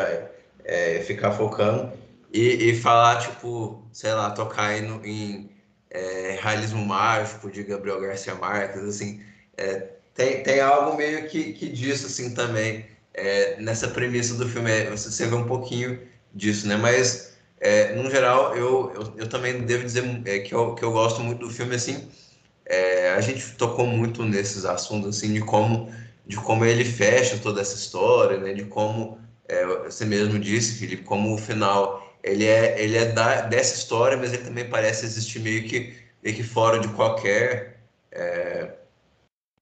é, 0.66 1.04
ficar 1.06 1.32
focando 1.32 1.92
e, 2.32 2.70
e, 2.70 2.76
falar 2.80 3.20
tipo, 3.20 3.84
sei 3.92 4.14
lá, 4.14 4.32
tocar 4.32 4.78
em, 4.78 4.86
em 5.04 5.52
é, 5.90 6.38
realismo 6.42 6.84
mágico 6.86 7.52
de 7.52 7.64
Gabriel 7.64 8.02
Garcia 8.02 8.36
Marques, 8.36 8.82
assim, 8.84 9.22
é, 9.58 9.90
tem, 10.14 10.44
tem 10.44 10.60
algo 10.62 10.98
meio 10.98 11.28
que, 11.28 11.54
que 11.54 11.70
disso 11.70 12.08
assim 12.08 12.34
também 12.34 12.86
é, 13.14 13.60
nessa 13.60 13.88
premissa 13.88 14.36
do 14.36 14.48
filme, 14.50 14.86
você 14.86 15.28
vê 15.28 15.36
um 15.36 15.46
pouquinho 15.46 16.00
disso, 16.34 16.68
né? 16.68 16.76
Mas 16.76 17.33
é, 17.64 17.96
no 17.96 18.12
geral, 18.12 18.54
eu, 18.58 18.92
eu, 18.94 19.14
eu, 19.20 19.30
também 19.30 19.62
devo 19.62 19.86
dizer 19.86 20.04
é, 20.26 20.40
que, 20.40 20.54
eu, 20.54 20.76
que 20.76 20.84
eu 20.84 20.92
gosto 20.92 21.22
muito 21.22 21.48
do 21.48 21.50
filme, 21.50 21.76
assim, 21.76 22.10
é, 22.66 23.12
a 23.12 23.22
gente 23.22 23.54
tocou 23.54 23.88
muito 23.88 24.26
nesses 24.26 24.66
assuntos, 24.66 25.18
assim, 25.18 25.34
de 25.34 25.40
como, 25.40 25.90
de 26.28 26.36
como 26.36 26.66
ele 26.66 26.84
fecha 26.84 27.38
toda 27.38 27.62
essa 27.62 27.76
história, 27.76 28.38
né, 28.38 28.54
de 28.54 28.66
como, 28.66 29.18
é, 29.48 29.66
você 29.66 30.04
mesmo 30.04 30.38
disse, 30.38 30.78
Felipe, 30.78 31.04
como 31.04 31.34
o 31.34 31.38
final, 31.38 32.14
ele 32.22 32.46
é, 32.46 32.82
ele 32.84 32.98
é 32.98 33.06
da, 33.06 33.42
dessa 33.44 33.76
história, 33.76 34.18
mas 34.18 34.34
ele 34.34 34.44
também 34.44 34.70
parece 34.70 35.06
existir 35.06 35.40
meio 35.40 35.64
que, 35.64 35.96
meio 36.22 36.36
que 36.36 36.44
fora 36.44 36.80
de 36.80 36.90
qualquer, 36.90 37.80
é, 38.12 38.74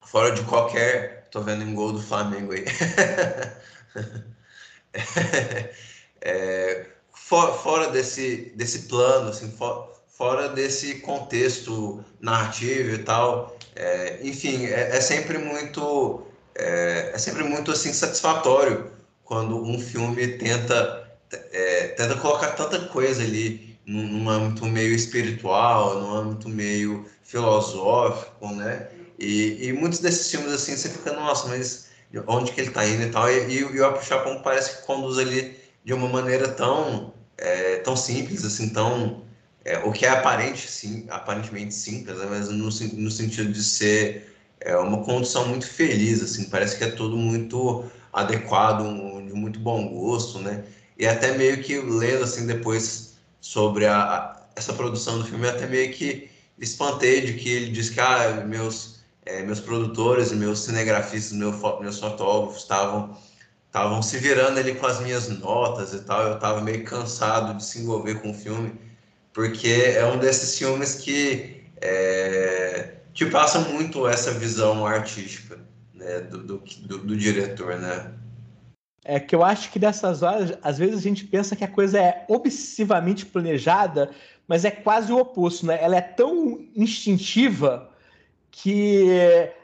fora 0.00 0.32
de 0.32 0.42
qualquer, 0.42 1.28
tô 1.30 1.40
vendo 1.40 1.64
um 1.64 1.74
gol 1.74 1.92
do 1.92 2.02
Flamengo 2.02 2.52
aí, 2.52 2.64
é, 6.20 6.91
for, 7.32 7.58
fora 7.62 7.88
desse, 7.88 8.52
desse 8.54 8.80
plano, 8.80 9.30
assim, 9.30 9.50
for, 9.52 9.90
fora 10.06 10.50
desse 10.50 10.96
contexto 10.96 12.04
narrativo 12.20 12.94
e 12.94 12.98
tal. 12.98 13.56
É, 13.74 14.18
enfim, 14.22 14.66
é, 14.66 14.94
é, 14.94 15.00
sempre 15.00 15.38
muito 15.38 16.26
é, 16.54 17.12
é, 17.14 17.18
sempre 17.18 17.42
muito 17.42 17.72
assim 17.72 17.90
satisfatório 17.90 18.90
quando 19.24 19.64
um 19.64 19.80
filme 19.80 20.28
tenta 20.36 21.10
é, 21.32 21.88
tenta 21.96 22.16
colocar 22.16 22.48
tanta 22.48 22.78
coisa 22.88 23.22
ali 23.22 23.78
num, 23.86 24.28
âmbito 24.28 24.66
meio 24.66 24.94
espiritual, 24.94 26.00
num 26.00 26.14
âmbito 26.14 26.50
meio 26.50 27.06
filosófico, 27.22 28.46
né? 28.48 28.88
E, 29.18 29.68
e, 29.68 29.72
muitos 29.72 30.00
desses 30.00 30.30
filmes 30.30 30.52
assim 30.52 30.76
você 30.76 30.90
fica 30.90 31.14
nossa, 31.14 31.48
mas 31.48 31.88
onde 32.26 32.52
que 32.52 32.60
ele 32.60 32.68
está 32.68 32.86
indo 32.86 33.04
e 33.04 33.10
tal? 33.10 33.30
E, 33.30 33.46
e, 33.46 33.58
e 33.60 33.80
o 33.80 33.86
Apple 33.86 34.42
parece 34.44 34.76
que 34.76 34.86
conduz 34.86 35.18
ali 35.18 35.56
de 35.82 35.94
uma 35.94 36.08
maneira 36.08 36.46
tão 36.48 37.14
é, 37.38 37.76
tão 37.78 37.96
simples, 37.96 38.44
assim, 38.44 38.70
tão. 38.70 39.22
É, 39.64 39.78
o 39.78 39.92
que 39.92 40.04
é 40.04 40.08
aparente, 40.08 40.68
sim, 40.68 41.06
aparentemente 41.08 41.72
simples, 41.74 42.18
mas 42.28 42.48
no, 42.48 42.64
no 42.64 43.10
sentido 43.10 43.52
de 43.52 43.62
ser 43.62 44.34
é, 44.60 44.76
uma 44.76 45.04
condução 45.04 45.46
muito 45.46 45.66
feliz, 45.66 46.22
assim, 46.22 46.44
parece 46.50 46.76
que 46.76 46.84
é 46.84 46.90
tudo 46.90 47.16
muito 47.16 47.84
adequado, 48.12 48.82
um, 48.82 49.24
de 49.24 49.32
muito 49.32 49.60
bom 49.60 49.88
gosto, 49.88 50.38
né? 50.40 50.64
E 50.98 51.06
até 51.06 51.36
meio 51.36 51.62
que 51.62 51.78
lendo, 51.78 52.24
assim, 52.24 52.46
depois 52.46 53.16
sobre 53.40 53.86
a, 53.86 54.02
a 54.02 54.42
essa 54.56 54.72
produção 54.72 55.18
do 55.18 55.24
filme, 55.24 55.48
até 55.48 55.66
meio 55.66 55.92
que 55.92 56.30
espantei 56.58 57.22
de 57.22 57.34
que 57.34 57.48
ele 57.48 57.70
diz 57.70 57.90
que 57.90 58.00
ah, 58.00 58.44
meus, 58.46 59.00
é, 59.24 59.42
meus 59.42 59.60
produtores 59.60 60.32
meus 60.32 60.60
cinegrafistas, 60.60 61.32
meu, 61.32 61.52
meus 61.80 61.98
fotógrafos 61.98 62.62
estavam 62.62 63.16
estavam 63.72 64.02
se 64.02 64.18
virando 64.18 64.60
ali 64.60 64.74
com 64.74 64.86
as 64.86 65.00
minhas 65.00 65.30
notas 65.30 65.94
e 65.94 66.00
tal. 66.00 66.22
Eu 66.24 66.34
estava 66.34 66.60
meio 66.60 66.84
cansado 66.84 67.56
de 67.56 67.64
se 67.64 67.80
envolver 67.80 68.16
com 68.20 68.30
o 68.30 68.34
filme, 68.34 68.74
porque 69.32 69.94
é 69.96 70.04
um 70.04 70.18
desses 70.18 70.58
filmes 70.58 70.96
que 70.96 71.64
é, 71.80 72.96
te 73.14 73.24
passa 73.24 73.60
muito 73.60 74.06
essa 74.06 74.30
visão 74.30 74.84
artística 74.84 75.58
né, 75.94 76.20
do, 76.20 76.42
do, 76.42 76.58
do, 76.58 76.98
do 76.98 77.16
diretor, 77.16 77.78
né? 77.78 78.12
É 79.02 79.18
que 79.18 79.34
eu 79.34 79.42
acho 79.42 79.72
que 79.72 79.78
dessas 79.78 80.22
horas, 80.22 80.56
às 80.62 80.76
vezes 80.76 80.98
a 80.98 81.02
gente 81.02 81.24
pensa 81.24 81.56
que 81.56 81.64
a 81.64 81.68
coisa 81.68 81.98
é 81.98 82.26
obsessivamente 82.28 83.24
planejada, 83.24 84.10
mas 84.46 84.66
é 84.66 84.70
quase 84.70 85.10
o 85.10 85.18
oposto, 85.18 85.64
né? 85.64 85.78
Ela 85.82 85.96
é 85.96 86.02
tão 86.02 86.60
instintiva 86.76 87.90
que 88.50 89.08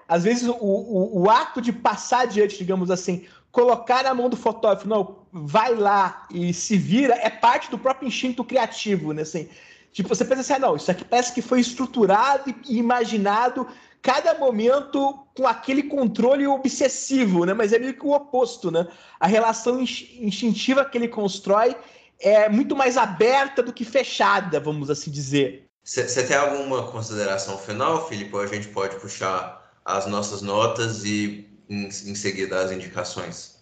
às 0.08 0.24
vezes 0.24 0.48
o, 0.48 0.54
o, 0.54 1.22
o 1.24 1.30
ato 1.30 1.60
de 1.60 1.72
passar 1.72 2.22
adiante, 2.22 2.56
digamos 2.56 2.90
assim, 2.90 3.26
colocar 3.58 4.04
na 4.04 4.14
mão 4.14 4.28
do 4.28 4.36
fotógrafo, 4.36 4.86
não, 4.86 5.16
vai 5.32 5.74
lá 5.74 6.28
e 6.30 6.54
se 6.54 6.76
vira, 6.76 7.14
é 7.16 7.28
parte 7.28 7.68
do 7.68 7.76
próprio 7.76 8.06
instinto 8.06 8.44
criativo, 8.44 9.12
né? 9.12 9.22
Assim, 9.22 9.48
tipo, 9.92 10.08
você 10.08 10.24
pensa 10.24 10.42
assim, 10.42 10.52
ah, 10.52 10.58
não, 10.60 10.76
isso 10.76 10.88
aqui 10.88 11.04
parece 11.04 11.32
que 11.32 11.42
foi 11.42 11.58
estruturado 11.58 12.54
e 12.68 12.78
imaginado 12.78 13.66
cada 14.00 14.38
momento 14.38 15.26
com 15.36 15.44
aquele 15.44 15.82
controle 15.82 16.46
obsessivo, 16.46 17.44
né? 17.44 17.52
Mas 17.52 17.72
é 17.72 17.80
meio 17.80 17.94
que 17.94 18.06
o 18.06 18.12
oposto, 18.12 18.70
né? 18.70 18.86
A 19.18 19.26
relação 19.26 19.80
instintiva 19.80 20.84
que 20.84 20.96
ele 20.96 21.08
constrói 21.08 21.76
é 22.20 22.48
muito 22.48 22.76
mais 22.76 22.96
aberta 22.96 23.60
do 23.60 23.72
que 23.72 23.84
fechada, 23.84 24.60
vamos 24.60 24.88
assim 24.88 25.10
dizer. 25.10 25.64
Você 25.82 26.22
tem 26.22 26.36
alguma 26.36 26.84
consideração 26.92 27.58
final, 27.58 28.08
Felipe? 28.08 28.36
Ou 28.36 28.42
a 28.42 28.46
gente 28.46 28.68
pode 28.68 28.94
puxar 29.00 29.68
as 29.84 30.06
nossas 30.06 30.42
notas 30.42 31.04
e 31.04 31.48
em, 31.68 31.86
em 31.86 32.14
seguida 32.14 32.60
as 32.60 32.72
indicações? 32.72 33.58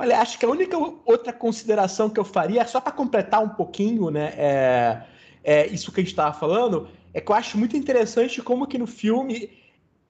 Olha, 0.00 0.20
acho 0.20 0.38
que 0.38 0.44
a 0.44 0.48
única 0.48 0.76
outra 0.78 1.32
consideração 1.32 2.08
que 2.08 2.20
eu 2.20 2.24
faria, 2.24 2.66
só 2.66 2.80
para 2.80 2.92
completar 2.92 3.42
um 3.42 3.48
pouquinho, 3.48 4.10
né, 4.10 4.32
é, 4.36 5.02
é 5.42 5.66
isso 5.66 5.90
que 5.90 6.00
a 6.00 6.02
gente 6.02 6.12
estava 6.12 6.38
falando, 6.38 6.88
é 7.12 7.20
que 7.20 7.30
eu 7.30 7.34
acho 7.34 7.58
muito 7.58 7.76
interessante 7.76 8.40
como 8.40 8.66
que 8.66 8.78
no 8.78 8.86
filme 8.86 9.50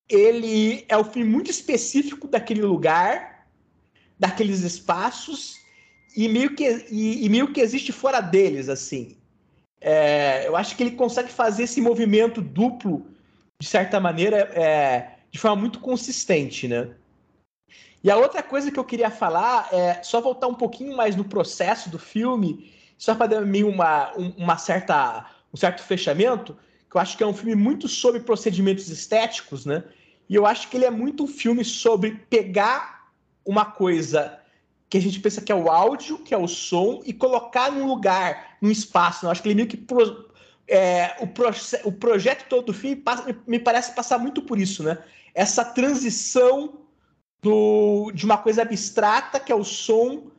ele 0.09 0.85
é 0.89 0.97
um 0.97 1.05
filme 1.05 1.31
muito 1.31 1.51
específico 1.51 2.29
daquele 2.29 2.62
lugar, 2.62 3.47
daqueles 4.18 4.61
espaços 4.61 5.57
e 6.16 6.29
meio 6.29 6.55
que 6.55 6.87
e, 6.91 7.24
e 7.24 7.29
meio 7.29 7.53
que 7.53 7.61
existe 7.61 7.93
fora 7.93 8.20
deles, 8.20 8.68
assim. 8.68 9.16
É, 9.81 10.47
eu 10.47 10.57
acho 10.57 10.76
que 10.76 10.83
ele 10.83 10.97
consegue 10.97 11.31
fazer 11.31 11.64
esse 11.64 11.81
movimento 11.81 12.43
duplo 12.43 13.07
de 13.61 13.66
certa 13.66 14.01
maneira 14.01 14.39
é, 14.55 15.18
de 15.31 15.39
forma 15.39 15.57
muito 15.57 15.79
consistente, 15.81 16.66
né? 16.66 16.91
E 18.03 18.11
a 18.11 18.16
outra 18.16 18.42
coisa 18.42 18.70
que 18.70 18.78
eu 18.78 18.84
queria 18.84 19.11
falar 19.11 19.68
é 19.72 20.03
só 20.03 20.20
voltar 20.20 20.46
um 20.46 20.55
pouquinho 20.55 20.96
mais 20.96 21.16
no 21.16 21.24
processo 21.24 21.90
do 21.90 21.99
filme, 21.99 22.72
só 22.96 23.14
para 23.14 23.26
dar 23.26 23.40
mim 23.42 23.64
uma, 23.64 24.12
uma 24.36 24.57
certa, 24.57 25.26
um 25.53 25.57
certo 25.57 25.82
fechamento, 25.82 26.57
que 26.90 26.96
eu 26.96 27.01
acho 27.01 27.16
que 27.16 27.22
é 27.22 27.26
um 27.26 27.34
filme 27.34 27.55
muito 27.55 27.88
sobre 27.88 28.20
procedimentos 28.20 28.88
estéticos, 28.88 29.66
né? 29.66 29.84
E 30.28 30.34
eu 30.34 30.46
acho 30.46 30.68
que 30.68 30.76
ele 30.76 30.84
é 30.84 30.90
muito 30.90 31.24
um 31.24 31.26
filme 31.26 31.64
sobre 31.64 32.12
pegar 32.30 33.09
uma 33.44 33.64
coisa 33.64 34.38
que 34.88 34.96
a 34.96 35.01
gente 35.01 35.20
pensa 35.20 35.40
que 35.40 35.53
é 35.53 35.55
o 35.55 35.70
áudio, 35.70 36.18
que 36.18 36.34
é 36.34 36.38
o 36.38 36.49
som, 36.49 37.03
e 37.05 37.12
colocar 37.12 37.70
num 37.70 37.86
lugar, 37.86 38.57
num 38.61 38.70
espaço. 38.70 39.26
Eu 39.26 39.30
acho 39.30 39.42
que 39.42 39.49
ele 39.49 39.55
meio 39.55 39.68
que. 39.68 39.76
Pro, 39.76 40.28
é, 40.66 41.16
o, 41.20 41.88
o 41.88 41.92
projeto 41.92 42.46
todo 42.49 42.66
do 42.66 42.74
filme 42.74 42.96
passa, 42.96 43.24
me 43.46 43.59
parece 43.59 43.94
passar 43.94 44.18
muito 44.18 44.42
por 44.42 44.59
isso, 44.59 44.82
né? 44.82 44.99
Essa 45.34 45.64
transição 45.64 46.88
do, 47.43 48.11
de 48.12 48.24
uma 48.24 48.36
coisa 48.39 48.62
abstrata, 48.62 49.39
que 49.39 49.53
é 49.53 49.55
o 49.55 49.64
som, 49.64 50.30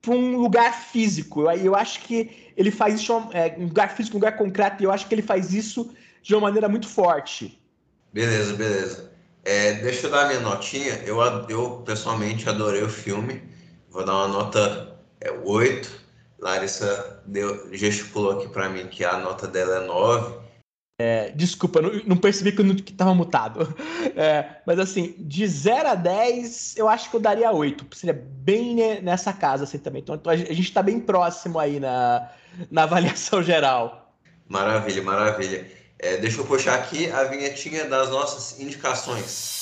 para 0.00 0.14
um 0.14 0.36
lugar 0.38 0.72
físico. 0.72 1.42
Eu, 1.42 1.50
eu 1.50 1.74
acho 1.74 2.00
que 2.00 2.52
ele 2.56 2.70
faz 2.70 3.00
isso, 3.00 3.12
é, 3.32 3.54
um 3.58 3.64
lugar 3.64 3.94
físico, 3.94 4.16
um 4.16 4.20
lugar 4.20 4.36
concreto, 4.36 4.82
e 4.82 4.86
eu 4.86 4.92
acho 4.92 5.06
que 5.06 5.14
ele 5.14 5.22
faz 5.22 5.52
isso 5.52 5.92
de 6.22 6.34
uma 6.34 6.42
maneira 6.42 6.68
muito 6.68 6.88
forte. 6.88 7.60
Beleza, 8.12 8.54
beleza. 8.54 9.12
É, 9.44 9.74
deixa 9.74 10.06
eu 10.06 10.10
dar 10.10 10.26
minha 10.26 10.40
notinha. 10.40 10.94
Eu, 11.04 11.20
eu 11.48 11.82
pessoalmente 11.84 12.48
adorei 12.48 12.82
o 12.82 12.88
filme. 12.88 13.42
Vou 13.90 14.04
dar 14.04 14.14
uma 14.14 14.28
nota 14.28 14.98
é, 15.20 15.30
8. 15.30 16.06
Larissa 16.38 17.22
deu, 17.26 17.72
gesticulou 17.74 18.32
aqui 18.32 18.48
para 18.48 18.68
mim 18.68 18.86
que 18.88 19.04
a 19.04 19.18
nota 19.18 19.46
dela 19.46 19.84
é 19.84 19.86
9. 19.86 20.45
É, 20.98 21.30
desculpa, 21.32 21.82
não, 21.82 21.90
não, 22.06 22.16
percebi 22.16 22.52
que, 22.52 22.62
eu 22.62 22.72
estava 22.72 23.14
mutado. 23.14 23.74
É, 24.18 24.62
mas 24.64 24.78
assim, 24.78 25.14
de 25.18 25.46
0 25.46 25.88
a 25.90 25.94
10, 25.94 26.76
eu 26.78 26.88
acho 26.88 27.10
que 27.10 27.16
eu 27.16 27.20
daria 27.20 27.52
8. 27.52 27.86
Seria 27.94 28.14
bem 28.14 28.74
nessa 29.02 29.30
casa 29.30 29.64
assim 29.64 29.76
também. 29.76 30.00
Então, 30.00 30.14
então 30.14 30.32
a 30.32 30.36
gente 30.36 30.62
está 30.62 30.82
bem 30.82 30.98
próximo 30.98 31.58
aí 31.58 31.78
na, 31.78 32.30
na 32.70 32.84
avaliação 32.84 33.42
geral. 33.44 34.14
Maravilha, 34.48 35.02
maravilha. 35.02 35.70
É, 35.98 36.16
deixa 36.16 36.40
eu 36.40 36.46
puxar 36.46 36.76
aqui 36.76 37.10
a 37.10 37.24
vinhetinha 37.24 37.84
das 37.84 38.08
nossas 38.08 38.58
indicações. 38.58 39.55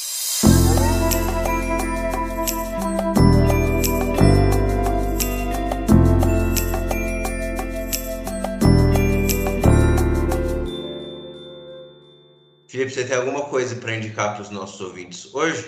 Felipe, 12.74 12.90
você 12.90 13.04
tem 13.04 13.16
alguma 13.16 13.42
coisa 13.42 13.76
para 13.76 13.94
indicar 13.94 14.34
para 14.34 14.42
os 14.42 14.50
nossos 14.50 14.80
ouvintes 14.80 15.32
hoje? 15.32 15.64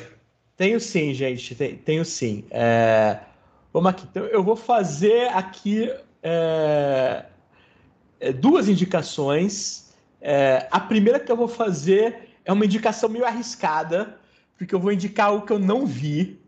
Tenho 0.57 0.81
sim, 0.81 1.15
gente. 1.15 1.55
Tenho, 1.55 2.05
sim. 2.05 2.43
É... 2.51 3.21
Vamos 3.73 3.91
aqui. 3.91 4.09
Então, 4.11 4.25
eu 4.25 4.43
vou 4.43 4.57
fazer 4.57 5.29
aqui 5.29 5.89
é... 6.21 7.25
é 8.19 8.33
duas 8.33 8.69
indicações. 8.69 9.95
É... 10.21 10.67
A 10.69 10.81
primeira 10.81 11.21
que 11.21 11.31
eu 11.31 11.37
vou 11.37 11.47
fazer 11.47 12.31
é 12.45 12.53
uma 12.53 12.65
indicação 12.65 13.09
meio 13.09 13.25
arriscada, 13.25 14.19
porque 14.59 14.75
eu 14.75 14.81
vou 14.81 14.91
indicar 14.91 15.33
o 15.33 15.43
que 15.43 15.53
eu 15.53 15.61
não 15.61 15.87
vi, 15.87 16.41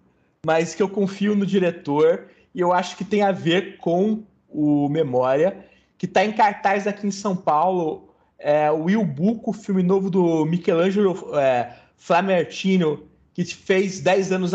mas 0.44 0.74
que 0.74 0.82
eu 0.82 0.88
confio 0.88 1.36
no 1.36 1.46
diretor 1.46 2.26
e 2.52 2.58
eu 2.58 2.72
acho 2.72 2.96
que 2.96 3.04
tem 3.04 3.22
a 3.22 3.30
ver 3.30 3.76
com 3.76 4.24
o 4.48 4.88
Memória, 4.88 5.64
que 5.96 6.06
está 6.06 6.24
em 6.24 6.32
cartaz 6.32 6.84
aqui 6.88 7.06
em 7.06 7.12
São 7.12 7.36
Paulo 7.36 8.07
é, 8.38 8.70
o 8.70 8.88
Il 8.88 9.04
Buco, 9.04 9.52
filme 9.52 9.82
novo 9.82 10.10
do 10.10 10.44
Michelangelo 10.44 11.36
é, 11.38 11.74
Flamertino, 11.96 13.08
que 13.34 13.44
fez 13.44 14.00
10 14.00 14.32
anos 14.32 14.52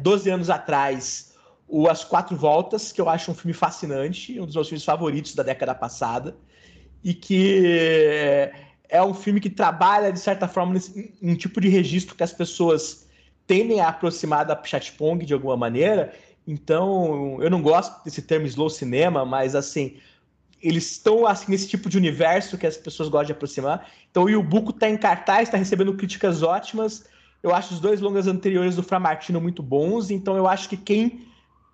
12 0.00 0.30
anos 0.30 0.50
atrás 0.50 1.34
o 1.66 1.88
As 1.88 2.04
Quatro 2.04 2.36
Voltas, 2.36 2.92
que 2.92 3.00
eu 3.00 3.08
acho 3.08 3.30
um 3.30 3.34
filme 3.34 3.54
fascinante, 3.54 4.38
um 4.38 4.46
dos 4.46 4.54
meus 4.54 4.68
filmes 4.68 4.84
favoritos 4.84 5.34
da 5.34 5.42
década 5.42 5.74
passada, 5.74 6.36
e 7.02 7.12
que 7.14 8.50
é 8.88 9.02
um 9.02 9.14
filme 9.14 9.40
que 9.40 9.50
trabalha, 9.50 10.12
de 10.12 10.20
certa 10.20 10.46
forma, 10.46 10.74
nesse, 10.74 11.12
um 11.22 11.34
tipo 11.34 11.60
de 11.60 11.68
registro 11.68 12.14
que 12.14 12.22
as 12.22 12.32
pessoas 12.32 13.08
tendem 13.46 13.80
a 13.80 13.88
aproximar 13.88 14.44
da 14.44 14.60
Chatpong 14.62 15.24
de 15.24 15.34
alguma 15.34 15.56
maneira. 15.56 16.14
Então, 16.46 17.38
eu 17.42 17.50
não 17.50 17.60
gosto 17.62 18.04
desse 18.04 18.22
termo 18.22 18.46
slow 18.46 18.70
cinema, 18.70 19.24
mas 19.24 19.54
assim, 19.54 19.96
eles 20.64 20.92
estão 20.92 21.26
assim 21.26 21.50
nesse 21.50 21.68
tipo 21.68 21.90
de 21.90 21.98
universo 21.98 22.56
que 22.56 22.66
as 22.66 22.76
pessoas 22.76 23.10
gostam 23.10 23.26
de 23.26 23.32
aproximar. 23.32 23.86
Então 24.10 24.24
o 24.24 24.30
Yubuko 24.30 24.70
está 24.70 24.88
em 24.88 24.96
cartaz, 24.96 25.48
está 25.48 25.58
recebendo 25.58 25.92
críticas 25.94 26.42
ótimas. 26.42 27.04
Eu 27.42 27.54
acho 27.54 27.74
os 27.74 27.80
dois 27.80 28.00
longas 28.00 28.26
anteriores 28.26 28.74
do 28.74 28.82
Framartino 28.82 29.38
muito 29.40 29.62
bons, 29.62 30.10
então 30.10 30.36
eu 30.36 30.48
acho 30.48 30.66
que 30.66 30.78
quem 30.78 31.28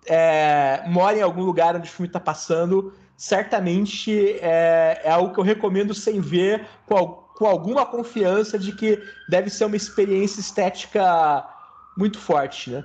é, 0.05 0.83
mora 0.87 1.17
em 1.17 1.21
algum 1.21 1.43
lugar 1.43 1.73
onde 1.75 1.87
o 1.87 1.91
filme 1.91 2.07
está 2.07 2.19
passando, 2.19 2.93
certamente 3.15 4.11
é, 4.41 5.01
é, 5.05 5.09
algo 5.09 5.33
que 5.33 5.39
eu 5.39 5.43
recomendo 5.43 5.93
sem 5.93 6.19
ver, 6.19 6.67
com, 6.85 7.07
com 7.37 7.45
alguma 7.45 7.85
confiança 7.85 8.59
de 8.59 8.73
que 8.73 9.01
deve 9.29 9.49
ser 9.49 9.63
uma 9.63 9.77
experiência 9.77 10.41
estética 10.41 11.47
muito 11.95 12.19
forte, 12.19 12.71
né? 12.71 12.83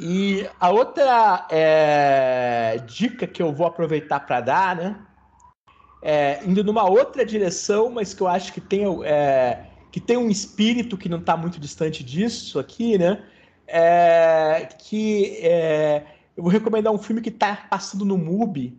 E 0.00 0.48
a 0.60 0.70
outra 0.70 1.46
é, 1.50 2.78
dica 2.86 3.26
que 3.26 3.42
eu 3.42 3.52
vou 3.52 3.66
aproveitar 3.66 4.20
para 4.20 4.40
dar, 4.40 4.76
né? 4.76 5.04
É, 6.00 6.44
indo 6.44 6.62
numa 6.62 6.88
outra 6.88 7.26
direção, 7.26 7.90
mas 7.90 8.14
que 8.14 8.20
eu 8.20 8.28
acho 8.28 8.52
que 8.52 8.60
tem, 8.60 8.84
é, 9.04 9.66
que 9.90 10.00
tem 10.00 10.16
um 10.16 10.30
espírito 10.30 10.96
que 10.96 11.08
não 11.08 11.18
está 11.18 11.36
muito 11.36 11.58
distante 11.58 12.04
disso 12.04 12.58
aqui, 12.60 12.96
né? 12.96 13.24
É, 13.66 14.68
que 14.78 15.36
é, 15.42 16.06
eu 16.36 16.44
vou 16.44 16.52
recomendar 16.52 16.92
um 16.92 16.98
filme 16.98 17.20
que 17.20 17.28
está 17.30 17.56
passando 17.68 18.04
no 18.04 18.16
MUBI, 18.16 18.78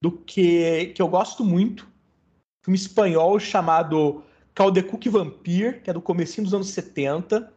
do 0.00 0.12
que, 0.12 0.92
que 0.94 1.02
eu 1.02 1.08
gosto 1.08 1.44
muito, 1.44 1.84
um 1.84 2.64
filme 2.66 2.78
espanhol 2.78 3.40
chamado 3.40 4.22
Caldecuk 4.54 5.08
Vampir, 5.08 5.82
que 5.82 5.90
é 5.90 5.92
do 5.92 6.00
comecinho 6.00 6.44
dos 6.44 6.54
anos 6.54 6.70
70, 6.70 7.52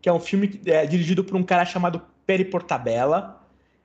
que 0.00 0.08
é 0.08 0.12
um 0.12 0.20
filme 0.20 0.60
é, 0.66 0.86
dirigido 0.86 1.24
por 1.24 1.36
um 1.36 1.42
cara 1.42 1.64
chamado 1.64 2.02
Peri 2.26 2.44
Portabella. 2.44 3.40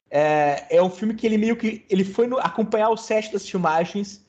É, 0.09 0.77
é 0.77 0.81
um 0.81 0.89
filme 0.89 1.13
que 1.13 1.25
ele 1.25 1.37
meio 1.37 1.55
que 1.55 1.85
ele 1.89 2.03
foi 2.03 2.27
no, 2.27 2.37
acompanhar 2.37 2.89
o 2.89 2.97
set 2.97 3.31
das 3.31 3.49
filmagens 3.49 4.23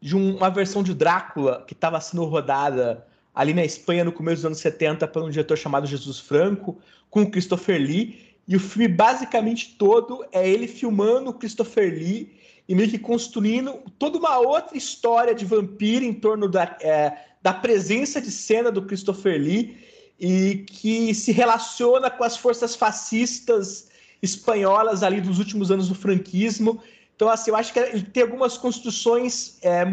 de 0.00 0.16
um, 0.16 0.36
uma 0.36 0.50
versão 0.50 0.82
de 0.82 0.94
Drácula 0.94 1.64
que 1.66 1.74
estava 1.74 2.00
sendo 2.00 2.24
rodada 2.24 3.06
ali 3.34 3.52
na 3.52 3.64
Espanha 3.64 4.04
no 4.04 4.12
começo 4.12 4.36
dos 4.36 4.46
anos 4.46 4.58
70 4.58 5.06
por 5.08 5.22
um 5.22 5.28
diretor 5.28 5.58
chamado 5.58 5.86
Jesus 5.86 6.18
Franco, 6.18 6.78
com 7.10 7.22
o 7.22 7.30
Christopher 7.30 7.78
Lee. 7.78 8.18
E 8.48 8.56
o 8.56 8.60
filme 8.60 8.88
basicamente 8.88 9.74
todo 9.76 10.24
é 10.32 10.48
ele 10.48 10.66
filmando 10.66 11.30
o 11.30 11.34
Christopher 11.34 11.92
Lee 11.92 12.34
e 12.68 12.74
meio 12.74 12.88
que 12.88 12.98
construindo 12.98 13.74
toda 13.98 14.18
uma 14.18 14.38
outra 14.38 14.76
história 14.76 15.34
de 15.34 15.44
vampiro 15.44 16.04
em 16.04 16.14
torno 16.14 16.48
da, 16.48 16.76
é, 16.80 17.12
da 17.42 17.52
presença 17.52 18.20
de 18.20 18.30
cena 18.30 18.72
do 18.72 18.82
Christopher 18.82 19.40
Lee 19.40 19.76
e 20.18 20.64
que 20.68 21.14
se 21.14 21.32
relaciona 21.32 22.10
com 22.10 22.24
as 22.24 22.36
forças 22.36 22.74
fascistas 22.74 23.88
espanholas 24.22 25.02
ali 25.02 25.20
dos 25.20 25.38
últimos 25.38 25.70
anos 25.70 25.88
do 25.88 25.94
franquismo. 25.94 26.82
Então, 27.14 27.28
assim, 27.28 27.50
eu 27.50 27.56
acho 27.56 27.72
que 27.72 27.78
ele 27.78 28.02
tem 28.02 28.22
algumas 28.22 28.56
construções 28.56 29.58
é, 29.62 29.84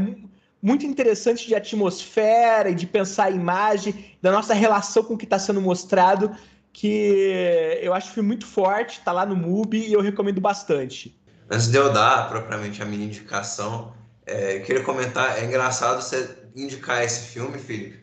muito 0.62 0.86
interessantes 0.86 1.46
de 1.46 1.56
atmosfera 1.56 2.70
e 2.70 2.76
de 2.76 2.88
pensar 2.88 3.26
a 3.26 3.32
imagem, 3.32 4.16
da 4.22 4.32
nossa 4.32 4.54
relação 4.54 5.04
com 5.04 5.14
o 5.14 5.18
que 5.18 5.26
está 5.26 5.38
sendo 5.38 5.62
mostrado, 5.62 6.32
que 6.72 7.80
eu 7.82 7.94
acho 7.94 8.08
que 8.08 8.16
foi 8.16 8.24
muito 8.24 8.46
forte, 8.46 9.00
está 9.00 9.12
lá 9.12 9.26
no 9.26 9.36
MUBI 9.36 9.88
e 9.88 9.94
eu 9.94 10.02
recomendo 10.02 10.42
bastante. 10.42 11.16
Antes 11.50 11.68
de 11.68 11.78
eu 11.78 11.92
dar 11.92 12.30
propriamente 12.30 12.82
a 12.82 12.86
minha 12.86 13.06
indicação, 13.06 13.94
é, 14.26 14.58
eu 14.58 14.64
queria 14.64 14.82
comentar, 14.84 15.38
é 15.38 15.46
engraçado 15.46 16.02
você 16.02 16.38
indicar 16.56 17.04
esse 17.04 17.28
filme, 17.28 17.60
Felipe, 17.60 18.03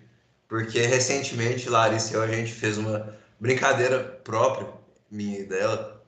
porque 0.50 0.80
recentemente 0.80 1.68
Larissa 1.68 2.12
e 2.12 2.16
eu 2.16 2.22
a 2.22 2.26
gente 2.26 2.52
fez 2.52 2.76
uma 2.76 3.16
brincadeira 3.38 4.00
própria, 4.00 4.66
minha 5.08 5.38
e 5.38 5.44
dela, 5.44 6.04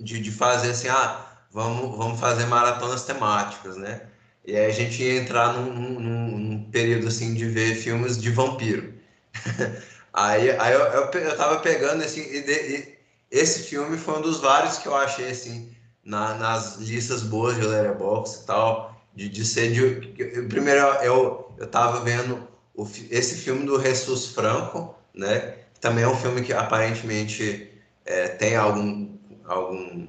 de, 0.00 0.18
de 0.20 0.32
fazer 0.32 0.70
assim, 0.70 0.88
ah, 0.88 1.44
vamos, 1.52 1.98
vamos 1.98 2.18
fazer 2.18 2.46
maratonas 2.46 3.04
temáticas, 3.04 3.76
né? 3.76 4.08
E 4.42 4.56
aí 4.56 4.64
a 4.64 4.70
gente 4.70 5.02
ia 5.02 5.20
entrar 5.20 5.52
num, 5.52 5.70
num, 5.70 6.38
num 6.38 6.70
período 6.70 7.08
assim 7.08 7.34
de 7.34 7.44
ver 7.46 7.74
filmes 7.74 8.18
de 8.18 8.30
vampiro. 8.30 8.94
aí 10.14 10.50
aí 10.58 10.72
eu, 10.72 10.80
eu, 10.80 11.10
eu 11.10 11.36
tava 11.36 11.60
pegando 11.60 12.02
assim, 12.02 12.22
e, 12.22 12.40
de, 12.40 12.52
e 12.52 12.98
esse 13.30 13.64
filme 13.64 13.98
foi 13.98 14.18
um 14.18 14.22
dos 14.22 14.40
vários 14.40 14.78
que 14.78 14.88
eu 14.88 14.96
achei 14.96 15.30
assim, 15.30 15.76
na, 16.02 16.34
nas 16.36 16.76
listas 16.76 17.22
boas 17.22 17.54
de 17.56 17.66
Letterboxd 17.66 18.44
e 18.44 18.46
tal, 18.46 18.98
de, 19.14 19.28
de 19.28 19.44
ser 19.44 19.72
de. 19.72 20.06
Primeiro 20.48 20.80
eu, 21.02 21.54
eu 21.58 21.66
tava 21.66 22.00
vendo 22.00 22.55
o, 22.76 22.88
esse 23.10 23.36
filme 23.36 23.64
do 23.64 23.80
Jesus 23.80 24.26
Franco, 24.26 24.94
né? 25.14 25.54
Também 25.80 26.04
é 26.04 26.08
um 26.08 26.16
filme 26.16 26.42
que 26.42 26.52
aparentemente 26.52 27.72
é, 28.04 28.28
tem 28.28 28.56
algum, 28.56 29.08
algum, 29.44 30.06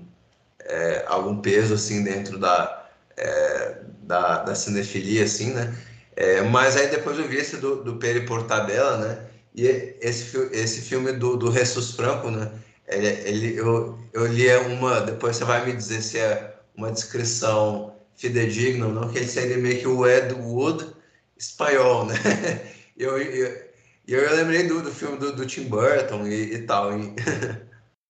é, 0.59 1.05
algum 1.07 1.37
peso 1.41 1.73
assim 1.73 2.03
dentro 2.03 2.37
da, 2.37 2.87
é, 3.15 3.77
da, 4.03 4.43
da 4.43 4.55
cinefilia, 4.55 5.23
assim, 5.23 5.53
né? 5.53 5.73
É, 6.15 6.41
mas 6.41 6.75
aí 6.75 6.87
depois 6.87 7.17
eu 7.17 7.27
vi 7.27 7.37
esse 7.37 7.57
do, 7.57 7.83
do 7.83 7.97
Peri 7.97 8.25
Portabella, 8.25 8.97
né? 8.97 9.27
E 9.55 9.95
esse, 10.01 10.37
esse 10.51 10.81
filme 10.81 11.13
do, 11.13 11.37
do 11.37 11.51
Jesus 11.51 11.91
Franco, 11.91 12.29
né? 12.29 12.51
Ele, 12.87 13.07
ele, 13.07 13.55
eu, 13.57 13.97
eu 14.13 14.27
li 14.27 14.49
uma, 14.55 15.01
depois 15.01 15.35
você 15.35 15.43
vai 15.43 15.65
me 15.65 15.73
dizer 15.73 16.01
se 16.01 16.17
é 16.17 16.55
uma 16.75 16.91
descrição 16.91 17.95
fidedigna 18.15 18.87
ou 18.87 18.93
não, 18.93 19.09
que 19.09 19.17
ele 19.19 19.27
seria 19.27 19.57
meio 19.57 19.79
que 19.79 19.87
o 19.87 20.07
Ed 20.07 20.33
Wood 20.33 20.96
espanhol, 21.37 22.05
né? 22.05 22.15
Eu, 22.99 23.15
eu, 23.15 23.69
eu, 24.07 24.35
lembrei 24.35 24.67
do, 24.67 24.81
do 24.81 24.91
filme 24.91 25.19
do, 25.19 25.35
do 25.35 25.45
Tim 25.45 25.65
Burton 25.65 26.25
e, 26.25 26.55
e 26.55 26.61
tal. 26.63 26.99
E... 26.99 27.13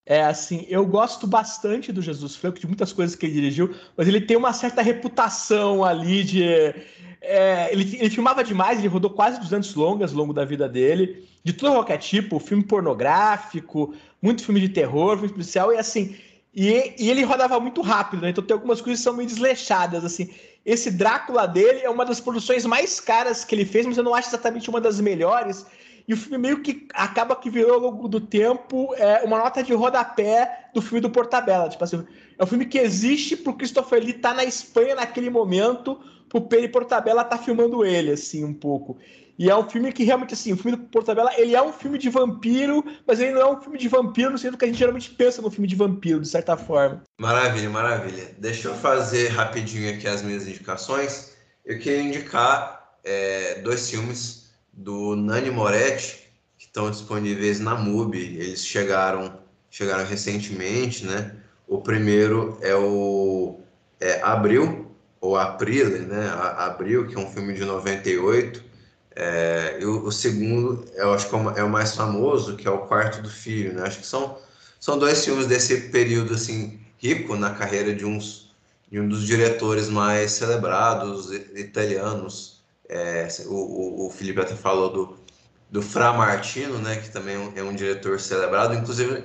É 0.09 0.23
assim, 0.23 0.65
eu 0.69 0.85
gosto 0.85 1.27
bastante 1.27 1.91
do 1.91 2.01
Jesus 2.01 2.37
Franco, 2.37 2.57
de 2.57 2.65
muitas 2.65 2.93
coisas 2.93 3.13
que 3.13 3.25
ele 3.25 3.33
dirigiu, 3.33 3.75
mas 3.97 4.07
ele 4.07 4.21
tem 4.21 4.37
uma 4.37 4.53
certa 4.53 4.81
reputação 4.81 5.83
ali 5.83 6.23
de. 6.23 6.45
É, 7.19 7.67
ele, 7.73 7.97
ele 7.97 8.09
filmava 8.09 8.41
demais, 8.41 8.79
ele 8.79 8.87
rodou 8.87 9.09
quase 9.09 9.37
200 9.41 9.75
longas 9.75 10.11
ao 10.11 10.17
longo 10.17 10.31
da 10.31 10.45
vida 10.45 10.69
dele, 10.69 11.27
de 11.43 11.51
todo 11.51 11.73
qualquer 11.73 11.97
tipo, 11.97 12.39
filme 12.39 12.63
pornográfico, 12.63 13.93
muito 14.21 14.45
filme 14.45 14.61
de 14.61 14.69
terror, 14.69 15.17
filme 15.17 15.33
policial, 15.33 15.73
e 15.73 15.77
assim, 15.77 16.15
e, 16.55 16.93
e, 16.97 17.09
ele 17.09 17.23
rodava 17.23 17.59
muito 17.59 17.81
rápido, 17.81 18.21
né? 18.21 18.29
Então 18.29 18.43
tem 18.43 18.55
algumas 18.55 18.79
coisas 18.79 18.99
que 18.99 19.03
são 19.03 19.13
meio 19.13 19.27
desleixadas, 19.27 20.05
assim. 20.05 20.29
Esse 20.67 20.91
Drácula 20.91 21.47
dele 21.47 21.79
é 21.79 21.89
uma 21.89 22.03
das 22.03 22.19
produções 22.19 22.65
mais 22.65 22.99
caras 22.99 23.45
que 23.45 23.55
ele 23.55 23.63
fez, 23.63 23.85
mas 23.85 23.97
eu 23.97 24.03
não 24.03 24.13
acho 24.13 24.27
exatamente 24.27 24.69
uma 24.69 24.81
das 24.81 24.99
melhores. 24.99 25.65
E 26.05 26.13
o 26.13 26.17
filme 26.17 26.37
meio 26.37 26.61
que 26.61 26.85
acaba 26.93 27.37
que 27.37 27.49
virou 27.49 27.75
ao 27.75 27.79
longo 27.79 28.05
do 28.09 28.19
tempo 28.19 28.93
é, 28.95 29.23
uma 29.23 29.37
nota 29.37 29.63
de 29.63 29.73
rodapé 29.73 30.67
do 30.73 30.81
filme 30.81 30.99
do 30.99 31.09
Portabella. 31.09 31.69
Tipo 31.69 31.85
assim, 31.85 32.05
é 32.37 32.43
um 32.43 32.47
filme 32.47 32.65
que 32.65 32.77
existe 32.77 33.37
pro 33.37 33.53
Christopher 33.53 34.01
Lee 34.01 34.09
estar 34.09 34.31
tá 34.31 34.35
na 34.35 34.43
Espanha 34.43 34.93
naquele 34.95 35.29
momento, 35.29 36.01
pro 36.27 36.41
Peri 36.41 36.67
Portabella 36.67 37.21
estar 37.21 37.37
tá 37.37 37.43
filmando 37.43 37.85
ele, 37.85 38.11
assim, 38.11 38.43
um 38.43 38.53
pouco. 38.53 38.97
E 39.37 39.49
é 39.49 39.55
um 39.55 39.69
filme 39.69 39.91
que 39.91 40.03
realmente, 40.03 40.33
assim, 40.33 40.51
o 40.51 40.57
filme 40.57 40.75
do 40.75 40.83
Portabella, 40.85 41.31
ele 41.37 41.55
é 41.55 41.61
um 41.61 41.71
filme 41.71 41.97
de 41.97 42.09
vampiro, 42.09 42.83
mas 43.05 43.19
ele 43.19 43.33
não 43.33 43.41
é 43.41 43.51
um 43.51 43.61
filme 43.61 43.77
de 43.77 43.87
vampiro 43.87 44.31
no 44.31 44.37
sentido 44.37 44.57
que 44.57 44.65
a 44.65 44.67
gente 44.67 44.79
geralmente 44.79 45.11
pensa 45.11 45.41
no 45.41 45.51
filme 45.51 45.67
de 45.67 45.75
vampiro, 45.75 46.21
de 46.21 46.27
certa 46.27 46.57
forma. 46.57 47.03
Maravilha, 47.19 47.69
maravilha. 47.69 48.35
Deixa 48.39 48.69
eu 48.69 48.75
fazer 48.75 49.27
rapidinho 49.27 49.93
aqui 49.93 50.07
as 50.07 50.23
minhas 50.23 50.47
indicações. 50.47 51.33
Eu 51.63 51.77
queria 51.77 52.01
indicar 52.01 52.97
é, 53.03 53.61
dois 53.61 53.87
filmes 53.89 54.51
do 54.73 55.15
Nani 55.15 55.51
Moretti, 55.51 56.31
que 56.57 56.65
estão 56.65 56.89
disponíveis 56.89 57.59
na 57.59 57.75
MUBI. 57.75 58.37
Eles 58.39 58.65
chegaram, 58.65 59.39
chegaram 59.69 60.05
recentemente, 60.05 61.05
né? 61.05 61.35
O 61.67 61.79
primeiro 61.79 62.57
é 62.61 62.73
o 62.73 63.59
é, 63.99 64.19
Abril, 64.21 64.91
ou 65.21 65.35
Aprile, 65.35 65.99
né? 65.99 66.27
Abril, 66.57 67.07
que 67.07 67.15
é 67.15 67.19
um 67.19 67.29
filme 67.29 67.53
de 67.53 67.65
98, 67.65 68.63
é, 69.19 69.79
o, 69.83 70.11
segundo, 70.11 70.85
eu 70.93 71.11
acho 71.11 71.27
que 71.27 71.35
é 71.35 71.39
é 71.59 71.63
o, 71.63 71.69
mais 71.69 71.95
famoso, 71.95 72.55
que 72.55 72.67
é 72.67 72.71
o 72.71 72.85
Quarto 72.85 73.19
do 73.19 73.29
Filho, 73.29 73.73
né? 73.73 73.81
Acho 73.81 73.99
que 73.99 74.05
são, 74.05 74.37
são 74.79 74.99
dois 74.99 75.25
filmes 75.25 75.47
desse 75.47 75.89
período, 75.89 76.35
assim, 76.35 76.79
rico 76.99 77.35
na 77.35 77.49
carreira 77.49 77.95
de, 77.95 78.05
uns, 78.05 78.53
de 78.91 78.99
um 78.99 79.09
dos 79.09 79.25
diretores 79.25 79.89
mais 79.89 80.33
celebrados 80.33 81.31
italianos. 81.33 82.61
É, 82.87 83.27
o, 83.47 84.05
o, 84.05 84.11
Felipe 84.11 84.39
até 84.39 84.53
falou 84.53 84.93
do, 84.93 85.17
do 85.71 85.81
Fra 85.81 86.13
Martino, 86.13 86.77
né? 86.77 86.97
Que 86.97 87.09
também 87.09 87.51
é 87.55 87.63
um, 87.63 87.71
é 87.71 87.73
diretor 87.73 88.19
celebrado. 88.19 88.75
Inclusive, 88.75 89.23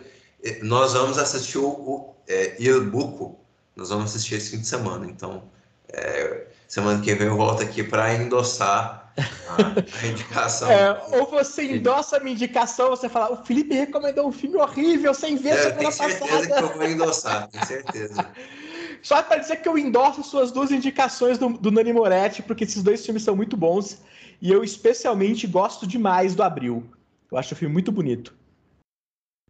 nós 0.62 0.94
vamos 0.94 1.18
assistir 1.18 1.58
o, 1.58 1.68
o 1.68 2.16
é, 2.26 2.56
Il 2.58 2.86
Buco, 2.86 3.38
nós 3.76 3.90
vamos 3.90 4.06
assistir 4.06 4.36
esse 4.36 4.52
fim 4.52 4.60
de 4.60 4.66
semana. 4.66 5.04
Então, 5.04 5.42
é, 5.90 6.46
semana 6.66 7.02
que 7.02 7.14
vem 7.14 7.26
eu 7.26 7.36
volto 7.36 7.62
aqui 7.62 7.82
para 7.82 8.14
endossar 8.14 9.01
a, 9.16 10.06
indicação. 10.06 10.70
É, 10.70 11.02
ou 11.12 11.30
você 11.30 11.64
endossa 11.64 12.16
a 12.16 12.20
minha 12.20 12.34
indicação, 12.34 12.90
você 12.90 13.08
fala, 13.08 13.32
o 13.32 13.44
Felipe 13.44 13.74
recomendou 13.74 14.26
um 14.26 14.32
filme 14.32 14.56
horrível 14.56 15.12
sem 15.12 15.36
ver 15.36 15.50
é, 15.50 15.62
semana 15.62 15.82
passada. 15.82 16.14
Tenho 16.14 16.30
certeza 16.30 16.46
que 16.46 16.62
eu 16.62 16.78
vou 16.78 16.88
endossar, 16.88 17.48
tenho 17.48 17.66
certeza. 17.66 18.30
Só 19.02 19.20
para 19.20 19.38
dizer 19.38 19.56
que 19.56 19.68
eu 19.68 19.76
endosso 19.76 20.22
suas 20.22 20.52
duas 20.52 20.70
indicações 20.70 21.36
do, 21.36 21.48
do 21.48 21.72
Nani 21.72 21.92
Moretti, 21.92 22.42
porque 22.42 22.62
esses 22.62 22.82
dois 22.82 23.04
filmes 23.04 23.24
são 23.24 23.34
muito 23.34 23.56
bons. 23.56 23.98
E 24.40 24.50
eu 24.50 24.62
especialmente 24.62 25.46
gosto 25.46 25.86
demais 25.86 26.34
do 26.34 26.42
Abril. 26.42 26.84
Eu 27.30 27.36
acho 27.36 27.54
o 27.54 27.56
filme 27.56 27.72
muito 27.72 27.90
bonito. 27.90 28.34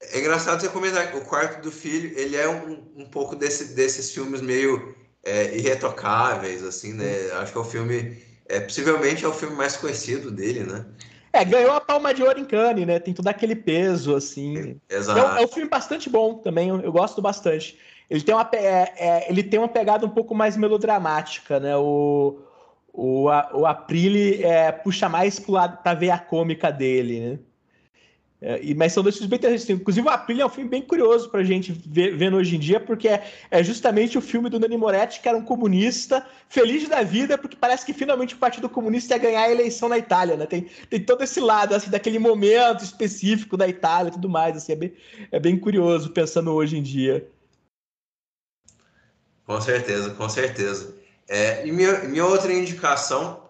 É 0.00 0.18
engraçado 0.18 0.60
você 0.60 0.68
comentar 0.68 1.14
o 1.14 1.20
Quarto 1.20 1.62
do 1.62 1.70
Filho, 1.70 2.18
ele 2.18 2.36
é 2.36 2.48
um, 2.48 2.82
um 2.96 3.06
pouco 3.06 3.36
desse, 3.36 3.74
desses 3.74 4.10
filmes 4.10 4.40
meio 4.40 4.94
é, 5.24 5.56
irretocáveis, 5.56 6.64
assim, 6.64 6.92
né? 6.94 7.30
Acho 7.34 7.52
que 7.52 7.58
é 7.58 7.60
o 7.60 7.64
filme 7.64 8.20
é, 8.52 8.60
possivelmente 8.60 9.24
é 9.24 9.28
o 9.28 9.32
filme 9.32 9.56
mais 9.56 9.76
conhecido 9.76 10.30
dele, 10.30 10.64
né? 10.64 10.84
É, 11.32 11.42
ganhou 11.42 11.72
a 11.72 11.80
palma 11.80 12.12
de 12.12 12.22
ouro 12.22 12.38
em 12.38 12.44
Cannes, 12.44 12.86
né? 12.86 12.98
Tem 12.98 13.14
todo 13.14 13.26
aquele 13.26 13.56
peso, 13.56 14.14
assim. 14.14 14.78
É, 14.90 14.96
exato. 14.96 15.18
É, 15.18 15.22
um, 15.22 15.36
é 15.38 15.44
um 15.44 15.48
filme 15.48 15.70
bastante 15.70 16.10
bom 16.10 16.34
também, 16.34 16.68
eu, 16.68 16.80
eu 16.82 16.92
gosto 16.92 17.22
bastante. 17.22 17.78
Ele 18.10 18.20
tem, 18.20 18.34
uma, 18.34 18.46
é, 18.52 18.92
é, 18.96 19.30
ele 19.30 19.42
tem 19.42 19.58
uma 19.58 19.68
pegada 19.68 20.04
um 20.04 20.10
pouco 20.10 20.34
mais 20.34 20.54
melodramática, 20.54 21.58
né? 21.58 21.74
O, 21.78 22.42
o, 22.92 23.30
a, 23.30 23.50
o 23.54 23.64
Aprile 23.64 24.44
é, 24.44 24.70
puxa 24.70 25.08
mais 25.08 25.40
para 25.40 25.94
ver 25.94 26.10
a 26.10 26.18
cômica 26.18 26.70
dele, 26.70 27.20
né? 27.20 27.38
É, 28.44 28.60
mas 28.74 28.92
são 28.92 29.04
dois 29.04 29.14
filmes 29.14 29.30
bem 29.30 29.38
interessantes. 29.38 29.80
Inclusive, 29.80 30.04
o 30.04 30.10
Aprilia 30.10 30.42
é 30.42 30.46
um 30.46 30.50
filme 30.50 30.68
bem 30.68 30.82
curioso 30.82 31.30
pra 31.30 31.44
gente 31.44 31.70
ver, 31.86 32.16
vendo 32.16 32.36
hoje 32.36 32.56
em 32.56 32.58
dia, 32.58 32.80
porque 32.80 33.06
é, 33.06 33.24
é, 33.48 33.62
justamente 33.62 34.18
o 34.18 34.20
filme 34.20 34.50
do 34.50 34.58
Nani 34.58 34.76
Moretti, 34.76 35.20
que 35.20 35.28
era 35.28 35.38
um 35.38 35.44
comunista, 35.44 36.26
feliz 36.48 36.88
da 36.88 37.04
vida, 37.04 37.38
porque 37.38 37.56
parece 37.56 37.86
que 37.86 37.92
finalmente 37.92 38.34
o 38.34 38.38
Partido 38.38 38.68
Comunista 38.68 39.14
ia 39.14 39.18
ganhar 39.18 39.42
a 39.42 39.50
eleição 39.50 39.88
na 39.88 39.96
Itália, 39.96 40.36
né? 40.36 40.46
Tem, 40.46 40.66
tem 40.90 41.00
todo 41.00 41.22
esse 41.22 41.38
lado, 41.38 41.72
assim, 41.72 41.88
daquele 41.88 42.18
momento 42.18 42.82
específico 42.82 43.56
da 43.56 43.68
Itália 43.68 44.08
e 44.08 44.12
tudo 44.12 44.28
mais, 44.28 44.56
assim, 44.56 44.72
é 44.72 44.76
bem, 44.76 44.92
é 45.30 45.38
bem 45.38 45.56
curioso 45.56 46.10
pensando 46.10 46.50
hoje 46.52 46.76
em 46.76 46.82
dia. 46.82 47.24
Com 49.46 49.60
certeza, 49.60 50.10
com 50.10 50.28
certeza. 50.28 50.96
É, 51.28 51.64
e 51.64 51.70
minha, 51.70 52.00
minha 52.00 52.26
outra 52.26 52.52
indicação, 52.52 53.40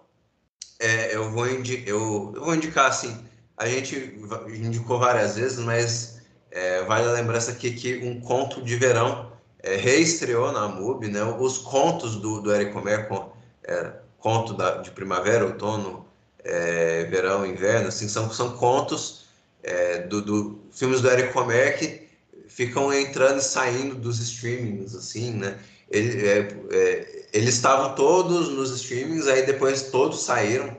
é, 0.79 1.17
eu, 1.17 1.31
vou 1.31 1.49
indi 1.49 1.83
eu, 1.87 2.33
eu 2.37 2.45
vou 2.45 2.55
indicar, 2.55 2.89
assim, 2.89 3.32
a 3.63 3.69
gente 3.69 4.19
indicou 4.49 4.99
várias 4.99 5.37
vezes, 5.37 5.59
mas 5.59 6.21
é, 6.51 6.83
vale 6.83 7.09
a 7.09 7.13
lembrança 7.13 7.53
aqui 7.53 7.73
que 7.73 7.99
um 7.99 8.21
conto 8.21 8.61
de 8.61 8.77
verão 8.77 9.33
é, 9.63 9.77
reestreou 9.77 10.51
na 10.53 10.69
MUBI, 10.69 11.09
né? 11.09 11.23
Os 11.23 11.59
contos 11.59 12.17
do, 12.17 12.41
do 12.41 12.53
Eric 12.53 12.77
Homer, 12.77 13.09
é, 13.65 13.93
conto 14.19 14.53
da, 14.55 14.79
de 14.79 14.91
primavera, 14.91 15.45
outono, 15.45 16.05
é, 16.45 17.05
verão, 17.05 17.47
inverno, 17.47 17.89
assim, 17.89 18.09
são, 18.09 18.31
são 18.33 18.57
contos 18.57 19.27
é, 19.63 19.99
do, 20.01 20.21
do, 20.21 20.61
filmes 20.73 21.01
do 21.01 21.09
Eric 21.09 21.37
Homer 21.37 21.79
que 21.79 22.09
ficam 22.49 22.93
entrando 22.93 23.39
e 23.39 23.43
saindo 23.43 23.95
dos 23.95 24.19
streamings, 24.19 24.95
assim, 24.95 25.31
né? 25.35 25.57
Ele, 25.89 26.27
é, 26.27 26.49
é, 26.71 27.27
eles 27.33 27.55
estavam 27.55 27.95
todos 27.95 28.49
nos 28.49 28.71
streamings, 28.71 29.29
aí 29.29 29.47
depois 29.47 29.91
todos 29.91 30.25
saíram, 30.25 30.77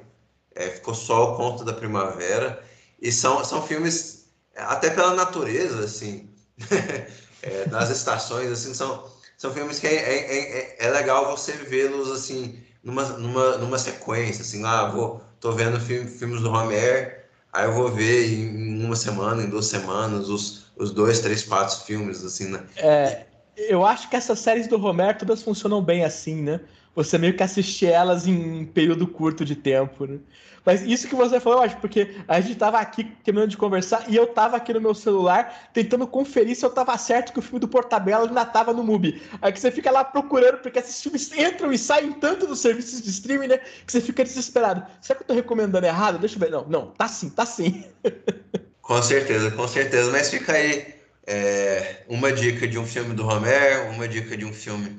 ficou 0.75 0.93
só 0.93 1.33
o 1.33 1.37
conto 1.37 1.63
da 1.63 1.73
primavera, 1.73 2.63
e 3.03 3.11
são, 3.11 3.43
são 3.43 3.61
filmes, 3.67 4.29
até 4.55 4.89
pela 4.89 5.13
natureza, 5.13 5.83
assim, 5.83 6.29
é, 7.43 7.65
das 7.65 7.89
estações, 7.89 8.49
assim, 8.49 8.73
são, 8.73 9.11
são 9.37 9.53
filmes 9.53 9.77
que 9.77 9.87
é, 9.87 9.93
é, 9.93 10.59
é, 10.59 10.87
é 10.87 10.89
legal 10.89 11.35
você 11.35 11.51
vê-los, 11.51 12.09
assim, 12.09 12.63
numa, 12.81 13.03
numa, 13.03 13.57
numa 13.57 13.77
sequência, 13.77 14.41
assim, 14.41 14.63
ah, 14.63 14.85
vou, 14.85 15.21
tô 15.41 15.51
vendo 15.51 15.81
filme, 15.81 16.09
filmes 16.09 16.41
do 16.41 16.49
Homer, 16.49 17.25
aí 17.51 17.65
eu 17.65 17.73
vou 17.73 17.91
ver 17.91 18.25
em, 18.25 18.79
em 18.79 18.85
uma 18.85 18.95
semana, 18.95 19.43
em 19.43 19.49
duas 19.49 19.65
semanas, 19.65 20.29
os, 20.29 20.67
os 20.77 20.91
dois, 20.91 21.19
três, 21.19 21.43
quatro 21.43 21.75
filmes, 21.83 22.23
assim, 22.23 22.45
né? 22.45 22.65
É, 22.77 23.25
eu 23.57 23.85
acho 23.85 24.09
que 24.09 24.15
essas 24.15 24.39
séries 24.39 24.65
do 24.65 24.81
Homer 24.81 25.17
todas 25.17 25.43
funcionam 25.43 25.81
bem 25.81 26.05
assim, 26.05 26.41
né? 26.41 26.61
Você 26.95 27.17
meio 27.17 27.35
que 27.35 27.43
assiste 27.43 27.85
elas 27.85 28.27
em 28.27 28.61
um 28.61 28.65
período 28.65 29.07
curto 29.07 29.43
de 29.43 29.55
tempo, 29.55 30.05
né? 30.05 30.19
Mas 30.65 30.81
isso 30.81 31.07
que 31.07 31.15
você 31.15 31.39
falou, 31.39 31.59
eu 31.59 31.65
acho, 31.65 31.77
porque 31.77 32.15
a 32.27 32.39
gente 32.39 32.55
tava 32.55 32.79
aqui 32.79 33.03
terminando 33.23 33.49
de 33.49 33.57
conversar 33.57 34.05
e 34.07 34.15
eu 34.15 34.27
tava 34.27 34.55
aqui 34.55 34.73
no 34.73 34.79
meu 34.79 34.93
celular 34.93 35.69
tentando 35.73 36.07
conferir 36.07 36.55
se 36.55 36.65
eu 36.65 36.69
tava 36.69 36.97
certo 36.97 37.33
que 37.33 37.39
o 37.39 37.41
filme 37.41 37.59
do 37.59 37.67
Portabella 37.67 38.27
ainda 38.27 38.45
tava 38.45 38.71
no 38.71 38.83
MUBI. 38.83 39.21
Aí 39.41 39.51
que 39.51 39.59
você 39.59 39.71
fica 39.71 39.91
lá 39.91 40.05
procurando, 40.05 40.59
porque 40.59 40.79
esses 40.79 41.01
filmes 41.01 41.31
entram 41.33 41.73
e 41.73 41.77
saem 41.77 42.13
tanto 42.13 42.47
dos 42.47 42.59
serviços 42.59 43.01
de 43.01 43.09
streaming, 43.09 43.47
né? 43.47 43.57
Que 43.57 43.91
você 43.91 43.99
fica 43.99 44.23
desesperado. 44.23 44.85
Será 45.01 45.17
que 45.17 45.23
eu 45.23 45.27
tô 45.27 45.33
recomendando 45.33 45.85
errado? 45.85 46.17
Deixa 46.17 46.35
eu 46.35 46.39
ver. 46.39 46.51
Não, 46.51 46.65
não, 46.65 46.87
tá 46.91 47.09
sim, 47.09 47.29
tá 47.29 47.45
sim. 47.45 47.83
com 48.81 49.01
certeza, 49.01 49.51
com 49.51 49.67
certeza. 49.67 50.11
Mas 50.11 50.29
fica 50.29 50.53
aí 50.53 50.95
é, 51.27 52.03
uma 52.07 52.31
dica 52.31 52.65
de 52.65 52.79
um 52.79 52.85
filme 52.85 53.13
do 53.13 53.23
Romer, 53.23 53.89
uma 53.91 54.07
dica 54.07 54.37
de 54.37 54.45
um 54.45 54.53
filme 54.53 54.97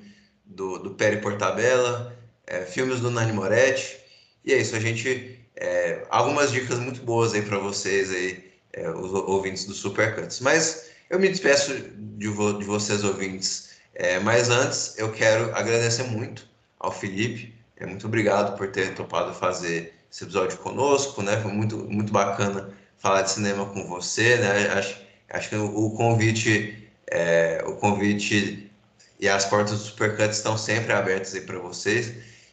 do, 0.54 0.78
do 0.78 0.90
Portabella, 1.20 2.16
é, 2.46 2.62
filmes 2.62 3.00
do 3.00 3.10
Nani 3.10 3.32
Moretti. 3.32 3.98
E 4.44 4.52
é 4.52 4.58
isso, 4.58 4.76
a 4.76 4.80
gente 4.80 5.44
é, 5.56 6.04
algumas 6.10 6.50
dicas 6.50 6.78
muito 6.78 7.02
boas 7.02 7.32
aí 7.32 7.42
para 7.42 7.58
vocês 7.58 8.10
aí, 8.10 8.52
é, 8.72 8.88
os 8.90 9.12
ouvintes 9.12 9.64
do 9.66 9.72
Supercuts. 9.72 10.40
Mas 10.40 10.90
eu 11.08 11.18
me 11.18 11.28
despeço 11.28 11.72
de, 11.96 12.28
vo 12.28 12.54
de 12.54 12.64
vocês 12.64 13.04
ouvintes. 13.04 13.74
É, 13.94 14.18
mas 14.18 14.50
antes 14.50 14.98
eu 14.98 15.12
quero 15.12 15.54
agradecer 15.54 16.02
muito 16.04 16.48
ao 16.78 16.90
Felipe. 16.92 17.54
É, 17.76 17.86
muito 17.86 18.06
obrigado 18.06 18.56
por 18.56 18.70
ter 18.70 18.94
topado 18.94 19.32
fazer 19.34 19.94
esse 20.10 20.24
episódio 20.24 20.58
conosco, 20.58 21.22
né? 21.22 21.40
Foi 21.40 21.52
muito, 21.52 21.76
muito 21.78 22.12
bacana 22.12 22.72
falar 22.98 23.22
de 23.22 23.30
cinema 23.30 23.66
com 23.66 23.86
você, 23.86 24.36
né? 24.38 24.68
Acho, 24.72 24.96
acho 25.30 25.48
que 25.50 25.56
o 25.56 25.90
convite, 25.90 26.88
é, 27.06 27.62
o 27.66 27.74
convite 27.74 28.70
e 29.24 29.28
as 29.28 29.46
portas 29.46 29.72
do 29.72 29.78
Supercut 29.78 30.30
estão 30.34 30.58
sempre 30.58 30.92
abertas 30.92 31.34
aí 31.34 31.40
para 31.40 31.58
vocês. 31.58 32.12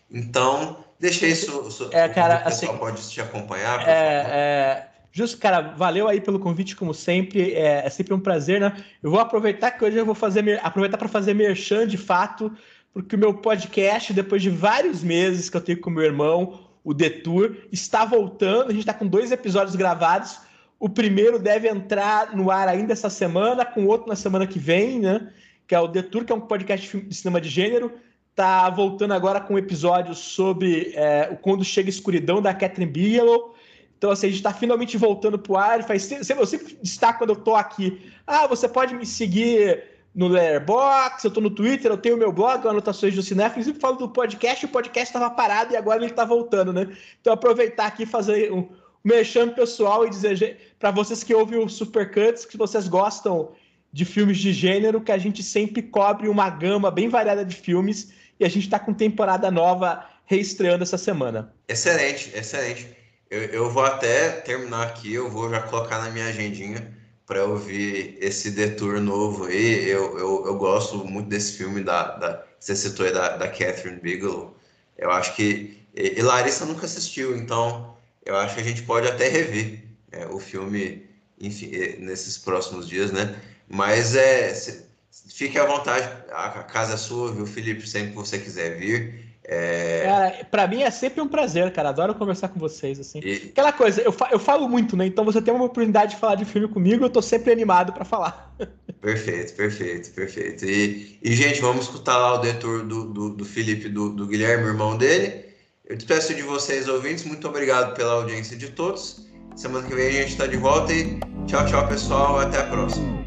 Então, 0.10 0.86
deixa 0.98 1.28
isso. 1.28 1.90
É, 1.92 2.08
cara, 2.08 2.36
o 2.36 2.44
pessoal 2.46 2.72
assim, 2.72 2.80
pode 2.80 3.10
te 3.10 3.20
acompanhar. 3.20 3.86
É, 3.86 3.92
é, 3.92 4.88
Justo, 5.12 5.38
cara, 5.38 5.60
valeu 5.76 6.08
aí 6.08 6.22
pelo 6.22 6.40
convite, 6.40 6.74
como 6.74 6.94
sempre. 6.94 7.54
É, 7.54 7.86
é 7.86 7.90
sempre 7.90 8.14
um 8.14 8.20
prazer, 8.22 8.62
né? 8.62 8.74
Eu 9.04 9.12
vou 9.12 9.20
aproveitar 9.20 9.72
que 9.72 9.84
hoje 9.84 9.98
eu 9.98 10.06
vou 10.06 10.16
fazer 10.16 10.62
aproveitar 10.64 10.98
para 10.98 11.10
fazer 11.10 11.34
merchan 11.34 11.86
de 11.86 11.98
fato, 11.98 12.50
porque 12.94 13.18
o 13.18 13.20
meu 13.20 13.34
podcast, 13.34 14.14
depois 14.14 14.42
de 14.42 14.50
vários 14.50 15.04
meses 15.04 15.50
que 15.50 15.58
eu 15.58 15.62
tenho 15.62 15.82
com 15.82 15.90
meu 15.90 16.06
irmão, 16.06 16.70
o 16.86 16.94
Detour, 16.94 17.58
está 17.70 18.06
voltando. 18.06 18.70
A 18.70 18.72
gente 18.72 18.80
está 18.80 18.94
com 18.94 19.06
dois 19.06 19.30
episódios 19.30 19.76
gravados. 19.76 20.40
O 20.80 20.88
primeiro 20.88 21.38
deve 21.38 21.68
entrar 21.68 22.34
no 22.34 22.50
ar 22.50 22.70
ainda 22.70 22.94
essa 22.94 23.10
semana, 23.10 23.66
com 23.66 23.86
outro 23.88 24.08
na 24.08 24.16
semana 24.16 24.48
que 24.48 24.58
vem, 24.58 25.02
né? 25.02 25.34
Que 25.72 25.76
é 25.76 25.80
o 25.80 25.88
Detour, 25.88 26.26
que 26.26 26.34
é 26.34 26.36
um 26.36 26.42
podcast 26.42 27.00
de 27.00 27.16
cinema 27.16 27.40
de 27.40 27.48
gênero. 27.48 27.94
Tá 28.36 28.70
voltando 28.70 29.14
agora 29.14 29.40
com 29.40 29.54
um 29.54 29.58
episódio 29.58 30.14
sobre 30.14 30.92
é, 30.94 31.30
o 31.32 31.38
Quando 31.38 31.64
Chega 31.64 31.88
a 31.88 31.90
Escuridão, 31.90 32.42
da 32.42 32.54
Catherine 32.54 32.92
Bigelow. 32.92 33.56
Então, 33.98 34.12
assim, 34.12 34.28
a 34.28 34.30
gente 34.30 34.40
está 34.40 34.54
finalmente 34.54 34.98
voltando 34.98 35.40
para 35.40 35.54
o 35.54 35.58
ar. 35.58 35.84
Faz, 35.84 36.04
sempre, 36.04 36.44
eu 36.44 36.46
sempre 36.46 36.78
destaco 36.84 37.20
quando 37.20 37.30
eu 37.30 37.36
tô 37.38 37.56
aqui. 37.56 38.12
Ah, 38.28 38.48
você 38.48 38.68
pode 38.68 38.94
me 38.94 39.06
seguir 39.06 39.82
no 40.14 40.28
Letterboxd, 40.28 41.24
eu 41.24 41.32
tô 41.32 41.40
no 41.40 41.50
Twitter, 41.50 41.90
eu 41.90 41.98
tenho 41.98 42.18
meu 42.18 42.34
blog, 42.34 42.68
Anotações 42.68 43.16
do 43.16 43.24
Cinéfilos, 43.24 43.66
sempre 43.66 43.80
falo 43.80 43.96
do 43.96 44.10
podcast, 44.10 44.66
o 44.66 44.68
podcast 44.68 45.08
estava 45.08 45.34
parado 45.34 45.72
e 45.72 45.78
agora 45.78 46.00
ele 46.00 46.12
está 46.12 46.26
voltando, 46.26 46.74
né? 46.74 46.86
Então, 47.22 47.32
aproveitar 47.32 47.86
aqui 47.86 48.06
fazer 48.06 48.52
um 48.52 48.68
merchan 49.02 49.48
pessoal 49.48 50.06
e 50.06 50.10
dizer 50.10 50.76
para 50.78 50.92
vocês 50.92 51.24
que 51.24 51.34
ouvem 51.34 51.64
o 51.64 51.70
Supercuts 51.70 52.44
que 52.44 52.58
vocês 52.58 52.90
gostam 52.90 53.54
de 53.92 54.06
filmes 54.06 54.38
de 54.38 54.54
gênero, 54.54 55.02
que 55.02 55.12
a 55.12 55.18
gente 55.18 55.44
sempre 55.44 55.82
cobre 55.82 56.28
uma 56.28 56.50
gama 56.50 56.90
bem 56.90 57.10
variada 57.10 57.44
de 57.44 57.56
filmes 57.56 58.14
e 58.40 58.46
a 58.46 58.50
gente 58.50 58.64
está 58.64 58.80
com 58.80 58.94
temporada 58.94 59.52
nova 59.52 60.06
reestreando 60.26 60.84
essa 60.84 60.98
semana. 60.98 61.54
Excelente, 61.68 62.32
excelente. 62.34 62.88
Eu, 63.30 63.42
eu 63.44 63.70
vou 63.70 63.84
até 63.84 64.30
terminar 64.30 64.84
aqui, 64.84 65.14
eu 65.14 65.30
vou 65.30 65.50
já 65.50 65.62
colocar 65.62 66.00
na 66.00 66.10
minha 66.10 66.28
agendinha 66.28 66.92
para 67.26 67.46
ouvir 67.46 68.18
esse 68.20 68.52
detour 68.52 69.00
novo 69.00 69.46
aí. 69.46 69.90
Eu, 69.90 70.18
eu, 70.18 70.46
eu 70.46 70.58
gosto 70.58 70.98
muito 71.06 71.30
desse 71.30 71.58
filme 71.58 71.82
da, 71.82 72.18
da 72.18 72.44
você 72.60 72.76
citou 72.76 73.06
aí 73.06 73.14
da, 73.14 73.38
da 73.38 73.48
Catherine 73.48 74.00
Bigelow. 74.00 74.56
Eu 74.98 75.12
acho 75.12 75.36
que 75.36 75.82
e, 75.96 76.20
e 76.20 76.22
Larissa 76.22 76.66
nunca 76.66 76.86
assistiu, 76.86 77.36
então 77.36 77.96
eu 78.26 78.36
acho 78.36 78.56
que 78.56 78.62
a 78.62 78.64
gente 78.64 78.84
pode 78.84 79.08
até 79.08 79.28
rever 79.28 79.84
é, 80.12 80.28
o 80.28 80.40
filme, 80.40 81.10
enfim, 81.40 81.72
é, 81.74 81.98
nesses 81.98 82.38
próximos 82.38 82.88
dias, 82.88 83.12
né? 83.12 83.36
Mas 83.74 84.16
é, 84.16 84.54
se- 84.54 84.86
fique 85.34 85.58
à 85.58 85.66
vontade, 85.66 86.08
a 86.32 86.50
casa 86.64 86.94
é 86.94 86.98
sua, 86.98 87.32
viu, 87.32 87.46
Felipe? 87.46 87.88
Sempre 87.88 88.10
que 88.12 88.16
você 88.16 88.38
quiser 88.38 88.78
vir. 88.78 89.32
É, 89.44 90.04
Cara, 90.06 90.46
pra 90.52 90.68
mim 90.68 90.84
é 90.84 90.92
sempre 90.92 91.20
um 91.20 91.28
prazer, 91.28 91.72
cara. 91.74 91.90
Adoro 91.90 92.14
conversar 92.16 92.50
com 92.50 92.60
vocês, 92.60 93.00
assim. 93.00 93.20
e- 93.24 93.50
Aquela 93.52 93.74
coisa, 93.74 94.00
eu, 94.02 94.12
fa- 94.12 94.30
eu 94.32 94.40
falo 94.40 94.70
muito, 94.70 94.96
né? 94.96 95.06
Então 95.08 95.26
você 95.26 95.42
tem 95.42 95.54
uma 95.54 95.66
oportunidade 95.66 96.12
de 96.14 96.20
falar 96.22 96.36
de 96.36 96.46
filme 96.46 96.68
comigo, 96.68 97.04
eu 97.04 97.10
tô 97.10 97.22
sempre 97.22 97.52
animado 97.52 97.92
pra 97.92 98.06
falar. 98.06 98.56
Perfeito, 99.02 99.56
perfeito, 99.56 100.12
perfeito. 100.12 100.64
E, 100.64 101.18
e, 101.24 101.34
gente, 101.34 101.60
vamos 101.60 101.86
escutar 101.86 102.18
lá 102.18 102.36
o 102.36 102.38
detour 102.38 102.86
do, 102.86 103.06
do, 103.12 103.30
do 103.32 103.44
Felipe, 103.44 103.90
do, 103.90 104.10
do 104.10 104.28
Guilherme, 104.28 104.68
irmão 104.68 104.96
dele. 104.96 105.44
Eu 105.90 105.96
despeço 105.98 106.36
de 106.36 106.44
vocês, 106.44 106.88
ouvintes. 106.88 107.24
Muito 107.26 107.48
obrigado 107.48 107.96
pela 107.96 108.14
audiência 108.14 108.56
de 108.56 108.68
todos. 108.70 109.26
Semana 109.56 109.88
que 109.88 109.96
vem 109.96 110.08
a 110.08 110.12
gente 110.12 110.34
está 110.34 110.46
de 110.46 110.56
volta 110.56 110.94
e 110.94 111.20
tchau, 111.48 111.66
tchau, 111.66 111.88
pessoal. 111.88 112.40
Até 112.42 112.60
a 112.60 112.64
próxima. 112.68 113.24